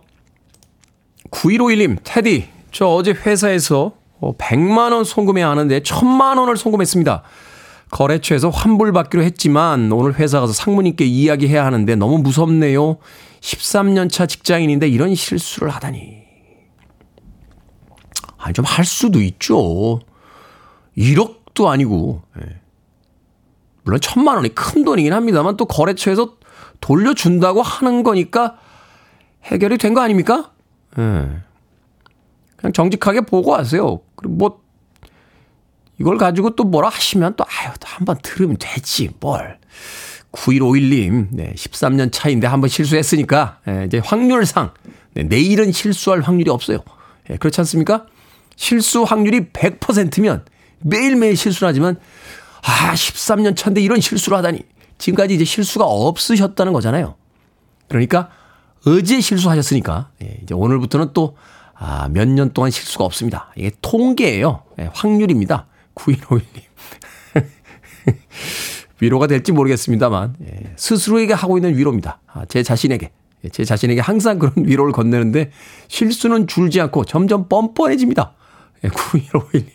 9151님, 1.31 1.99
테디, 2.03 2.49
저 2.73 2.87
어제 2.87 3.13
회사에서 3.13 3.93
100만원 4.21 5.01
어, 5.01 5.05
송금해야 5.05 5.49
하는데 5.49 5.81
1000만원을 5.81 6.57
송금했습니다. 6.57 7.23
거래처에서 7.93 8.49
환불받기로 8.49 9.23
했지만 9.23 9.93
오늘 9.93 10.15
회사 10.19 10.41
가서 10.41 10.53
상무님께 10.55 11.05
이야기해야 11.05 11.65
하는데 11.65 11.95
너무 11.95 12.19
무섭네요. 12.19 12.97
13년 13.41 14.11
차 14.11 14.27
직장인인데 14.27 14.89
이런 14.89 15.15
실수를 15.15 15.69
하다니. 15.69 16.23
아니, 18.39 18.55
좀 18.55 18.65
할 18.65 18.85
수도 18.85 19.21
있죠. 19.21 20.01
1억도 20.97 21.67
아니고. 21.67 22.23
예. 22.41 22.61
물론 23.85 24.01
천만 24.01 24.37
원이 24.37 24.55
큰 24.55 24.85
돈이긴 24.85 25.13
합니다만 25.13 25.57
또 25.57 25.67
거래처에서 25.67 26.37
돌려준다고 26.81 27.63
하는 27.63 28.03
거니까 28.03 28.57
해결이 29.45 29.77
된 29.77 29.93
거 29.93 30.01
아닙니까? 30.01 30.53
예. 30.99 31.29
그냥 32.57 32.73
정직하게 32.73 33.23
보고 33.23 33.55
하세요. 33.55 34.01
그리고 34.17 34.35
뭐 34.35 34.62
이걸 36.03 36.19
가지고 36.19 36.51
또 36.57 36.65
뭐라 36.65 36.89
하시면 36.89 37.35
또 37.37 37.45
아유 37.45 37.71
또 37.79 37.87
한번 37.87 38.19
들으면 38.23 38.57
되지 38.59 39.11
뭘. 39.21 39.59
9151님, 40.33 41.29
네, 41.31 41.53
13년 41.57 42.11
차인데 42.11 42.49
한번 42.49 42.69
실수했으니까, 42.69 43.59
예, 43.69 43.85
이제 43.87 44.01
확률상, 44.03 44.73
네, 45.15 45.23
내일은 45.23 45.71
실수할 45.71 46.23
확률이 46.23 46.51
없어요. 46.51 46.79
예, 47.31 47.37
그렇지 47.37 47.61
않습니까? 47.61 48.07
실수 48.57 49.05
확률이 49.05 49.51
100%면 49.53 50.45
매일매일 50.81 51.37
실수를 51.37 51.69
하지만, 51.69 51.97
아, 52.65 52.95
13년 52.95 53.55
차인데 53.55 53.81
이런 53.81 54.01
실수를 54.01 54.39
하다니. 54.39 54.61
지금까지 54.99 55.35
이제 55.35 55.45
실수가 55.45 55.85
없으셨다는 55.85 56.73
거잖아요. 56.73 57.15
그러니까, 57.89 58.31
어제 58.87 59.21
실수하셨으니까, 59.21 60.09
예, 60.25 60.41
이제 60.43 60.53
오늘부터는 60.55 61.11
또, 61.13 61.37
아, 61.75 62.09
몇 62.09 62.27
년 62.27 62.53
동안 62.53 62.73
실수가 62.73 63.05
없습니다. 63.05 63.53
이게 63.55 63.71
통계예요. 63.83 64.65
예, 64.81 64.91
확률입니다. 64.95 65.67
9151님. 65.95 66.63
위로가 69.01 69.27
될지 69.27 69.53
모르겠습니다만 69.53 70.37
예, 70.43 70.75
스스로에게 70.77 71.33
하고 71.33 71.59
있는 71.59 71.77
위로입니다. 71.77 72.21
아, 72.33 72.45
제 72.47 72.63
자신에게 72.63 73.11
예, 73.45 73.49
제 73.49 73.65
자신에게 73.65 74.01
항상 74.01 74.39
그런 74.39 74.55
위로를 74.65 74.93
건네는데 74.93 75.51
실수는 75.89 76.47
줄지 76.47 76.81
않고 76.81 77.05
점점 77.05 77.49
뻔뻔해집니다. 77.49 78.35
예, 78.85 78.89
9151님 78.89 79.67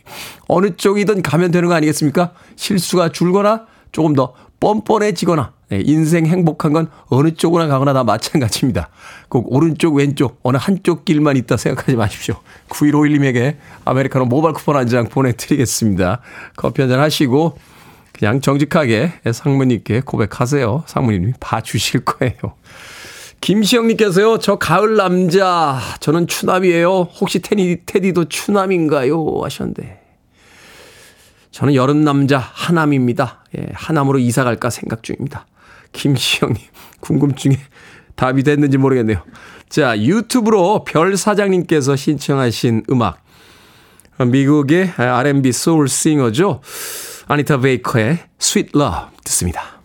어느 0.48 0.76
쪽이든 0.76 1.22
가면 1.22 1.52
되는 1.52 1.68
거 1.68 1.76
아니겠습니까? 1.76 2.34
실수가 2.56 3.12
줄거나 3.12 3.66
조금 3.92 4.14
더 4.14 4.34
뻔뻔해지거나 4.60 5.54
예, 5.74 5.82
인생 5.84 6.26
행복한 6.26 6.72
건 6.72 6.90
어느 7.08 7.34
쪽으로 7.34 7.68
가거나 7.68 7.94
다 7.94 8.04
마찬가지입니다. 8.06 8.90
꼭 9.28 9.54
오른쪽 9.54 9.96
왼쪽 9.96 10.40
어느 10.44 10.58
한쪽 10.60 11.04
길만 11.04 11.36
있다 11.38 11.58
생각하지 11.58 11.96
마십시오. 11.98 12.36
9151님에게 12.70 13.58
아메리카노 13.86 14.26
모바일 14.26 14.54
쿠폰 14.54 14.78
한 14.78 14.88
장 14.88 15.08
보내드리겠습니다. 15.10 16.22
커피 16.56 16.82
한 16.82 16.90
잔 16.90 17.00
하시고 17.02 17.58
그냥 18.14 18.40
정직하게 18.42 19.12
상무님께 19.32 20.02
고백하세요. 20.06 20.84
상무님이 20.88 21.34
봐주실 21.40 22.06
거예요. 22.06 22.38
김시영님께서요, 23.42 24.40
저 24.40 24.56
가을 24.56 24.96
남자, 24.96 25.80
저는 26.00 26.26
추남이에요. 26.26 27.10
혹시 27.20 27.40
테디, 27.40 27.82
테디도 27.86 28.26
추남인가요? 28.30 29.42
하셨는데. 29.44 30.00
저는 31.58 31.74
여름 31.74 32.04
남자 32.04 32.38
하남입니다. 32.38 33.44
예, 33.58 33.66
하남으로 33.74 34.20
이사 34.20 34.44
갈까 34.44 34.70
생각 34.70 35.02
중입니다. 35.02 35.48
김시영님, 35.92 36.62
궁금증에 37.02 37.58
답이 38.14 38.44
됐는지 38.44 38.78
모르겠네요. 38.78 39.24
자, 39.68 40.00
유튜브로 40.00 40.84
별 40.84 41.18
사장님께서 41.18 41.96
신청하신 41.96 42.84
음악. 42.92 43.24
미국의 44.20 44.94
R&B 44.98 45.52
소울 45.52 45.88
싱어죠. 45.88 46.62
아니타 47.28 47.58
베이커의 47.58 48.20
Sweet 48.40 48.74
Love 48.76 49.08
듣습니다. 49.24 49.77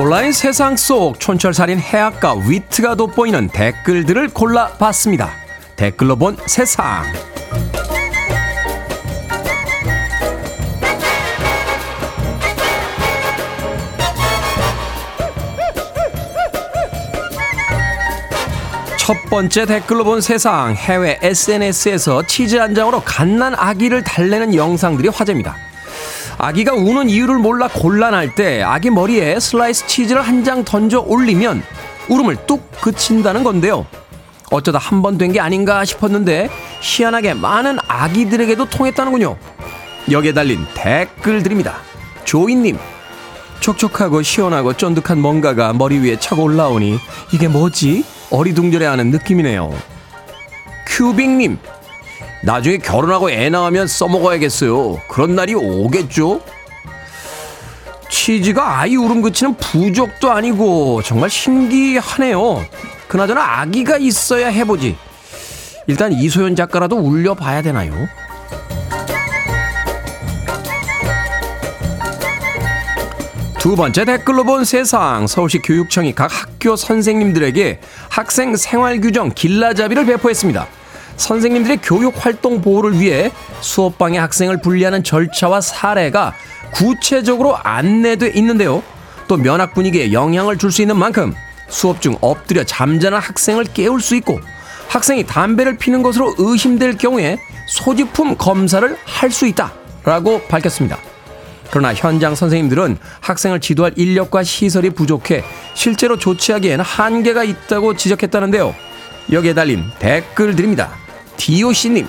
온라인 0.00 0.30
세상 0.30 0.76
속 0.76 1.18
촌철살인 1.18 1.80
해악과 1.80 2.34
위트가 2.46 2.94
돋보이는 2.94 3.48
댓글들을 3.48 4.28
골라봤습니다. 4.28 5.28
댓글로 5.74 6.14
본 6.14 6.36
세상. 6.46 7.02
첫 18.96 19.16
번째 19.28 19.66
댓글로 19.66 20.04
본 20.04 20.20
세상 20.20 20.74
해외 20.76 21.18
SNS에서 21.20 22.24
치즈 22.24 22.54
한 22.54 22.72
장으로 22.72 23.00
갓난 23.00 23.52
아기를 23.56 24.04
달래는 24.04 24.54
영상들이 24.54 25.08
화제입니다. 25.08 25.56
아기가 26.38 26.72
우는 26.72 27.08
이유를 27.08 27.38
몰라 27.38 27.68
곤란할 27.68 28.34
때 28.34 28.62
아기 28.62 28.90
머리에 28.90 29.40
슬라이스 29.40 29.86
치즈를 29.86 30.22
한 30.22 30.44
장 30.44 30.64
던져 30.64 31.00
올리면 31.00 31.62
울음을 32.08 32.36
뚝 32.46 32.70
그친다는 32.80 33.42
건데요. 33.44 33.86
어쩌다 34.50 34.78
한 34.78 35.02
번 35.02 35.18
된 35.18 35.32
게 35.32 35.40
아닌가 35.40 35.84
싶었는데 35.84 36.48
희한하게 36.80 37.34
많은 37.34 37.78
아기들에게도 37.86 38.66
통했다는군요. 38.70 39.36
여기에 40.10 40.32
달린 40.32 40.64
댓글들입니다. 40.74 41.74
조이님, 42.24 42.78
촉촉하고 43.60 44.22
시원하고 44.22 44.72
쫀득한 44.74 45.20
뭔가가 45.20 45.72
머리 45.74 45.98
위에 45.98 46.18
차고 46.18 46.44
올라오니 46.44 46.98
이게 47.32 47.48
뭐지? 47.48 48.04
어리둥절해하는 48.30 49.10
느낌이네요. 49.10 49.74
큐빅님, 50.86 51.58
나중에 52.42 52.78
결혼하고 52.78 53.30
애 53.30 53.48
낳으면 53.50 53.86
써먹어야겠어요. 53.86 55.00
그런 55.08 55.34
날이 55.34 55.54
오겠죠? 55.54 56.40
치즈가 58.08 58.80
아이 58.80 58.96
울음 58.96 59.22
그치는 59.22 59.56
부족도 59.56 60.30
아니고 60.30 61.02
정말 61.02 61.30
신기하네요. 61.30 62.64
그나저나 63.08 63.60
아기가 63.60 63.96
있어야 63.98 64.48
해보지. 64.48 64.96
일단 65.86 66.12
이소연 66.12 66.54
작가라도 66.54 66.96
울려봐야 66.96 67.62
되나요? 67.62 68.08
두 73.58 73.74
번째 73.74 74.04
댓글로 74.04 74.44
본 74.44 74.64
세상 74.64 75.26
서울시 75.26 75.58
교육청이 75.58 76.14
각 76.14 76.30
학교 76.32 76.76
선생님들에게 76.76 77.80
학생 78.08 78.56
생활 78.56 79.00
규정 79.00 79.30
길라잡이를 79.30 80.06
배포했습니다. 80.06 80.68
선생님들의 81.18 81.80
교육 81.82 82.14
활동 82.24 82.62
보호를 82.62 82.98
위해 82.98 83.30
수업방에 83.60 84.16
학생을 84.18 84.62
분리하는 84.62 85.04
절차와 85.04 85.60
사례가 85.60 86.32
구체적으로 86.70 87.56
안내돼 87.56 88.30
있는데요. 88.36 88.82
또 89.26 89.36
면학 89.36 89.74
분위기에 89.74 90.12
영향을 90.12 90.56
줄 90.56 90.72
수 90.72 90.80
있는 90.80 90.96
만큼 90.96 91.34
수업 91.68 92.00
중 92.00 92.16
엎드려 92.22 92.64
잠자는 92.64 93.18
학생을 93.18 93.64
깨울 93.64 94.00
수 94.00 94.16
있고 94.16 94.40
학생이 94.88 95.26
담배를 95.26 95.76
피는 95.76 96.02
것으로 96.02 96.34
의심될 96.38 96.96
경우에 96.96 97.38
소지품 97.66 98.36
검사를 98.36 98.96
할 99.04 99.30
수 99.30 99.46
있다라고 99.46 100.42
밝혔습니다. 100.48 100.96
그러나 101.70 101.92
현장 101.92 102.34
선생님들은 102.34 102.96
학생을 103.20 103.60
지도할 103.60 103.92
인력과 103.96 104.42
시설이 104.42 104.90
부족해 104.90 105.44
실제로 105.74 106.16
조치하기에는 106.16 106.82
한계가 106.82 107.44
있다고 107.44 107.94
지적했다는데요. 107.96 108.74
여기에 109.30 109.52
달린 109.52 109.84
댓글들입니다. 109.98 111.07
DOC님, 111.38 112.06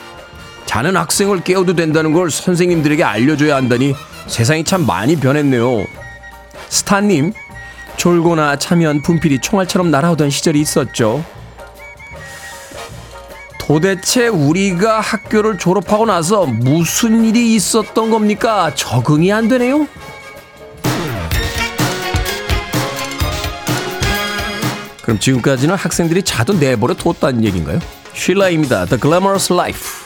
자는 0.65 0.97
학생을 0.97 1.43
깨워도 1.43 1.75
된다는 1.75 2.13
걸 2.13 2.29
선생님들에게 2.29 3.03
알려줘야 3.03 3.55
한다니 3.55 3.95
세상이 4.27 4.63
참 4.63 4.85
많이 4.85 5.15
변했네요. 5.15 5.85
스타님, 6.67 7.33
졸고나 7.97 8.57
차면 8.57 9.01
분필이 9.01 9.39
총알처럼 9.39 9.89
날아오던 9.89 10.29
시절이 10.29 10.59
있었죠. 10.59 11.23
도대체 13.57 14.27
우리가 14.27 14.99
학교를 14.99 15.57
졸업하고 15.57 16.05
나서 16.05 16.45
무슨 16.45 17.23
일이 17.25 17.55
있었던 17.55 18.09
겁니까? 18.09 18.73
적응이 18.73 19.31
안 19.31 19.47
되네요? 19.47 19.87
그럼 25.03 25.19
지금까지는 25.19 25.75
학생들이 25.75 26.23
자도 26.23 26.53
내버려 26.53 26.93
뒀다는 26.93 27.43
얘기인가요? 27.43 27.79
쉴라입니다. 28.18 28.86
The 28.86 29.00
Glamorous 29.00 29.52
Life. 29.52 29.97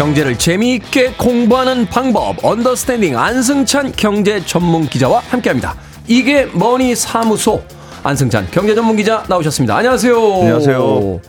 경제를 0.00 0.38
재미있게 0.38 1.12
공부하는 1.18 1.84
방법 1.84 2.42
언더스탠딩 2.42 3.18
안승찬 3.18 3.92
경제 3.98 4.42
전문 4.46 4.86
기자와 4.86 5.20
함께합니다. 5.28 5.74
이게 6.06 6.46
머니 6.54 6.94
사무소 6.94 7.62
안승찬 8.02 8.48
경제 8.50 8.74
전문 8.74 8.96
기자 8.96 9.22
나오셨습니다. 9.28 9.76
안녕하세요. 9.76 10.16
안녕하세요. 10.16 11.20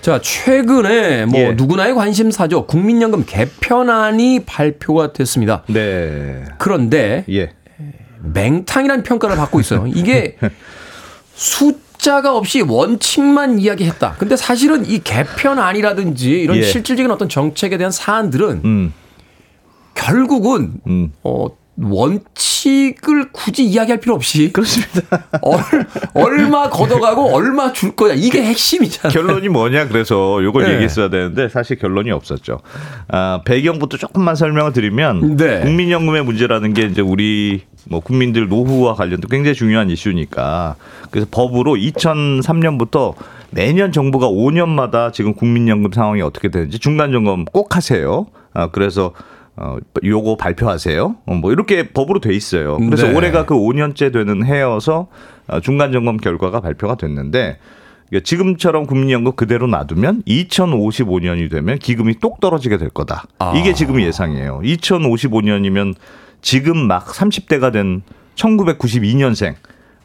자 0.00 0.20
최근에 0.20 1.26
뭐 1.26 1.38
예. 1.38 1.52
누구나의 1.52 1.94
관심사죠. 1.94 2.66
국민연금 2.66 3.22
개편안이 3.24 4.46
발표가 4.46 5.12
됐습니다. 5.12 5.62
네. 5.68 6.44
그런데 6.58 7.24
예. 7.30 7.52
맹탕이라는 8.18 9.04
평가를 9.04 9.36
받고 9.36 9.60
있어요. 9.60 9.86
이게 9.86 10.38
숫자가 12.02 12.36
없이 12.36 12.60
원칙만 12.62 13.60
이야기했다. 13.60 14.16
근데 14.18 14.36
사실은 14.36 14.84
이 14.84 14.98
개편안이라든지 15.02 16.30
이런 16.30 16.56
예. 16.56 16.62
실질적인 16.62 17.10
어떤 17.10 17.28
정책에 17.28 17.78
대한 17.78 17.92
사안들은 17.92 18.60
음. 18.64 18.92
결국은 19.94 20.74
음. 20.86 21.12
어 21.22 21.46
원칙을 21.80 23.32
굳이 23.32 23.64
이야기할 23.64 23.98
필요 24.00 24.14
없이 24.14 24.52
그렇습니다. 24.52 25.24
얼, 25.40 25.60
얼마 26.12 26.68
걷어가고 26.68 27.34
얼마 27.34 27.72
줄 27.72 27.96
거야 27.96 28.12
이게 28.14 28.42
핵심이잖아요. 28.42 29.12
결론이 29.12 29.48
뭐냐 29.48 29.88
그래서 29.88 30.42
요걸 30.42 30.64
네. 30.64 30.72
얘기했어야 30.74 31.08
되는데 31.08 31.48
사실 31.48 31.78
결론이 31.78 32.10
없었죠. 32.10 32.60
아, 33.08 33.40
배경부터 33.44 33.96
조금만 33.96 34.34
설명을 34.34 34.72
드리면 34.72 35.36
네. 35.36 35.60
국민연금의 35.60 36.24
문제라는 36.24 36.74
게 36.74 36.82
이제 36.82 37.00
우리 37.00 37.62
뭐 37.88 38.00
국민들 38.00 38.48
노후와 38.48 38.94
관련된 38.94 39.28
굉장히 39.30 39.54
중요한 39.54 39.88
이슈니까 39.88 40.76
그래서 41.10 41.26
법으로 41.30 41.74
2003년부터 41.74 43.14
매년 43.50 43.92
정부가 43.92 44.28
5년마다 44.28 45.12
지금 45.12 45.34
국민연금 45.34 45.90
상황이 45.92 46.20
어떻게 46.20 46.50
되는지 46.50 46.78
중간 46.78 47.12
점검 47.12 47.46
꼭 47.46 47.76
하세요. 47.76 48.26
아, 48.54 48.68
그래서 48.70 49.12
어, 49.56 49.76
요거 50.02 50.36
발표하세요. 50.36 51.16
어, 51.26 51.34
뭐 51.34 51.52
이렇게 51.52 51.90
법으로 51.90 52.20
돼 52.20 52.34
있어요. 52.34 52.78
그래서 52.78 53.08
네. 53.08 53.14
올해가 53.14 53.44
그 53.44 53.54
5년째 53.54 54.12
되는 54.12 54.44
해여서 54.46 55.08
어, 55.46 55.60
중간 55.60 55.92
점검 55.92 56.16
결과가 56.16 56.60
발표가 56.60 56.94
됐는데 56.94 57.58
그러니까 58.08 58.24
지금처럼 58.24 58.86
국민연금 58.86 59.32
그대로 59.32 59.66
놔두면 59.66 60.22
2055년이 60.22 61.50
되면 61.50 61.78
기금이 61.78 62.18
똑 62.18 62.40
떨어지게 62.40 62.76
될 62.76 62.90
거다. 62.90 63.24
아. 63.38 63.54
이게 63.56 63.72
지금 63.72 64.00
예상이에요. 64.00 64.60
2055년이면 64.62 65.94
지금 66.42 66.76
막 66.76 67.06
30대가 67.06 67.72
된 67.72 68.02
1992년생 68.36 69.54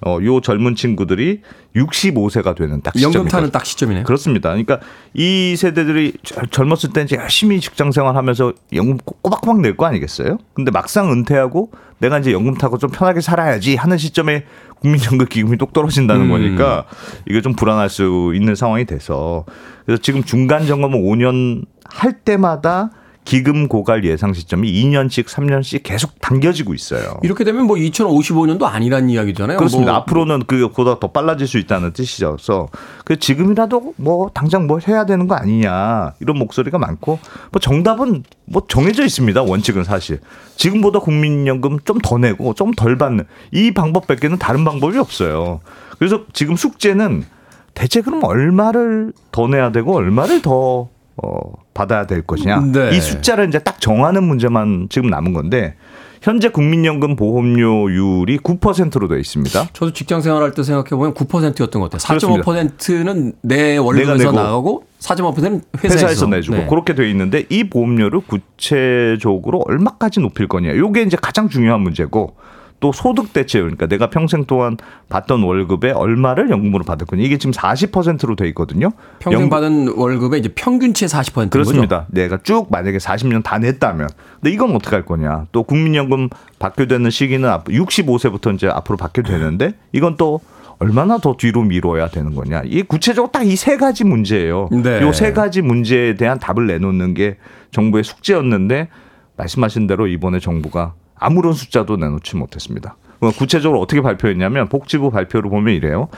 어, 0.05 0.19
요 0.23 0.41
젊은 0.41 0.75
친구들이 0.75 1.41
65세가 1.75 2.55
되는 2.55 2.81
딱 2.81 2.93
시점이거든요. 2.93 3.03
연금 3.19 3.27
타는 3.27 3.51
딱 3.51 3.65
시점이네요. 3.65 4.03
그렇습니다. 4.03 4.49
그러니까 4.49 4.79
이 5.13 5.55
세대들이 5.57 6.13
절- 6.23 6.47
젊었을 6.47 6.91
때 6.93 7.01
이제 7.01 7.15
열심히 7.15 7.59
직장 7.59 7.91
생활하면서 7.91 8.53
연금 8.73 8.97
꼬- 8.97 9.15
꼬박꼬박 9.21 9.61
낼 9.61 9.75
거 9.75 9.85
아니겠어요? 9.85 10.37
근데 10.53 10.71
막상 10.71 11.11
은퇴하고 11.11 11.71
내가 11.99 12.19
이제 12.19 12.31
연금 12.31 12.55
타고 12.55 12.77
좀 12.77 12.91
편하게 12.91 13.21
살아야지 13.21 13.75
하는 13.75 13.97
시점에 13.97 14.45
국민연금 14.81 15.25
기금이 15.27 15.57
똑 15.57 15.73
떨어진다는 15.73 16.25
음. 16.25 16.29
거니까 16.29 16.85
이게 17.27 17.41
좀 17.41 17.53
불안할 17.55 17.89
수 17.89 18.31
있는 18.35 18.53
상황이 18.53 18.85
돼서 18.85 19.45
그래서 19.85 19.99
지금 20.01 20.23
중간 20.23 20.67
점검을 20.67 20.99
5년 20.99 21.65
할 21.85 22.13
때마다 22.13 22.91
기금 23.27 23.67
고갈 23.67 24.05
예상 24.05 24.31
시점이 24.31 24.71
2년씩 24.71 25.25
3년씩 25.25 25.81
계속 25.83 26.13
당겨지고 26.21 26.73
있어요. 26.73 27.19
이렇게 27.23 27.43
되면 27.43 27.65
뭐 27.65 27.75
2055년도 27.75 28.63
아니란 28.63 29.09
이야기잖아요. 29.09 29.57
그렇습니다. 29.57 29.91
뭐 29.91 29.99
앞으로는 29.99 30.43
그보다 30.47 30.97
더 30.97 31.07
빨라질 31.07 31.45
수 31.45 31.57
있다는 31.57 31.91
뜻이셔서 31.91 32.69
그 33.03 33.19
지금이라도 33.19 33.95
뭐 33.97 34.29
당장 34.33 34.65
뭘 34.65 34.79
해야 34.87 35.05
되는 35.05 35.27
거 35.27 35.35
아니냐 35.35 36.13
이런 36.21 36.37
목소리가 36.37 36.77
많고 36.77 37.19
뭐 37.51 37.59
정답은 37.59 38.23
뭐 38.45 38.63
정해져 38.65 39.03
있습니다. 39.03 39.41
원칙은 39.43 39.83
사실 39.83 40.21
지금보다 40.55 40.99
국민연금 40.99 41.79
좀 41.83 41.99
더 42.01 42.17
내고 42.17 42.53
좀 42.53 42.71
덜 42.77 42.97
받는 42.97 43.25
이 43.51 43.71
방법밖에는 43.73 44.37
다른 44.37 44.63
방법이 44.63 44.97
없어요. 44.97 45.59
그래서 45.99 46.21
지금 46.31 46.55
숙제는 46.55 47.25
대체 47.73 47.99
그럼 47.99 48.23
얼마를 48.23 49.11
더 49.33 49.47
내야 49.49 49.73
되고 49.73 49.93
얼마를 49.97 50.41
더 50.41 50.87
어, 51.23 51.39
받아야 51.73 52.05
될 52.05 52.21
것이냐. 52.21 52.61
네. 52.71 52.95
이 52.95 53.01
숫자를 53.01 53.47
이제 53.47 53.59
딱 53.59 53.81
정하는 53.81 54.23
문제만 54.23 54.87
지금 54.89 55.09
남은 55.09 55.33
건데 55.33 55.75
현재 56.21 56.49
국민연금 56.49 57.15
보험료율이 57.15 58.39
9%로 58.39 59.07
되어 59.07 59.17
있습니다. 59.17 59.69
저도 59.73 59.93
직장 59.93 60.21
생활할 60.21 60.51
때 60.51 60.63
생각해 60.63 60.89
보면 60.89 61.13
9%였던 61.13 61.81
것 61.81 61.89
같아요. 61.89 62.07
그렇습니다. 62.07 62.43
4.5%는 62.43 63.33
내 63.41 63.77
월급에서 63.77 64.31
나가고 64.31 64.83
4.5%는 64.99 65.61
회사에서, 65.83 65.95
회사에서 65.95 66.25
내주고 66.27 66.57
네. 66.57 66.67
그렇게 66.67 66.95
되어 66.95 67.05
있는데 67.07 67.45
이 67.49 67.63
보험료를 67.65 68.21
구체적으로 68.21 69.63
얼마까지 69.67 70.19
높일 70.19 70.47
거냐. 70.47 70.75
요게 70.75 71.03
이제 71.03 71.17
가장 71.19 71.49
중요한 71.49 71.81
문제고 71.81 72.35
또 72.79 72.91
소득 72.91 73.33
대체 73.33 73.59
그러니까 73.59 73.87
내가 73.87 74.09
평생 74.11 74.45
동안 74.45 74.77
받던 75.09 75.41
월급에 75.41 75.91
얼마를 75.91 76.49
연금으로 76.51 76.83
받을 76.83 77.07
거냐. 77.07 77.23
이게 77.23 77.37
지금 77.37 77.51
40%로 77.51 78.35
돼 78.35 78.47
있거든요. 78.49 78.91
평생 79.19 79.41
연- 79.43 79.49
받은 79.49 79.93
월급의 79.95 80.39
이제 80.41 80.49
평균치의 80.53 81.09
40%인 81.09 81.49
그렇습니다. 81.49 82.05
내가 82.09 82.37
쭉 82.43 82.67
만약에 82.69 82.97
40년 82.99 83.43
다 83.43 83.57
냈다면. 83.57 84.07
근데 84.41 84.51
이건 84.53 84.75
어떻게 84.75 84.95
할 84.95 85.05
거냐. 85.05 85.45
또 85.51 85.63
국민연금 85.63 86.29
받게 86.59 86.85
되는 86.85 87.09
시기는 87.09 87.49
앞- 87.49 87.65
65세부터 87.67 88.53
이제 88.53 88.67
앞으로 88.67 88.95
받게 88.97 89.23
되는데 89.23 89.73
이건 89.91 90.15
또 90.17 90.39
얼마나 90.79 91.17
더 91.17 91.35
뒤로 91.35 91.63
미뤄야 91.63 92.09
되는 92.09 92.35
거냐. 92.35 92.61
이 92.65 92.83
구체적으로 92.83 93.31
딱 93.31 93.41
이 93.43 93.55
세 93.55 93.77
가지 93.77 94.03
문제예요. 94.03 94.69
네. 94.71 95.01
요세 95.01 95.33
가지 95.33 95.63
문제에 95.63 96.13
대한 96.13 96.37
답을 96.37 96.67
내놓는 96.67 97.15
게 97.15 97.37
정부의 97.71 98.03
숙제였는데 98.03 98.89
말씀하신 99.37 99.87
대로 99.87 100.05
이번에 100.05 100.39
정부가 100.39 100.93
아무런 101.19 101.53
숫자도 101.53 101.97
내놓지 101.97 102.35
못했습니다. 102.35 102.95
그럼 103.19 103.33
구체적으로 103.33 103.79
어떻게 103.81 104.01
발표했냐면 104.01 104.69
복지부 104.69 105.11
발표를 105.11 105.49
보면 105.49 105.73
이래요. 105.73 106.09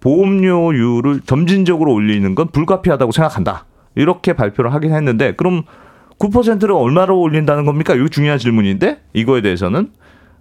보험료율을 0.00 1.20
점진적으로 1.26 1.92
올리는 1.92 2.34
건 2.34 2.48
불가피하다고 2.48 3.12
생각한다. 3.12 3.66
이렇게 3.94 4.32
발표를 4.32 4.72
하긴 4.72 4.94
했는데 4.94 5.34
그럼 5.34 5.64
9%를 6.18 6.72
얼마로 6.74 7.18
올린다는 7.20 7.64
겁니까? 7.64 7.94
이거 7.94 8.08
중요한 8.08 8.38
질문인데 8.38 9.00
이거에 9.12 9.40
대해서는 9.40 9.90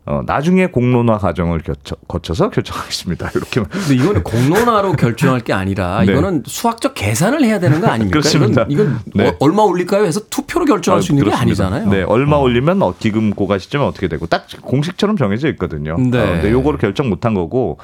어, 0.10 0.24
나중에 0.26 0.66
공론화 0.66 1.20
과정을 1.20 1.60
거쳐, 1.60 1.96
거쳐서 2.08 2.50
결정하겠습니다. 2.50 3.30
이렇게 3.36 3.62
근데 3.62 3.94
이거는 3.94 4.24
공론화로 4.24 4.94
결정할 4.94 5.40
게 5.42 5.54
아니라 5.54 6.02
네. 6.04 6.12
이거는 6.12 6.42
수학적 6.48 6.96
계산을 6.96 7.44
해야 7.44 7.60
되는 7.60 7.80
거 7.80 7.86
아닙니까? 7.86 8.18
그렇습니다. 8.20 8.66
이건, 8.70 8.86
이건 8.88 9.00
네. 9.14 9.28
어, 9.28 9.36
얼마 9.40 9.62
올릴까요? 9.62 10.06
해서 10.06 10.22
투표로 10.28 10.66
결정할 10.66 11.04
수 11.04 11.12
있는 11.12 11.26
게 11.26 11.30
그렇습니다. 11.30 11.64
아니잖아요. 11.68 11.92
네, 11.92 12.02
얼마 12.02 12.38
올리면 12.38 12.82
어, 12.82 12.96
기금 12.98 13.30
고가 13.30 13.60
시점이 13.60 13.86
어떻게 13.86 14.08
되고 14.08 14.26
딱 14.26 14.48
공식처럼 14.64 15.16
정해져 15.16 15.48
있거든요. 15.50 15.96
네. 16.00 16.20
어, 16.20 16.26
근데 16.26 16.50
요거를 16.50 16.80
결정 16.80 17.08
못한 17.10 17.36
거고 17.36 17.78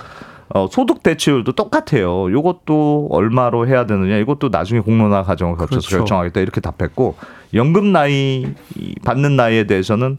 어, 0.49 0.67
소득 0.71 1.03
대체율도 1.03 1.51
똑같아요. 1.51 2.31
요것도 2.31 3.09
얼마로 3.11 3.67
해야 3.67 3.85
되느냐 3.85 4.17
이것도 4.17 4.49
나중에 4.49 4.79
공론화 4.79 5.21
과정을 5.21 5.57
거쳐서 5.57 5.87
그렇죠. 5.87 5.97
결정하겠다 5.97 6.39
이렇게 6.41 6.59
답했고 6.59 7.17
연금 7.53 7.91
나이 7.91 8.47
받는 9.03 9.35
나이에 9.35 9.65
대해서는 9.65 10.17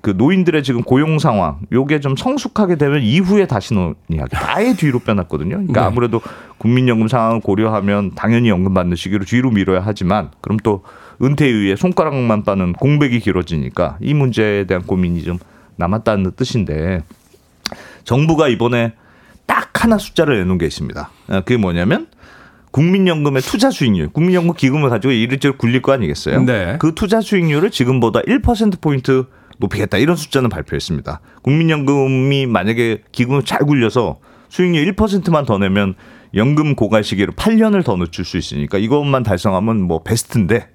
그 0.00 0.14
노인들의 0.16 0.62
지금 0.62 0.82
고용 0.82 1.18
상황 1.18 1.58
요게 1.72 2.00
좀 2.00 2.16
성숙하게 2.16 2.76
되면 2.76 3.02
이후에 3.02 3.46
다시 3.46 3.74
논의하기 3.74 4.36
아예 4.36 4.74
뒤로 4.74 5.00
빼놨거든요. 5.00 5.50
그러니까 5.50 5.80
네. 5.80 5.86
아무래도 5.86 6.20
국민연금 6.58 7.08
상황을 7.08 7.40
고려하면 7.40 8.12
당연히 8.14 8.48
연금 8.48 8.72
받는 8.74 8.96
시기로 8.96 9.24
뒤로 9.24 9.50
미뤄야 9.50 9.82
하지만 9.84 10.30
그럼 10.40 10.58
또 10.62 10.84
은퇴 11.22 11.48
이후에 11.48 11.76
손가락만 11.76 12.44
빠는 12.44 12.74
공백이 12.74 13.20
길어지니까 13.20 13.98
이 14.00 14.14
문제에 14.14 14.64
대한 14.64 14.84
고민이 14.84 15.22
좀 15.22 15.38
남았다는 15.76 16.32
뜻인데 16.36 17.02
정부가 18.04 18.48
이번에 18.48 18.94
딱 19.46 19.84
하나 19.84 19.98
숫자를 19.98 20.38
내놓은 20.38 20.58
게 20.58 20.66
있습니다. 20.66 21.10
아, 21.28 21.40
그게 21.40 21.56
뭐냐면 21.56 22.06
국민연금의 22.70 23.42
투자 23.42 23.70
수익률, 23.70 24.08
국민연금 24.08 24.54
기금을 24.54 24.90
가지고 24.90 25.12
이리저리 25.12 25.54
굴릴 25.56 25.82
거 25.82 25.92
아니겠어요? 25.92 26.42
네. 26.44 26.76
그 26.78 26.94
투자 26.94 27.20
수익률을 27.20 27.70
지금보다 27.70 28.20
1% 28.22 28.80
포인트 28.80 29.26
높이겠다 29.60 29.98
이런 29.98 30.16
숫자는 30.16 30.48
발표했습니다. 30.48 31.20
국민연금이 31.42 32.46
만약에 32.46 33.02
기금을 33.12 33.44
잘 33.44 33.60
굴려서 33.60 34.18
수익률 34.48 34.92
1%만 34.94 35.44
더 35.44 35.58
내면 35.58 35.94
연금 36.34 36.74
고갈 36.74 37.04
시기를 37.04 37.34
8년을 37.34 37.84
더 37.84 37.96
늦출 37.96 38.24
수 38.24 38.36
있으니까 38.36 38.78
이것만 38.78 39.22
달성하면 39.22 39.82
뭐 39.82 40.02
베스트인데 40.02 40.68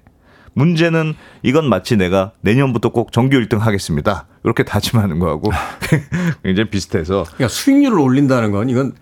문제는 0.54 1.14
이건 1.42 1.68
마치 1.68 1.96
내가 1.96 2.32
내년부터 2.40 2.88
꼭 2.88 3.12
전교 3.12 3.36
1등 3.36 3.58
하겠습니다. 3.58 4.26
이렇게 4.42 4.64
다짐하는 4.64 5.18
거하고 5.18 5.50
굉장히 6.42 6.70
비슷해서 6.70 7.24
그러니까 7.24 7.48
수익률을 7.48 7.98
올린다는 7.98 8.52
건 8.52 8.70
이건 8.70 8.94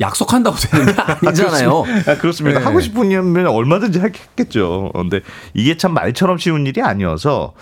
약속한다고 0.00 0.56
되는 0.56 0.86
게 0.86 1.00
아니잖아요. 1.00 1.84
아, 2.08 2.16
그렇습니다. 2.16 2.58
네. 2.58 2.64
하고 2.64 2.80
싶으면 2.80 3.46
얼마든지 3.46 4.00
했겠죠. 4.00 4.90
근데 4.94 5.20
이게 5.54 5.76
참 5.76 5.94
말처럼 5.94 6.38
쉬운 6.38 6.66
일이 6.66 6.82
아니어서 6.82 7.52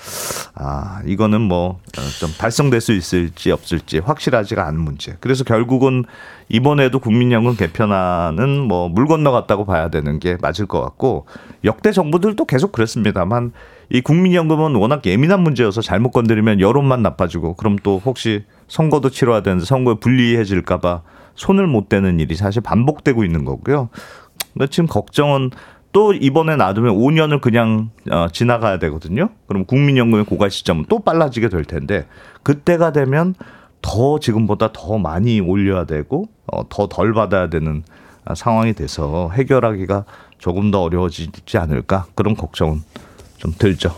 아 0.55 1.01
이거는 1.07 1.41
뭐 1.43 1.81
좀 2.19 2.31
달성될 2.39 2.81
수 2.81 2.93
있을지 2.93 3.51
없을지 3.51 3.99
확실하지가 3.99 4.67
않은 4.67 4.81
문제. 4.81 5.17
그래서 5.21 5.45
결국은 5.45 6.05
이번에도 6.49 6.99
국민연금 6.99 7.57
개편안은 7.57 8.61
뭐 8.69 8.89
물 8.89 9.07
건너갔다고 9.07 9.65
봐야 9.67 9.89
되는 9.89 10.19
게 10.19 10.37
맞을 10.41 10.67
것 10.67 10.81
같고 10.81 11.27
역대 11.65 11.93
정부들도 11.93 12.45
계속 12.47 12.73
그랬습니다만 12.73 13.53
이 13.91 14.01
국민연금은 14.01 14.75
워낙 14.77 15.05
예민한 15.07 15.41
문제여서 15.43 15.81
잘못 15.83 16.11
건드리면 16.11 16.61
여론만 16.61 17.03
나빠지고 17.03 17.55
그럼 17.55 17.77
또 17.83 18.01
혹시 18.05 18.45
선거도 18.69 19.11
치러야 19.11 19.43
되는데 19.43 19.65
선거에 19.65 19.97
불리해질까봐 20.01 21.03
손을 21.35 21.67
못 21.67 21.89
대는 21.89 22.21
일이 22.21 22.35
사실 22.35 22.63
반복되고 22.63 23.25
있는 23.25 23.45
거고요. 23.45 23.89
근데 24.53 24.67
지금 24.67 24.87
걱정은 24.87 25.51
또 25.93 26.15
이번에 26.15 26.57
놔두면 26.57 26.95
5년을 26.95 27.41
그냥 27.41 27.91
어, 28.11 28.29
지나가야 28.33 28.79
되거든요. 28.79 29.29
그럼 29.47 29.65
국민연금의 29.67 30.25
고갈 30.25 30.51
시점은 30.51 30.87
또 30.89 31.01
빨라지게 31.01 31.49
될 31.49 31.65
텐데 31.65 32.07
그때가 32.43 32.93
되면 32.93 33.35
더 33.83 34.19
지금보다 34.19 34.73
더 34.73 34.97
많이 34.99 35.41
올려야 35.41 35.85
되고 35.85 36.29
어, 36.47 36.69
더 36.69 36.87
덜 36.87 37.13
받아야 37.13 37.49
되는 37.49 37.83
아, 38.25 38.35
상황이 38.35 38.73
돼서 38.73 39.31
해결하기가 39.35 40.05
조금 40.39 40.71
더 40.71 40.81
어려워지지 40.83 41.59
않을까 41.59 42.07
그런 42.15 42.35
걱정은 42.37 42.83
좀 43.37 43.53
들죠. 43.59 43.95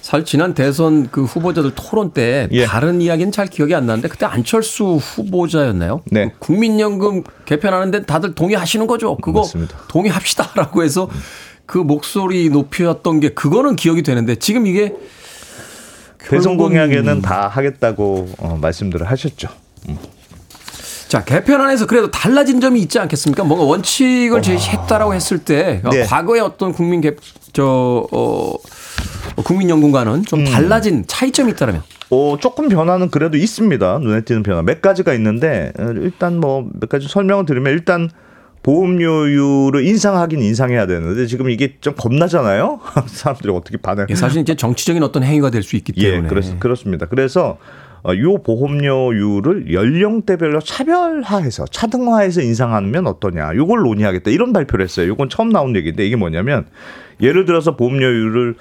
사실 0.00 0.24
지난 0.24 0.54
대선 0.54 1.08
그 1.10 1.24
후보자들 1.24 1.72
토론 1.74 2.12
때 2.12 2.48
예. 2.52 2.64
다른 2.66 3.00
이야기는 3.00 3.32
잘 3.32 3.46
기억이 3.46 3.74
안 3.74 3.86
나는데 3.86 4.08
그때 4.08 4.26
안철수 4.26 4.96
후보자였나요? 4.96 6.02
네. 6.10 6.32
그 6.38 6.38
국민연금 6.38 7.22
개편하는데 7.44 8.06
다들 8.06 8.34
동의하시는 8.34 8.86
거죠. 8.86 9.16
그거 9.16 9.40
맞습니다. 9.40 9.76
동의합시다라고 9.88 10.82
해서 10.82 11.08
그 11.66 11.78
목소리 11.78 12.48
높였던 12.48 13.20
게 13.20 13.28
그거는 13.30 13.76
기억이 13.76 14.02
되는데 14.02 14.34
지금 14.36 14.66
이게 14.66 14.94
대선 16.28 16.56
공약에는 16.56 17.22
다 17.22 17.48
하겠다고 17.48 18.28
어, 18.38 18.58
말씀들을 18.60 19.08
하셨죠. 19.10 19.48
자 21.08 21.24
개편안에서 21.24 21.86
그래도 21.86 22.10
달라진 22.10 22.60
점이 22.60 22.80
있지 22.80 22.98
않겠습니까? 22.98 23.42
뭔가 23.42 23.64
원칙을 23.66 24.42
제시했다라고 24.42 25.14
했을 25.14 25.38
때 25.38 25.80
어, 25.84 25.90
네. 25.90 26.04
과거의 26.04 26.40
어떤 26.40 26.72
국민 26.72 27.00
개 27.00 27.16
저 27.52 28.06
어, 28.12 28.54
국민연금과는 29.36 30.24
좀 30.24 30.44
달라진 30.44 31.04
차이점이 31.06 31.52
있다면 31.52 31.82
어, 32.10 32.36
조금 32.40 32.68
변화는 32.68 33.10
그래도 33.10 33.36
있습니다. 33.36 33.98
눈에 34.00 34.22
띄는 34.22 34.42
변화. 34.42 34.62
몇 34.62 34.82
가지가 34.82 35.14
있는데, 35.14 35.72
어, 35.78 35.92
일단 35.94 36.40
뭐, 36.40 36.68
몇 36.80 36.88
가지 36.88 37.06
설명을 37.06 37.46
드리면, 37.46 37.72
일단, 37.72 38.10
보험료율을 38.64 39.86
인상하긴 39.86 40.42
인상해야 40.42 40.86
되는데, 40.86 41.26
지금 41.26 41.50
이게 41.50 41.76
좀 41.80 41.94
겁나잖아요? 41.96 42.80
사람들이 43.06 43.52
어떻게 43.52 43.76
반응. 43.76 44.06
예, 44.10 44.14
사실 44.16 44.42
이제 44.42 44.56
정치적인 44.56 45.02
어떤 45.04 45.22
행위가 45.22 45.50
될 45.50 45.62
수 45.62 45.76
있기 45.76 45.92
예, 45.98 46.10
때문에 46.10 46.28
그렇, 46.28 46.42
그렇습니다. 46.58 47.06
그래서, 47.06 47.58
어, 48.02 48.10
요 48.16 48.38
보험료율을 48.42 49.72
연령대별로 49.72 50.60
차별화해서 50.60 51.66
차등화해서 51.66 52.40
인상하면 52.42 53.06
어떠냐. 53.06 53.54
요걸 53.54 53.82
논의하겠다. 53.82 54.32
이런 54.32 54.52
발표를 54.52 54.84
했어요. 54.84 55.06
요건 55.06 55.28
처음 55.28 55.50
나온 55.50 55.76
얘기인데 55.76 56.04
이게 56.06 56.16
뭐냐면 56.16 56.66
예를 57.20 57.44
들어서 57.44 57.76
보험료율을 57.76 58.54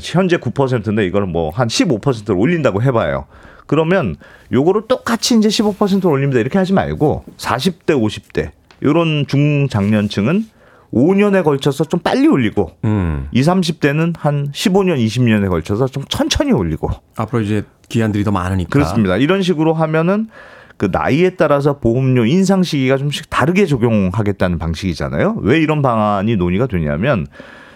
현재 0.00 0.36
9%인데 0.38 1.04
이걸 1.06 1.26
뭐 1.26 1.50
한 1.50 1.68
15%로 1.68 2.38
올린다고 2.38 2.82
해봐요. 2.82 3.26
그러면 3.66 4.16
요거를 4.52 4.82
똑같이 4.88 5.36
이제 5.36 5.48
15% 5.48 6.04
올립니다. 6.06 6.40
이렇게 6.40 6.58
하지 6.58 6.72
말고 6.72 7.24
40대, 7.36 7.88
50대 7.90 8.50
요런 8.82 9.26
중장년층은 9.28 10.46
5년에 10.92 11.42
걸쳐서 11.44 11.84
좀 11.84 12.00
빨리 12.00 12.26
올리고 12.26 12.72
음. 12.84 13.28
20, 13.32 13.50
30대는 13.52 14.14
한 14.18 14.50
15년, 14.52 14.98
20년에 15.04 15.48
걸쳐서 15.48 15.86
좀 15.88 16.04
천천히 16.08 16.52
올리고 16.52 16.90
앞으로 17.16 17.42
이제 17.42 17.62
기한들이 17.88 18.24
더 18.24 18.30
많으니까. 18.30 18.68
그렇습니다. 18.70 19.16
이런 19.16 19.42
식으로 19.42 19.72
하면은 19.74 20.28
그 20.76 20.88
나이에 20.90 21.30
따라서 21.30 21.78
보험료 21.78 22.24
인상 22.26 22.62
시기가 22.62 22.98
좀씩 22.98 23.30
다르게 23.30 23.66
적용하겠다는 23.66 24.58
방식이잖아요. 24.58 25.36
왜 25.42 25.60
이런 25.60 25.80
방안이 25.80 26.36
논의가 26.36 26.66
되냐면 26.66 27.26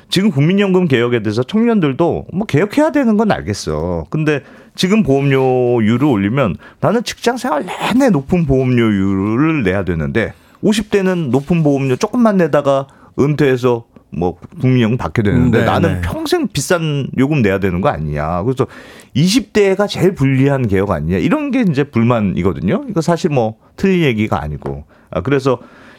지금 0.08 0.30
국민연금 0.30 0.86
개혁에 0.86 1.22
대해서 1.22 1.42
청년들도 1.42 2.26
뭐 2.32 2.46
개혁해야 2.46 2.90
되는 2.90 3.16
건 3.16 3.30
알겠어. 3.30 4.06
근데 4.10 4.42
지금 4.74 5.02
보험료율을 5.02 6.04
올리면 6.04 6.56
나는 6.80 7.02
직장 7.02 7.36
생활 7.36 7.66
내내 7.66 8.10
높은 8.10 8.46
보험료율을 8.46 9.62
내야 9.62 9.84
되는데 9.84 10.32
50대는 10.62 11.30
높은 11.30 11.62
보험료 11.62 11.96
조금만 11.96 12.36
내다가 12.36 12.86
은퇴해서 13.18 13.86
뭐 14.10 14.38
국민연금 14.60 14.96
받게 14.96 15.22
되는데 15.22 15.60
네, 15.60 15.64
나는 15.64 15.94
네. 15.94 16.00
평생 16.00 16.48
비싼 16.48 17.08
요금 17.18 17.42
내야 17.42 17.58
되는 17.58 17.80
거 17.80 17.88
아니냐. 17.88 18.42
그래서 18.44 18.66
20대가 19.14 19.88
제일 19.88 20.14
불리한 20.14 20.68
개혁 20.68 20.90
아니냐. 20.90 21.18
이런 21.18 21.50
게 21.50 21.64
이제 21.68 21.84
불만이거든요. 21.84 22.84
이거 22.88 23.00
사실 23.00 23.30
뭐 23.30 23.56
틀린 23.76 24.04
얘기가 24.04 24.40
아니고. 24.42 24.84
아, 25.10 25.20
그래서 25.20 25.58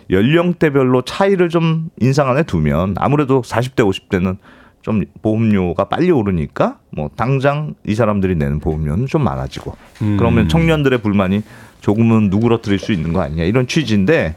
연령대별로 0.09 1.01
차이를 1.03 1.49
좀 1.49 1.89
인상 1.99 2.29
안에 2.29 2.43
두면 2.43 2.95
아무래도 2.97 3.41
40대, 3.41 3.77
50대는 3.77 4.37
좀 4.81 5.03
보험료가 5.21 5.85
빨리 5.85 6.11
오르니까 6.11 6.79
뭐 6.91 7.09
당장 7.15 7.75
이 7.85 7.93
사람들이 7.93 8.35
내는 8.35 8.59
보험료는 8.59 9.07
좀 9.07 9.23
많아지고 9.23 9.75
그러면 10.17 10.47
청년들의 10.47 11.01
불만이 11.01 11.43
조금은 11.81 12.29
누그러뜨릴 12.29 12.79
수 12.79 12.93
있는 12.93 13.11
거 13.11 13.21
아니냐 13.21 13.43
이런 13.43 13.67
취지인데 13.67 14.35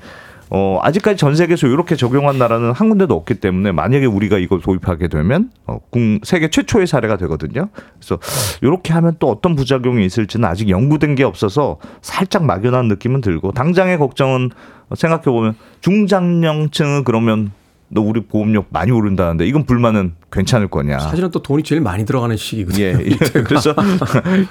어, 0.53 0.81
아직까지 0.83 1.17
전 1.17 1.37
세계에서 1.37 1.69
이렇게 1.69 1.95
적용한 1.95 2.37
나라는 2.39 2.73
한 2.73 2.89
군데도 2.89 3.15
없기 3.15 3.35
때문에 3.37 3.71
만약에 3.71 4.05
우리가 4.07 4.39
이걸 4.39 4.61
도입하게 4.61 5.07
되면 5.09 5.51
어, 5.67 5.79
국- 5.91 6.01
세계 6.25 6.49
최초의 6.51 6.89
사례가 6.89 7.17
되거든요. 7.19 7.69
그래서 7.99 8.19
이렇게 8.61 8.93
하면 8.93 9.15
또 9.21 9.31
어떤 9.31 9.55
부작용이 9.55 10.05
있을지는 10.05 10.49
아직 10.49 10.69
연구된 10.69 11.15
게 11.15 11.23
없어서 11.23 11.79
살짝 12.03 12.45
막연한 12.45 12.89
느낌은 12.89 13.21
들고 13.21 13.53
당장의 13.53 13.99
걱정은 13.99 14.51
생각해 14.95 15.23
보면 15.25 15.55
중장년층은 15.83 17.05
그러면 17.05 17.53
너 17.93 18.01
우리 18.01 18.21
보험료 18.21 18.65
많이 18.71 18.91
오른다는데 18.93 19.47
이건 19.47 19.65
불만은 19.65 20.15
괜찮을 20.33 20.69
거냐? 20.69 20.99
사실은 21.01 21.31
또 21.31 21.43
돈이 21.43 21.63
제일 21.65 21.81
많이 21.81 22.05
들어가는 22.05 22.37
시기거든요. 22.37 22.85
예. 22.85 22.93
그래서 23.45 23.75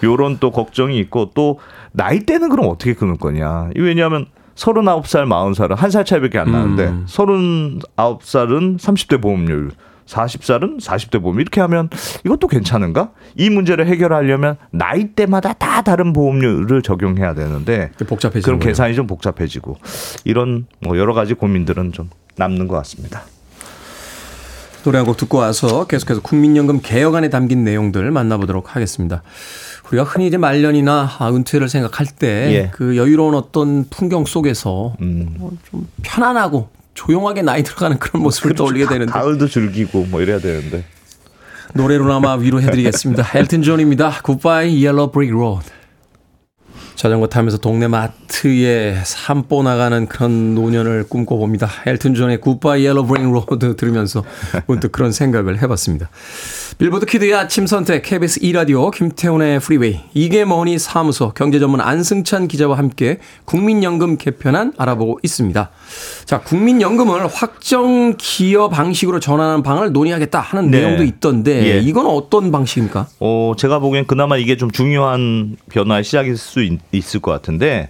요런 0.04 0.38
또 0.40 0.52
걱정이 0.52 0.98
있고 1.00 1.32
또 1.34 1.60
나이대는 1.94 2.50
그럼 2.50 2.68
어떻게 2.70 2.94
끊을 2.94 3.16
거냐. 3.18 3.70
이 3.76 3.80
왜냐하면 3.80 4.26
39살, 4.60 5.26
40살은 5.26 5.76
한 5.76 5.90
살 5.90 6.04
차이밖에 6.06 6.38
안 6.38 6.52
나는데 6.52 6.88
음. 6.88 7.06
39살은 7.08 8.78
30대 8.78 9.22
보험료율, 9.22 9.72
40살은 10.06 10.82
40대 10.82 11.22
보험 11.22 11.40
이렇게 11.40 11.62
하면 11.62 11.90
이것도 12.26 12.48
괜찮은가? 12.48 13.12
이 13.38 13.50
문제를 13.50 13.88
해결하려면 13.88 14.58
나이대마다 14.72 15.54
다 15.54 15.82
다른 15.82 16.14
보험료를 16.14 16.82
적용해야 16.82 17.34
되는데 17.36 17.92
복잡해지는 18.08 18.42
그럼 18.44 18.60
거예요. 18.60 18.72
계산이 18.72 18.96
좀 18.96 19.08
복잡해지고 19.08 19.78
이런 20.26 20.66
뭐 20.82 20.98
여러 20.98 21.14
가지 21.14 21.34
고민들은 21.36 21.92
좀 21.94 22.10
남는 22.36 22.68
것 22.68 22.76
같습니다. 22.78 23.22
노래 24.84 24.98
한 24.98 25.06
곡 25.06 25.18
듣고 25.18 25.38
와서 25.40 25.86
계속해서 25.88 26.22
국민연금 26.22 26.80
개혁안에 26.82 27.30
담긴 27.30 27.64
내용들 27.66 28.12
만나보도록 28.12 28.76
하겠습니다. 28.76 29.22
우리가 29.92 30.04
흔히 30.04 30.28
이제 30.28 30.38
말년이나 30.38 31.10
아, 31.20 31.30
은퇴를 31.30 31.68
생각할 31.68 32.08
때 32.08 32.28
예. 32.54 32.72
그 32.72 32.96
여유로운 32.96 33.34
어떤 33.36 33.86
풍경 33.90 34.26
속에서 34.26 34.96
음. 35.02 35.36
어, 35.40 35.52
좀 35.70 35.88
편안하고 36.04 36.70
조용하게 36.94 37.42
나이 37.42 37.64
들어가는 37.64 37.98
그런 37.98 38.24
모습을 38.24 38.56
떠올리게 38.56 38.86
되는데 38.88 39.12
가을도 39.12 39.48
즐기고 39.48 40.06
뭐 40.06 40.22
이래야 40.22 40.40
되는데. 40.40 40.84
노래로나마 41.74 42.34
위로해드리겠습니다. 42.36 43.30
엘튼 43.36 43.62
존입니다. 43.62 44.22
Goodbye 44.24 44.70
Yellow 44.70 45.12
Brick 45.12 45.36
Road. 45.36 45.70
자전거 47.00 47.28
타면서 47.28 47.60
동네 47.60 47.88
마트에 47.88 49.02
산보 49.06 49.64
나가는 49.64 50.06
그런 50.08 50.54
노년을 50.54 51.06
꿈꿔봅니다. 51.08 51.70
엘튼 51.86 52.14
존의 52.14 52.42
Goodbye 52.42 52.86
Yellow 52.86 53.08
Brick 53.08 53.32
Road 53.32 53.78
들으면서 53.78 54.26
문득 54.68 54.92
그런 54.92 55.14
생각을 55.14 55.62
해봤습니다. 55.62 56.10
빌보드 56.78 57.06
키드의 57.06 57.36
아침 57.36 57.68
선택 57.68 58.02
KBS 58.02 58.42
2라디오 58.42 58.92
김태훈의 58.92 59.62
프리웨이 59.62 60.02
이게 60.14 60.44
머니 60.44 60.78
사무소 60.78 61.32
경제전문 61.32 61.80
안승찬 61.80 62.50
기자와 62.50 62.78
함께 62.78 63.20
국민연금 63.46 64.18
개편안 64.18 64.74
알아보고 64.78 65.22
있습니다. 65.24 65.70
자 66.26 66.42
국민연금을 66.42 67.28
확정 67.28 68.16
기여 68.18 68.70
방식으로 68.70 69.20
전환하는 69.20 69.64
방안을 69.64 69.92
논의하겠다 69.92 70.40
하는 70.40 70.70
네. 70.72 70.82
내용도 70.82 71.04
있던데 71.04 71.76
예. 71.76 71.80
이건 71.80 72.06
어떤 72.06 72.52
방식입니까? 72.52 73.08
어, 73.20 73.54
제가 73.58 73.80
보기엔 73.80 74.06
그나마 74.08 74.38
이게 74.38 74.58
좀 74.58 74.72
중요한 74.72 75.58
변화의 75.70 76.04
시작일 76.04 76.38
수 76.38 76.62
있, 76.64 76.80
을것 76.94 77.24
같은데, 77.34 77.90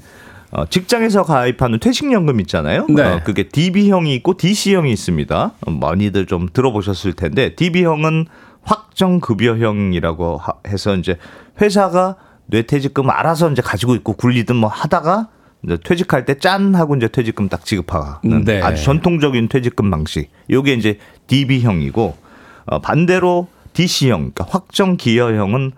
어, 0.51 0.65
직장에서 0.65 1.23
가입하는 1.23 1.79
퇴직연금 1.79 2.39
있잖아요. 2.41 2.87
네. 2.89 3.03
어, 3.03 3.21
그게 3.23 3.43
DB형이 3.49 4.13
있고 4.15 4.35
DC형이 4.37 4.91
있습니다. 4.91 5.51
어, 5.65 5.71
많이들 5.71 6.25
좀 6.25 6.47
들어보셨을 6.51 7.13
텐데, 7.13 7.55
DB형은 7.55 8.25
확정급여형이라고 8.63 10.37
하- 10.37 10.53
해서 10.67 10.95
이제 10.95 11.17
회사가 11.61 12.15
뇌퇴직금 12.47 13.09
알아서 13.09 13.49
이제 13.51 13.61
가지고 13.61 13.95
있고 13.95 14.13
굴리든 14.13 14.55
뭐 14.55 14.69
하다가 14.69 15.27
이제 15.63 15.77
퇴직할 15.83 16.25
때 16.25 16.35
짠 16.39 16.73
하고 16.75 16.95
이제 16.95 17.07
퇴직금 17.07 17.49
딱 17.49 17.65
지급하는 17.65 18.45
네. 18.45 18.61
아주 18.61 18.83
전통적인 18.83 19.49
퇴직금 19.49 19.89
방식. 19.91 20.29
요게 20.49 20.73
이제 20.73 20.99
DB형이고 21.27 22.17
어, 22.65 22.79
반대로 22.79 23.47
DC형, 23.73 24.31
그러니까 24.31 24.45
확정 24.49 24.97
기여형은 24.97 25.71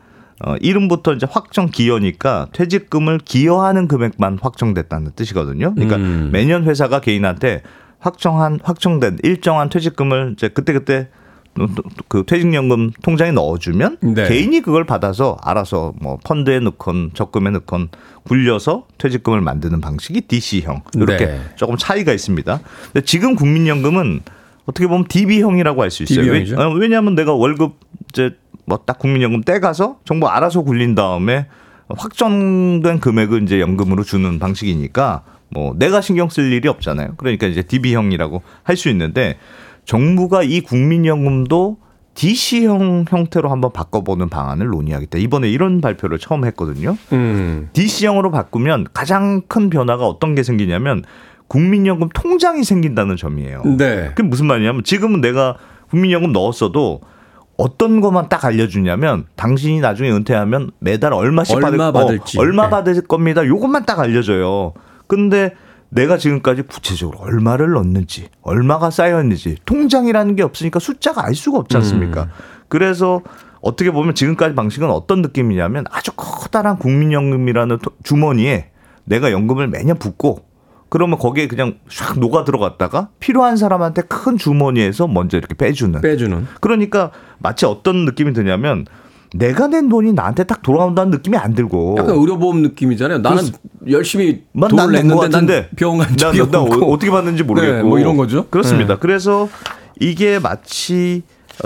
어, 0.43 0.55
이름부터 0.59 1.13
이제 1.13 1.27
확정 1.29 1.67
기여니까 1.67 2.47
퇴직금을 2.53 3.19
기여하는 3.23 3.88
금액만 3.88 4.39
확정됐다는 4.41 5.11
뜻이거든요. 5.15 5.73
그러니까 5.75 5.97
음. 5.97 6.29
매년 6.32 6.63
회사가 6.63 6.99
개인한테 6.99 7.61
확정한 7.99 8.59
확정된 8.63 9.19
일정한 9.23 9.69
퇴직금을 9.69 10.34
이제 10.34 10.47
그때 10.47 10.73
그때 10.73 11.09
그 12.07 12.23
퇴직연금 12.25 12.91
통장에 13.03 13.31
넣어주면 13.31 13.97
네. 14.01 14.27
개인이 14.27 14.61
그걸 14.61 14.85
받아서 14.85 15.37
알아서 15.43 15.93
뭐 16.01 16.17
펀드에 16.23 16.59
넣건 16.59 17.11
적금에 17.13 17.49
넣건 17.51 17.89
굴려서 18.23 18.87
퇴직금을 18.97 19.41
만드는 19.41 19.81
방식이 19.81 20.21
DC형 20.21 20.81
이렇게 20.95 21.25
네. 21.25 21.41
조금 21.57 21.75
차이가 21.77 22.13
있습니다. 22.13 22.59
근데 22.93 23.05
지금 23.05 23.35
국민연금은 23.35 24.21
어떻게 24.65 24.87
보면 24.87 25.05
DB형이라고 25.09 25.81
할 25.81 25.91
수 25.91 26.03
있어요. 26.03 26.31
왜, 26.31 26.87
냐하면 26.87 27.15
내가 27.15 27.33
월급 27.33 27.75
이제 28.09 28.35
뭐 28.65 28.77
딱 28.85 28.99
국민연금 28.99 29.41
떼 29.43 29.59
가서 29.59 29.97
정부 30.05 30.27
알아서 30.27 30.61
굴린 30.61 30.95
다음에 30.95 31.47
확정된 31.89 32.99
금액을 32.99 33.43
이제 33.43 33.59
연금으로 33.59 34.03
주는 34.03 34.39
방식이니까 34.39 35.23
뭐 35.49 35.73
내가 35.77 35.99
신경 35.99 36.29
쓸 36.29 36.51
일이 36.53 36.67
없잖아요. 36.69 37.15
그러니까 37.17 37.47
이제 37.47 37.61
DB형이라고 37.63 38.41
할 38.63 38.77
수 38.77 38.87
있는데 38.89 39.37
정부가 39.86 40.43
이 40.43 40.61
국민연금도 40.61 41.77
DC형 42.13 43.05
형태로 43.07 43.49
한번 43.49 43.71
바꿔보는 43.71 44.29
방안을 44.29 44.67
논의하겠다. 44.67 45.17
이번에 45.17 45.49
이런 45.49 45.82
발표를 45.82 46.19
처음 46.19 46.45
했거든요. 46.45 46.97
음. 47.13 47.69
DC형으로 47.73 48.32
바꾸면 48.32 48.88
가장 48.93 49.41
큰 49.47 49.69
변화가 49.69 50.05
어떤 50.05 50.36
게 50.36 50.43
생기냐면 50.43 51.03
국민연금 51.47 52.09
통장이 52.13 52.63
생긴다는 52.63 53.17
점이에요. 53.17 53.63
네. 53.77 54.09
그게 54.09 54.23
무슨 54.23 54.45
말이냐면 54.45 54.84
지금은 54.84 55.21
내가 55.21 55.57
국민연금 55.89 56.32
넣었어도 56.32 57.01
어떤 57.57 58.01
것만 58.01 58.29
딱 58.29 58.45
알려주냐면 58.45 59.25
당신이 59.36 59.82
나중에 59.82 60.11
은퇴하면 60.11 60.71
매달 60.79 61.13
얼마씩 61.13 61.55
얼마 61.57 61.91
받을, 61.91 61.91
받을지. 61.91 62.38
어, 62.38 62.41
얼마 62.41 62.63
네. 62.63 62.69
받을 62.69 63.01
겁니다. 63.01 63.45
요것만 63.45 63.86
딱 63.86 63.99
알려줘요. 63.99 64.73
근데 65.07 65.53
내가 65.93 66.17
지금까지 66.17 66.61
구체적으로 66.63 67.19
얼마를 67.19 67.71
넣는지, 67.71 68.29
얼마가 68.41 68.89
쌓였는지 68.89 69.57
통장이라는 69.65 70.35
게 70.37 70.43
없으니까 70.43 70.79
숫자가 70.79 71.25
알 71.25 71.35
수가 71.35 71.57
없지 71.59 71.75
않습니까? 71.77 72.23
음. 72.23 72.27
그래서 72.69 73.21
어떻게 73.61 73.91
보면 73.91 74.15
지금까지 74.15 74.55
방식은 74.55 74.89
어떤 74.89 75.21
느낌이냐면 75.21 75.83
아주 75.91 76.11
커다란 76.15 76.77
국민연금이라는 76.77 77.77
토- 77.79 77.91
주머니에 78.03 78.69
내가 79.03 79.31
연금을 79.33 79.67
매년 79.67 79.97
붓고 79.97 80.45
그러면 80.87 81.19
거기에 81.19 81.47
그냥 81.47 81.77
샥 81.89 82.19
녹아 82.19 82.43
들어갔다가 82.45 83.09
필요한 83.19 83.57
사람한테 83.57 84.03
큰 84.03 84.37
주머니에서 84.37 85.07
먼저 85.07 85.37
이렇게 85.37 85.55
빼주는 85.55 85.99
빼주는. 86.01 86.47
그러니까 86.61 87.11
마치 87.37 87.65
어떤 87.65 88.05
느낌이 88.05 88.31
드냐면 88.33 88.85
내가 89.34 89.67
낸 89.67 89.88
돈이 89.88 90.13
나한테 90.13 90.43
딱 90.43 90.61
돌아온다는 90.61 91.11
느낌이 91.11 91.38
안 91.38 91.53
들고 91.53 91.95
약간 91.97 92.15
의료보험 92.15 92.61
느낌이잖아요. 92.61 93.19
나는 93.19 93.43
열심히 93.89 94.43
만 94.51 94.69
돈을 94.69 94.91
냈는데 94.91 95.29
난 95.29 95.69
병원 95.75 95.99
간 95.99 96.09
나, 96.09 96.15
적이 96.17 96.39
나, 96.39 96.51
나 96.51 96.59
없고. 96.61 96.91
어떻게 96.91 97.11
받는지 97.11 97.43
모르겠고 97.43 97.77
네, 97.77 97.84
뭐 97.84 97.99
이런 97.99 98.17
거죠. 98.17 98.47
그렇습니다. 98.49 98.95
네. 98.95 98.99
그래서 98.99 99.47
이게 99.99 100.39
마치 100.39 101.23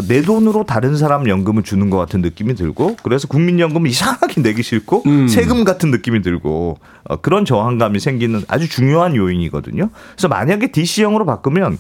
내 0.08 0.22
돈으로 0.22 0.64
다른 0.66 0.96
사람 0.98 1.28
연금을 1.28 1.64
주는 1.64 1.90
것 1.90 1.98
같은 1.98 2.22
느낌이 2.22 2.56
들고 2.56 2.98
그래서 3.02 3.28
국민연금을 3.28 3.90
이상하게 3.90 4.42
내기 4.42 4.62
싫고 4.62 5.04
음. 5.06 5.28
세금 5.28 5.64
같은 5.64 5.90
느낌이 5.90 6.22
들고 6.22 6.78
어, 7.06 7.16
그런 7.18 7.46
저항감이 7.46 8.00
생기는 8.00 8.44
아주 8.48 8.70
중요한 8.70 9.16
요인이거든요. 9.16 9.90
그래서 10.16 10.28
만약에 10.28 10.72
DC형으로 10.72 11.26
바꾸면 11.26 11.78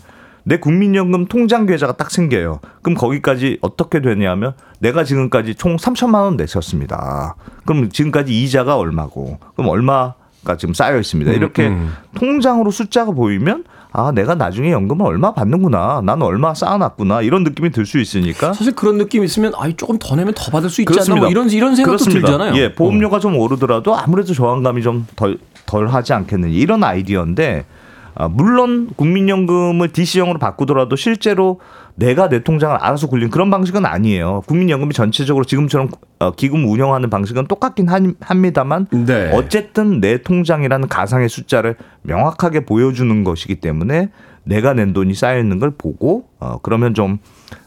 내 0.47 0.57
국민연금 0.57 1.25
통장 1.25 1.65
계좌가 1.65 1.93
딱 1.97 2.11
생겨요. 2.11 2.59
그럼 2.83 2.95
거기까지 2.95 3.57
어떻게 3.61 3.99
되냐면 4.01 4.53
내가 4.79 5.03
지금까지 5.03 5.55
총 5.55 5.75
3천만 5.75 6.21
원 6.23 6.37
냈었습니다. 6.37 7.35
그럼 7.65 7.89
지금까지 7.89 8.43
이자가 8.43 8.77
얼마고 8.77 9.39
그럼 9.55 9.69
얼마가 9.71 10.55
지금 10.57 10.73
쌓여 10.75 10.99
있습니다. 10.99 11.31
이렇게 11.31 11.67
음. 11.67 11.93
통장으로 12.15 12.69
숫자가 12.71 13.11
보이면 13.11 13.63
아 13.91 14.11
내가 14.11 14.35
나중에 14.35 14.71
연금을 14.71 15.05
얼마 15.05 15.33
받는구나 15.33 16.01
나는 16.03 16.23
얼마 16.23 16.53
쌓아놨구나 16.53 17.21
이런 17.21 17.43
느낌이 17.43 17.71
들 17.71 17.85
수 17.85 17.97
있으니까 17.97 18.51
사실 18.53 18.75
그런 18.75 18.97
느낌 18.97 19.23
있으면 19.23 19.53
아이 19.57 19.73
조금 19.75 19.97
더 19.99 20.15
내면 20.17 20.33
더 20.35 20.51
받을 20.51 20.69
수 20.69 20.81
있지 20.81 20.89
않나 20.91 20.95
그렇습니다. 20.95 21.21
뭐 21.21 21.31
이런 21.31 21.49
이런 21.49 21.75
생각도 21.75 21.97
그렇습니다. 22.03 22.27
들잖아요. 22.27 22.55
예, 22.61 22.75
보험료가 22.75 23.19
좀 23.19 23.37
오르더라도 23.37 23.95
아무래도 23.95 24.33
저항감이 24.33 24.81
좀 24.83 25.07
덜 25.15 25.37
덜 25.65 25.87
하지 25.87 26.13
않겠느냐 26.13 26.53
이런 26.53 26.83
아이디어인데 26.83 27.65
아, 27.65 27.84
물론 28.31 28.89
국민연금을 28.95 29.91
DC형으로 29.91 30.39
바꾸더라도 30.39 30.95
실제로 30.95 31.59
내가 31.95 32.27
내 32.29 32.43
통장을 32.43 32.75
알아서 32.75 33.07
굴린 33.07 33.29
그런 33.29 33.49
방식은 33.49 33.85
아니에요. 33.85 34.41
국민연금이 34.47 34.93
전체적으로 34.93 35.45
지금처럼 35.45 35.89
어, 36.19 36.31
기금 36.31 36.65
운영하는 36.69 37.09
방식은 37.09 37.47
똑같긴 37.47 37.87
한- 37.89 38.15
합니다만 38.21 38.87
네. 38.91 39.31
어쨌든 39.33 39.99
내 40.01 40.21
통장이라는 40.21 40.87
가상의 40.87 41.29
숫자를 41.29 41.75
명확하게 42.03 42.65
보여주는 42.65 43.23
것이기 43.23 43.55
때문에 43.55 44.09
내가 44.43 44.73
낸 44.73 44.93
돈이 44.93 45.13
쌓여 45.13 45.39
있는 45.39 45.59
걸 45.59 45.71
보고 45.71 46.27
어, 46.39 46.59
그러면 46.61 46.93
좀 46.93 47.17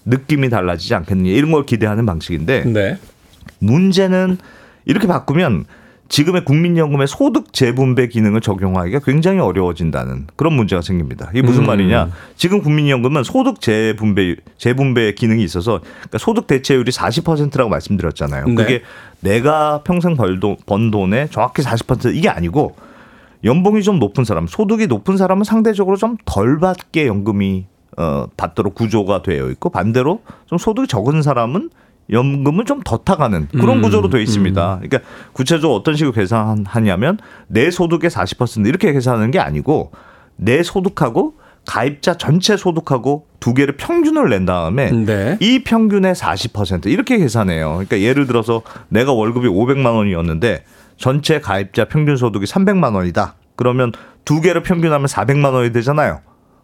느낌이 0.05 0.49
달라지지 0.51 0.95
않겠느냐 0.95 1.31
이런 1.31 1.51
걸 1.53 1.65
기대하는 1.67 2.05
방식인데 2.07 2.65
네. 2.65 2.99
문제는 3.61 4.39
이렇게 4.85 5.07
바꾸면 5.07 5.65
지금의 6.09 6.45
국민연금의 6.45 7.07
소득 7.07 7.53
재분배 7.53 8.09
기능을 8.09 8.41
적용하기가 8.41 9.01
굉장히 9.05 9.41
어려워진다는 9.41 10.27
그런 10.37 10.55
문제가 10.55 10.81
생깁니다. 10.81 11.31
이게 11.33 11.43
무슨 11.43 11.63
음. 11.63 11.67
말이냐? 11.67 12.11
지금 12.37 12.63
국민연금은 12.63 13.23
소득 13.25 13.61
재분배 13.61 14.37
재분배 14.57 15.13
기능이 15.13 15.45
있어서 15.45 15.81
그러니까 15.81 16.19
소득 16.19 16.47
대체율이 16.47 16.91
40%라고 16.91 17.69
말씀드렸잖아요. 17.69 18.47
네. 18.47 18.55
그게 18.55 18.83
내가 19.21 19.83
평생 19.85 20.17
벌돈 20.17 20.57
번 20.67 20.91
돈의 20.91 21.29
정확히 21.31 21.63
40% 21.63 22.15
이게 22.15 22.29
아니고 22.29 22.77
연봉이 23.45 23.83
좀 23.83 23.99
높은 23.99 24.25
사람, 24.25 24.47
소득이 24.47 24.87
높은 24.87 25.17
사람은 25.17 25.45
상대적으로 25.45 25.97
좀 25.97 26.17
덜 26.25 26.59
받게 26.59 27.07
연금이 27.07 27.67
어, 27.97 28.27
받도록 28.37 28.75
구조가 28.75 29.23
되어 29.23 29.51
있고 29.51 29.71
반대로 29.71 30.23
좀 30.47 30.57
소득이 30.57 30.87
적은 30.87 31.23
사람은 31.23 31.71
연금을 32.11 32.65
좀 32.65 32.81
더 32.85 32.97
타가는 32.99 33.49
그런 33.53 33.79
음, 33.79 33.83
구조로 33.83 34.09
되어 34.09 34.21
있습니다. 34.21 34.81
그러니까 34.81 35.01
구체적으로 35.33 35.77
어떤 35.77 35.95
식으로 35.97 36.13
계산하냐면 36.13 37.19
내 37.49 37.71
소득의 37.71 38.09
40% 38.11 38.67
이렇게 38.67 38.93
계산하는 38.93 39.31
게 39.31 39.39
아니고 39.39 39.91
내 40.37 40.63
소득하고 40.63 41.35
가입자 41.67 42.17
전체 42.17 42.57
소득하고 42.57 43.27
두 43.41 43.53
개를 43.53 43.77
평균을 43.77 44.31
낸 44.31 44.47
다음에 44.47 44.91
네. 44.91 45.37
이 45.41 45.63
평균의 45.65 46.15
40% 46.15 46.87
이렇게 46.87 47.19
계산해요. 47.19 47.71
그러니까 47.73 48.01
예를 48.01 48.27
들어서 48.27 48.63
내가 48.89 49.13
월급이 49.13 49.47
500만 49.49 49.95
원이었는데 49.95 50.65
전체 50.97 51.41
가입자 51.41 51.85
평균 51.87 52.17
소득이 52.17 52.47
300만 52.47 52.95
원이다. 52.95 53.35
그러면 53.55 53.93
두 54.25 54.41
개를 54.41 54.63
평균하면 54.63 55.07
400만 55.09 55.53
원이 55.53 55.73
되잖아요. 55.73 56.21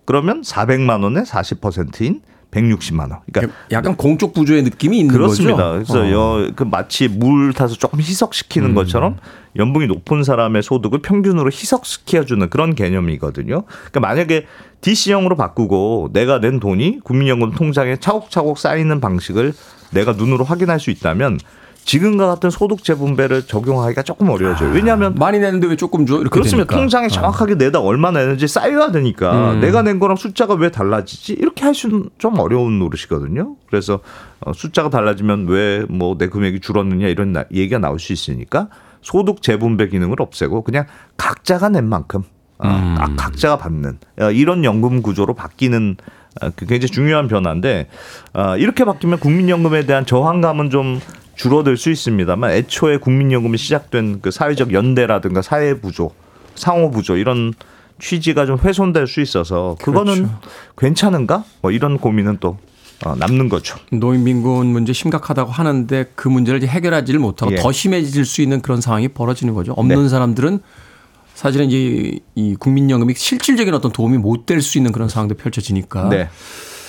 그러면 0.06 0.40
400만 0.42 1.02
원의 1.02 1.24
40%인 1.24 2.22
160만 2.54 3.10
원. 3.10 3.20
그러니까 3.30 3.56
약간 3.72 3.96
공적 3.96 4.32
구조의 4.32 4.62
느낌이 4.62 4.98
있는 4.98 5.12
그렇습니다. 5.12 5.56
거죠. 5.56 5.72
그래서 5.72 6.00
어. 6.00 6.04
음. 6.04 6.12
여, 6.12 6.50
그 6.54 6.62
마치 6.62 7.08
물 7.08 7.52
타서 7.52 7.74
조금 7.74 8.00
희석시키는 8.00 8.74
것처럼 8.74 9.16
연봉이 9.56 9.86
높은 9.86 10.24
사람의 10.24 10.62
소득을 10.62 11.00
평균으로 11.00 11.50
희석시켜주는 11.50 12.48
그런 12.50 12.74
개념이거든요. 12.74 13.64
그러니까 13.66 14.00
만약에 14.00 14.46
DC형으로 14.80 15.36
바꾸고 15.36 16.10
내가 16.12 16.40
낸 16.40 16.60
돈이 16.60 17.00
국민연금 17.04 17.52
통장에 17.52 17.96
차곡차곡 17.96 18.58
쌓이는 18.58 19.00
방식을 19.00 19.52
내가 19.92 20.12
눈으로 20.12 20.44
확인할 20.44 20.80
수 20.80 20.90
있다면 20.90 21.38
지금과 21.84 22.26
같은 22.26 22.50
소득 22.50 22.82
재분배를 22.82 23.42
적용하기가 23.46 24.02
조금 24.02 24.30
어려워져요. 24.30 24.72
왜냐하면 24.72 25.14
많이 25.16 25.38
내는데 25.38 25.66
왜 25.66 25.76
조금 25.76 26.06
줘? 26.06 26.14
이렇게 26.14 26.30
그렇습니다. 26.30 26.66
되니까. 26.68 26.76
통장에 26.76 27.08
정확하게 27.08 27.56
내다 27.56 27.80
얼마 27.80 28.10
내는지 28.10 28.48
쌓여야 28.48 28.90
되니까 28.90 29.52
음. 29.52 29.60
내가 29.60 29.82
낸 29.82 29.98
거랑 29.98 30.16
숫자가 30.16 30.54
왜 30.54 30.70
달라지지? 30.70 31.34
이렇게 31.34 31.64
할 31.64 31.74
수는 31.74 32.08
좀 32.18 32.38
어려운 32.38 32.78
노릇이거든요. 32.78 33.56
그래서 33.68 34.00
어, 34.40 34.52
숫자가 34.54 34.88
달라지면 34.90 35.46
왜 35.48 35.84
뭐 35.88 36.16
내 36.18 36.28
금액이 36.28 36.60
줄었느냐 36.60 37.08
이런 37.08 37.32
나- 37.32 37.44
얘기가 37.52 37.78
나올 37.78 37.98
수 37.98 38.12
있으니까 38.12 38.68
소득 39.02 39.42
재분배 39.42 39.88
기능을 39.88 40.20
없애고 40.20 40.62
그냥 40.62 40.86
각자가 41.16 41.68
낸 41.68 41.86
만큼 41.88 42.22
어, 42.58 42.68
음. 42.68 42.94
각- 42.96 43.16
각자가 43.16 43.58
받는 43.58 43.98
어, 44.20 44.30
이런 44.30 44.64
연금 44.64 45.02
구조로 45.02 45.34
바뀌는 45.34 45.96
어, 46.40 46.48
그 46.56 46.66
굉장히 46.66 46.90
중요한 46.90 47.28
변화인데 47.28 47.88
어, 48.32 48.56
이렇게 48.56 48.84
바뀌면 48.84 49.18
국민연금에 49.18 49.84
대한 49.86 50.06
저항감은 50.06 50.70
좀 50.70 51.00
줄어들 51.36 51.76
수 51.76 51.90
있습니다만 51.90 52.50
애초에 52.52 52.98
국민연금이 52.98 53.58
시작된 53.58 54.20
그 54.20 54.30
사회적 54.30 54.72
연대라든가 54.72 55.42
사회 55.42 55.74
부조, 55.80 56.10
상호 56.54 56.90
부조 56.90 57.16
이런 57.16 57.52
취지가 58.00 58.46
좀 58.46 58.58
훼손될 58.58 59.06
수 59.06 59.20
있어서 59.20 59.76
그거는 59.80 60.14
그렇죠. 60.14 60.38
괜찮은가? 60.76 61.44
뭐 61.62 61.70
이런 61.70 61.98
고민은 61.98 62.38
또 62.40 62.58
어, 63.04 63.14
남는 63.16 63.48
거죠. 63.48 63.76
노인 63.90 64.24
빈곤 64.24 64.66
문제 64.68 64.92
심각하다고 64.92 65.50
하는데 65.50 66.06
그 66.14 66.28
문제를 66.28 66.58
이제 66.58 66.66
해결하지를 66.66 67.20
못하고 67.20 67.52
예. 67.52 67.56
더 67.56 67.70
심해질 67.72 68.24
수 68.24 68.40
있는 68.40 68.62
그런 68.62 68.80
상황이 68.80 69.08
벌어지는 69.08 69.54
거죠. 69.54 69.72
없는 69.72 70.04
네. 70.04 70.08
사람들은 70.08 70.60
사실은 71.34 71.66
이제 71.70 72.18
이 72.36 72.54
국민연금이 72.56 73.14
실질적인 73.16 73.74
어떤 73.74 73.90
도움이 73.92 74.18
못 74.18 74.46
될 74.46 74.60
수 74.62 74.78
있는 74.78 74.92
그런 74.92 75.08
상황도 75.08 75.34
펼쳐지니까. 75.34 76.08
네. 76.08 76.28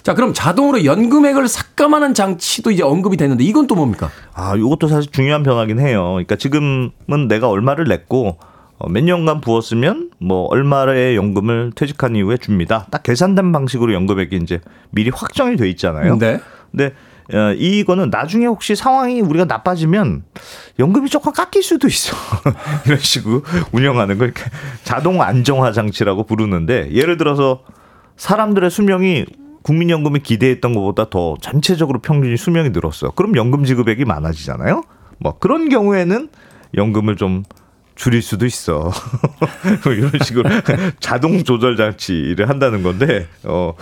자, 0.06 0.14
그럼 0.14 0.36
자동으로 0.36 0.86
연금액을 0.86 1.48
삭감하는 1.48 2.14
장치도 2.14 2.70
이제 2.70 2.84
언급이 2.84 3.18
됐는데 3.18 3.44
이건 3.44 3.66
또 3.66 3.74
뭡니까? 3.74 4.12
아, 4.36 4.56
이것도 4.56 4.88
사실 4.88 5.12
중요한 5.12 5.42
변화긴 5.42 5.80
해요. 5.80 6.12
그러니까 6.12 6.36
지금은 6.36 6.92
내가 7.28 7.50
얼마를 7.50 7.86
냈고 7.86 8.38
어, 8.78 8.88
몇 8.88 9.04
년간 9.04 9.42
부었으면 9.42 10.12
뭐 10.20 10.44
얼마의 10.44 11.16
연금을 11.16 11.72
퇴직한 11.76 12.16
이후에 12.16 12.38
줍니다. 12.38 12.86
딱 12.92 13.02
계산된 13.02 13.52
방식으로 13.52 13.96
연금액이 13.96 14.36
이제 14.44 14.62
미리 14.92 15.10
확정이 15.10 15.56
돼 15.56 15.68
있잖아요. 15.70 16.20
네. 16.20 16.40
근데 16.70 16.94
어, 17.34 17.54
이거는 17.58 18.12
나중에 18.12 18.46
혹시 18.46 18.76
상황이 18.76 19.22
우리가 19.22 19.46
나빠지면 19.46 20.24
연금이 20.78 21.10
조금 21.10 21.34
깎일 21.34 21.64
수도 21.64 21.88
있어. 21.88 22.16
이런 22.86 23.00
식으로 23.00 23.42
운영하는 23.72 24.20
걸 24.20 24.36
자동 24.84 25.24
안정화 25.24 25.72
장치라고 25.72 26.26
부르는데 26.26 26.92
예를 26.92 27.18
들어서 27.18 27.64
사람들의 28.18 28.70
수명이 28.70 29.26
국민연금이 29.66 30.20
기대했던 30.20 30.76
것보다 30.76 31.10
더 31.10 31.36
전체적으로 31.42 32.00
평균 32.00 32.38
수명이 32.38 32.70
늘었어. 32.70 33.10
그럼 33.12 33.36
연금 33.36 33.66
지급액이 33.66 34.06
많아지잖아요. 34.06 34.84
뭐 35.18 35.40
그런 35.40 35.70
경우에는 35.70 36.30
연금을 36.76 37.16
좀 37.16 37.44
줄일 37.96 38.22
수도 38.22 38.46
있어. 38.46 38.92
뭐 39.84 39.94
이런 39.94 40.12
식으로 40.24 40.48
자동 41.00 41.44
조절 41.44 41.78
장치를 41.78 42.48
한다는 42.48 42.84
건데, 42.84 43.28
어, 43.44 43.74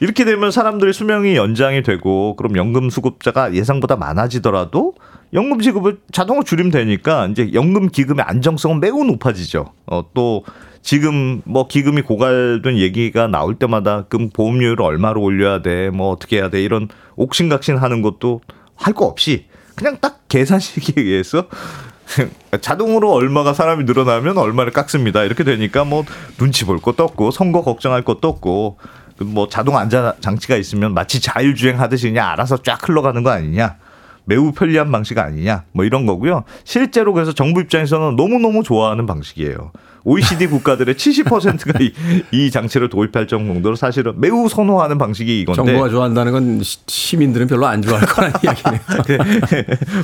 이렇게 0.00 0.24
되면 0.24 0.52
사람들의 0.52 0.92
수명이 0.92 1.34
연장이 1.34 1.82
되고, 1.82 2.36
그럼 2.36 2.56
연금 2.56 2.88
수급자가 2.88 3.54
예상보다 3.54 3.96
많아지더라도 3.96 4.94
연금 5.32 5.60
지급을 5.60 5.98
자동으로 6.12 6.44
줄이면 6.44 6.70
되니까 6.70 7.26
이제 7.26 7.50
연금 7.54 7.88
기금의 7.88 8.24
안정성은 8.24 8.78
매우 8.78 9.02
높아지죠. 9.04 9.72
어, 9.86 10.04
또 10.14 10.44
지금 10.82 11.42
뭐 11.44 11.66
기금이 11.68 12.02
고갈된 12.02 12.78
얘기가 12.78 13.26
나올 13.26 13.54
때마다 13.56 14.04
그럼 14.08 14.30
보험료를 14.30 14.82
얼마로 14.82 15.20
올려야 15.22 15.62
돼, 15.62 15.90
뭐 15.90 16.10
어떻게 16.10 16.36
해야 16.38 16.48
돼 16.50 16.62
이런 16.62 16.88
옥신각신 17.16 17.76
하는 17.76 18.02
것도 18.02 18.40
할 18.76 18.94
거 18.94 19.04
없이 19.06 19.46
그냥 19.74 19.98
딱 20.00 20.20
계산식에 20.28 21.00
의해서 21.00 21.46
자동으로 22.60 23.12
얼마가 23.12 23.52
사람이 23.52 23.84
늘어나면 23.84 24.38
얼마를 24.38 24.72
깎습니다. 24.72 25.24
이렇게 25.24 25.44
되니까 25.44 25.84
뭐 25.84 26.04
눈치 26.38 26.64
볼 26.64 26.78
것도 26.80 27.04
없고 27.04 27.30
선거 27.30 27.62
걱정할 27.62 28.02
것도 28.02 28.28
없고 28.28 28.78
뭐 29.20 29.48
자동 29.48 29.76
안전 29.76 30.12
장치가 30.20 30.56
있으면 30.56 30.94
마치 30.94 31.20
자율주행 31.20 31.80
하듯이 31.80 32.08
그냥 32.08 32.28
알아서 32.30 32.58
쫙 32.62 32.88
흘러가는 32.88 33.22
거 33.22 33.30
아니냐. 33.30 33.76
매우 34.24 34.52
편리한 34.52 34.92
방식 34.92 35.18
아니냐. 35.18 35.64
뭐 35.72 35.84
이런 35.84 36.06
거고요. 36.06 36.44
실제로 36.64 37.12
그래서 37.12 37.32
정부 37.32 37.60
입장에서는 37.60 38.14
너무너무 38.16 38.62
좋아하는 38.62 39.06
방식이에요. 39.06 39.72
OECD 40.08 40.46
국가들의 40.46 40.94
70%가 40.94 41.78
이, 41.80 41.92
이 42.30 42.50
장치를 42.50 42.88
도입할 42.88 43.26
정도로 43.26 43.76
사실은 43.76 44.14
매우 44.16 44.48
선호하는 44.48 44.96
방식이 44.96 45.40
이건데 45.42 45.62
정부가 45.64 45.90
좋아한다는 45.90 46.32
건 46.32 46.62
시- 46.62 46.78
시민들은 46.86 47.46
별로 47.46 47.66
안 47.66 47.82
좋아할 47.82 48.06
거라는 48.06 48.34
이야기네요. 48.42 48.80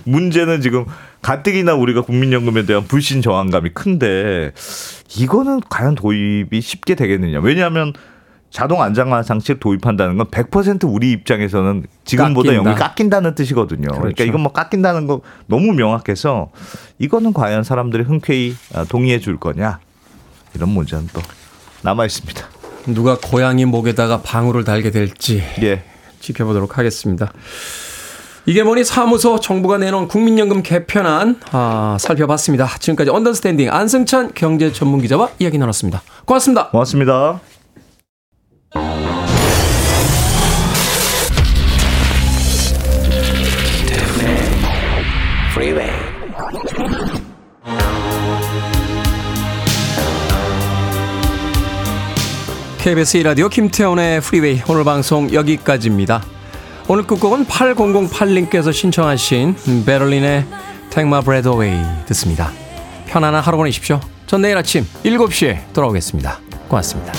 문제는 0.05 0.61
지금 0.61 0.85
가뜩이나 1.23 1.75
우리가 1.75 2.03
국민연금에 2.03 2.67
대한 2.67 2.85
불신 2.85 3.23
저항감이 3.23 3.71
큰데 3.71 4.53
이거는 5.17 5.61
과연 5.71 5.95
도입이 5.95 6.61
쉽게 6.61 6.95
되겠느냐? 6.97 7.41
왜냐하면 7.41 7.93
자동 8.51 8.83
안정화 8.83 9.23
장치를 9.23 9.59
도입한다는 9.59 10.17
건 10.17 10.27
100% 10.29 10.85
우리 10.93 11.11
입장에서는 11.13 11.87
지금보다 12.05 12.49
깎인다. 12.51 12.55
연금이 12.57 12.75
깎인다는 12.77 13.35
뜻이거든요. 13.35 13.89
그러니까 13.89 14.03
그렇죠. 14.03 14.25
이건 14.25 14.43
뭐 14.43 14.53
깎인다는 14.53 15.07
거 15.07 15.23
너무 15.47 15.73
명확해서 15.73 16.51
이거는 16.99 17.33
과연 17.33 17.65
사람들이 17.65 18.05
흔쾌히 18.05 18.55
아, 18.75 18.85
동의해 18.85 19.19
줄 19.19 19.39
거냐? 19.39 19.81
이런 20.55 20.71
문제는 20.71 21.09
또 21.13 21.21
남아 21.83 22.07
있습니다. 22.07 22.49
누가 22.87 23.19
고양이 23.19 23.65
목에다가 23.65 24.23
방울을 24.23 24.65
달게 24.65 24.91
될지 24.91 25.43
예. 25.63 25.85
지켜보도록 26.21 26.79
하겠습니다. 26.79 27.33
이게 28.47 28.63
뭐니 28.63 28.85
사무소 28.85 29.41
정부가 29.41 29.79
내놓은 29.79 30.07
국민연금 30.09 30.63
개편안 30.63 31.41
아, 31.51 31.97
살펴봤습니다. 31.99 32.69
지금까지 32.79 33.11
언더스탠딩 33.11 33.71
안승찬 33.71 34.33
경제 34.35 34.71
전문 34.71 35.01
기자와 35.01 35.31
이야기 35.39 35.57
나눴습니다. 35.57 36.03
고맙습니다. 36.27 36.69
고맙습니다. 36.69 37.41
KBS 52.85 53.22
1라디오 53.22 53.49
김태훈의 53.49 54.20
프리웨이 54.20 54.61
오늘 54.68 54.85
방송 54.85 55.32
여기까지입니다. 55.32 56.22
오늘 56.87 57.07
끝곡은 57.07 57.47
8008님께서 57.47 58.74
신청하신 58.74 59.57
베를린의 59.87 60.45
Breath 61.24 61.49
Away 61.49 61.82
듣습니다. 62.09 62.53
편안한 63.07 63.43
하루 63.43 63.57
보내십시오. 63.57 64.01
전 64.26 64.43
내일 64.43 64.59
아침 64.59 64.87
7시에 65.03 65.72
돌아오겠습니다. 65.72 66.41
고맙습니다. 66.68 67.14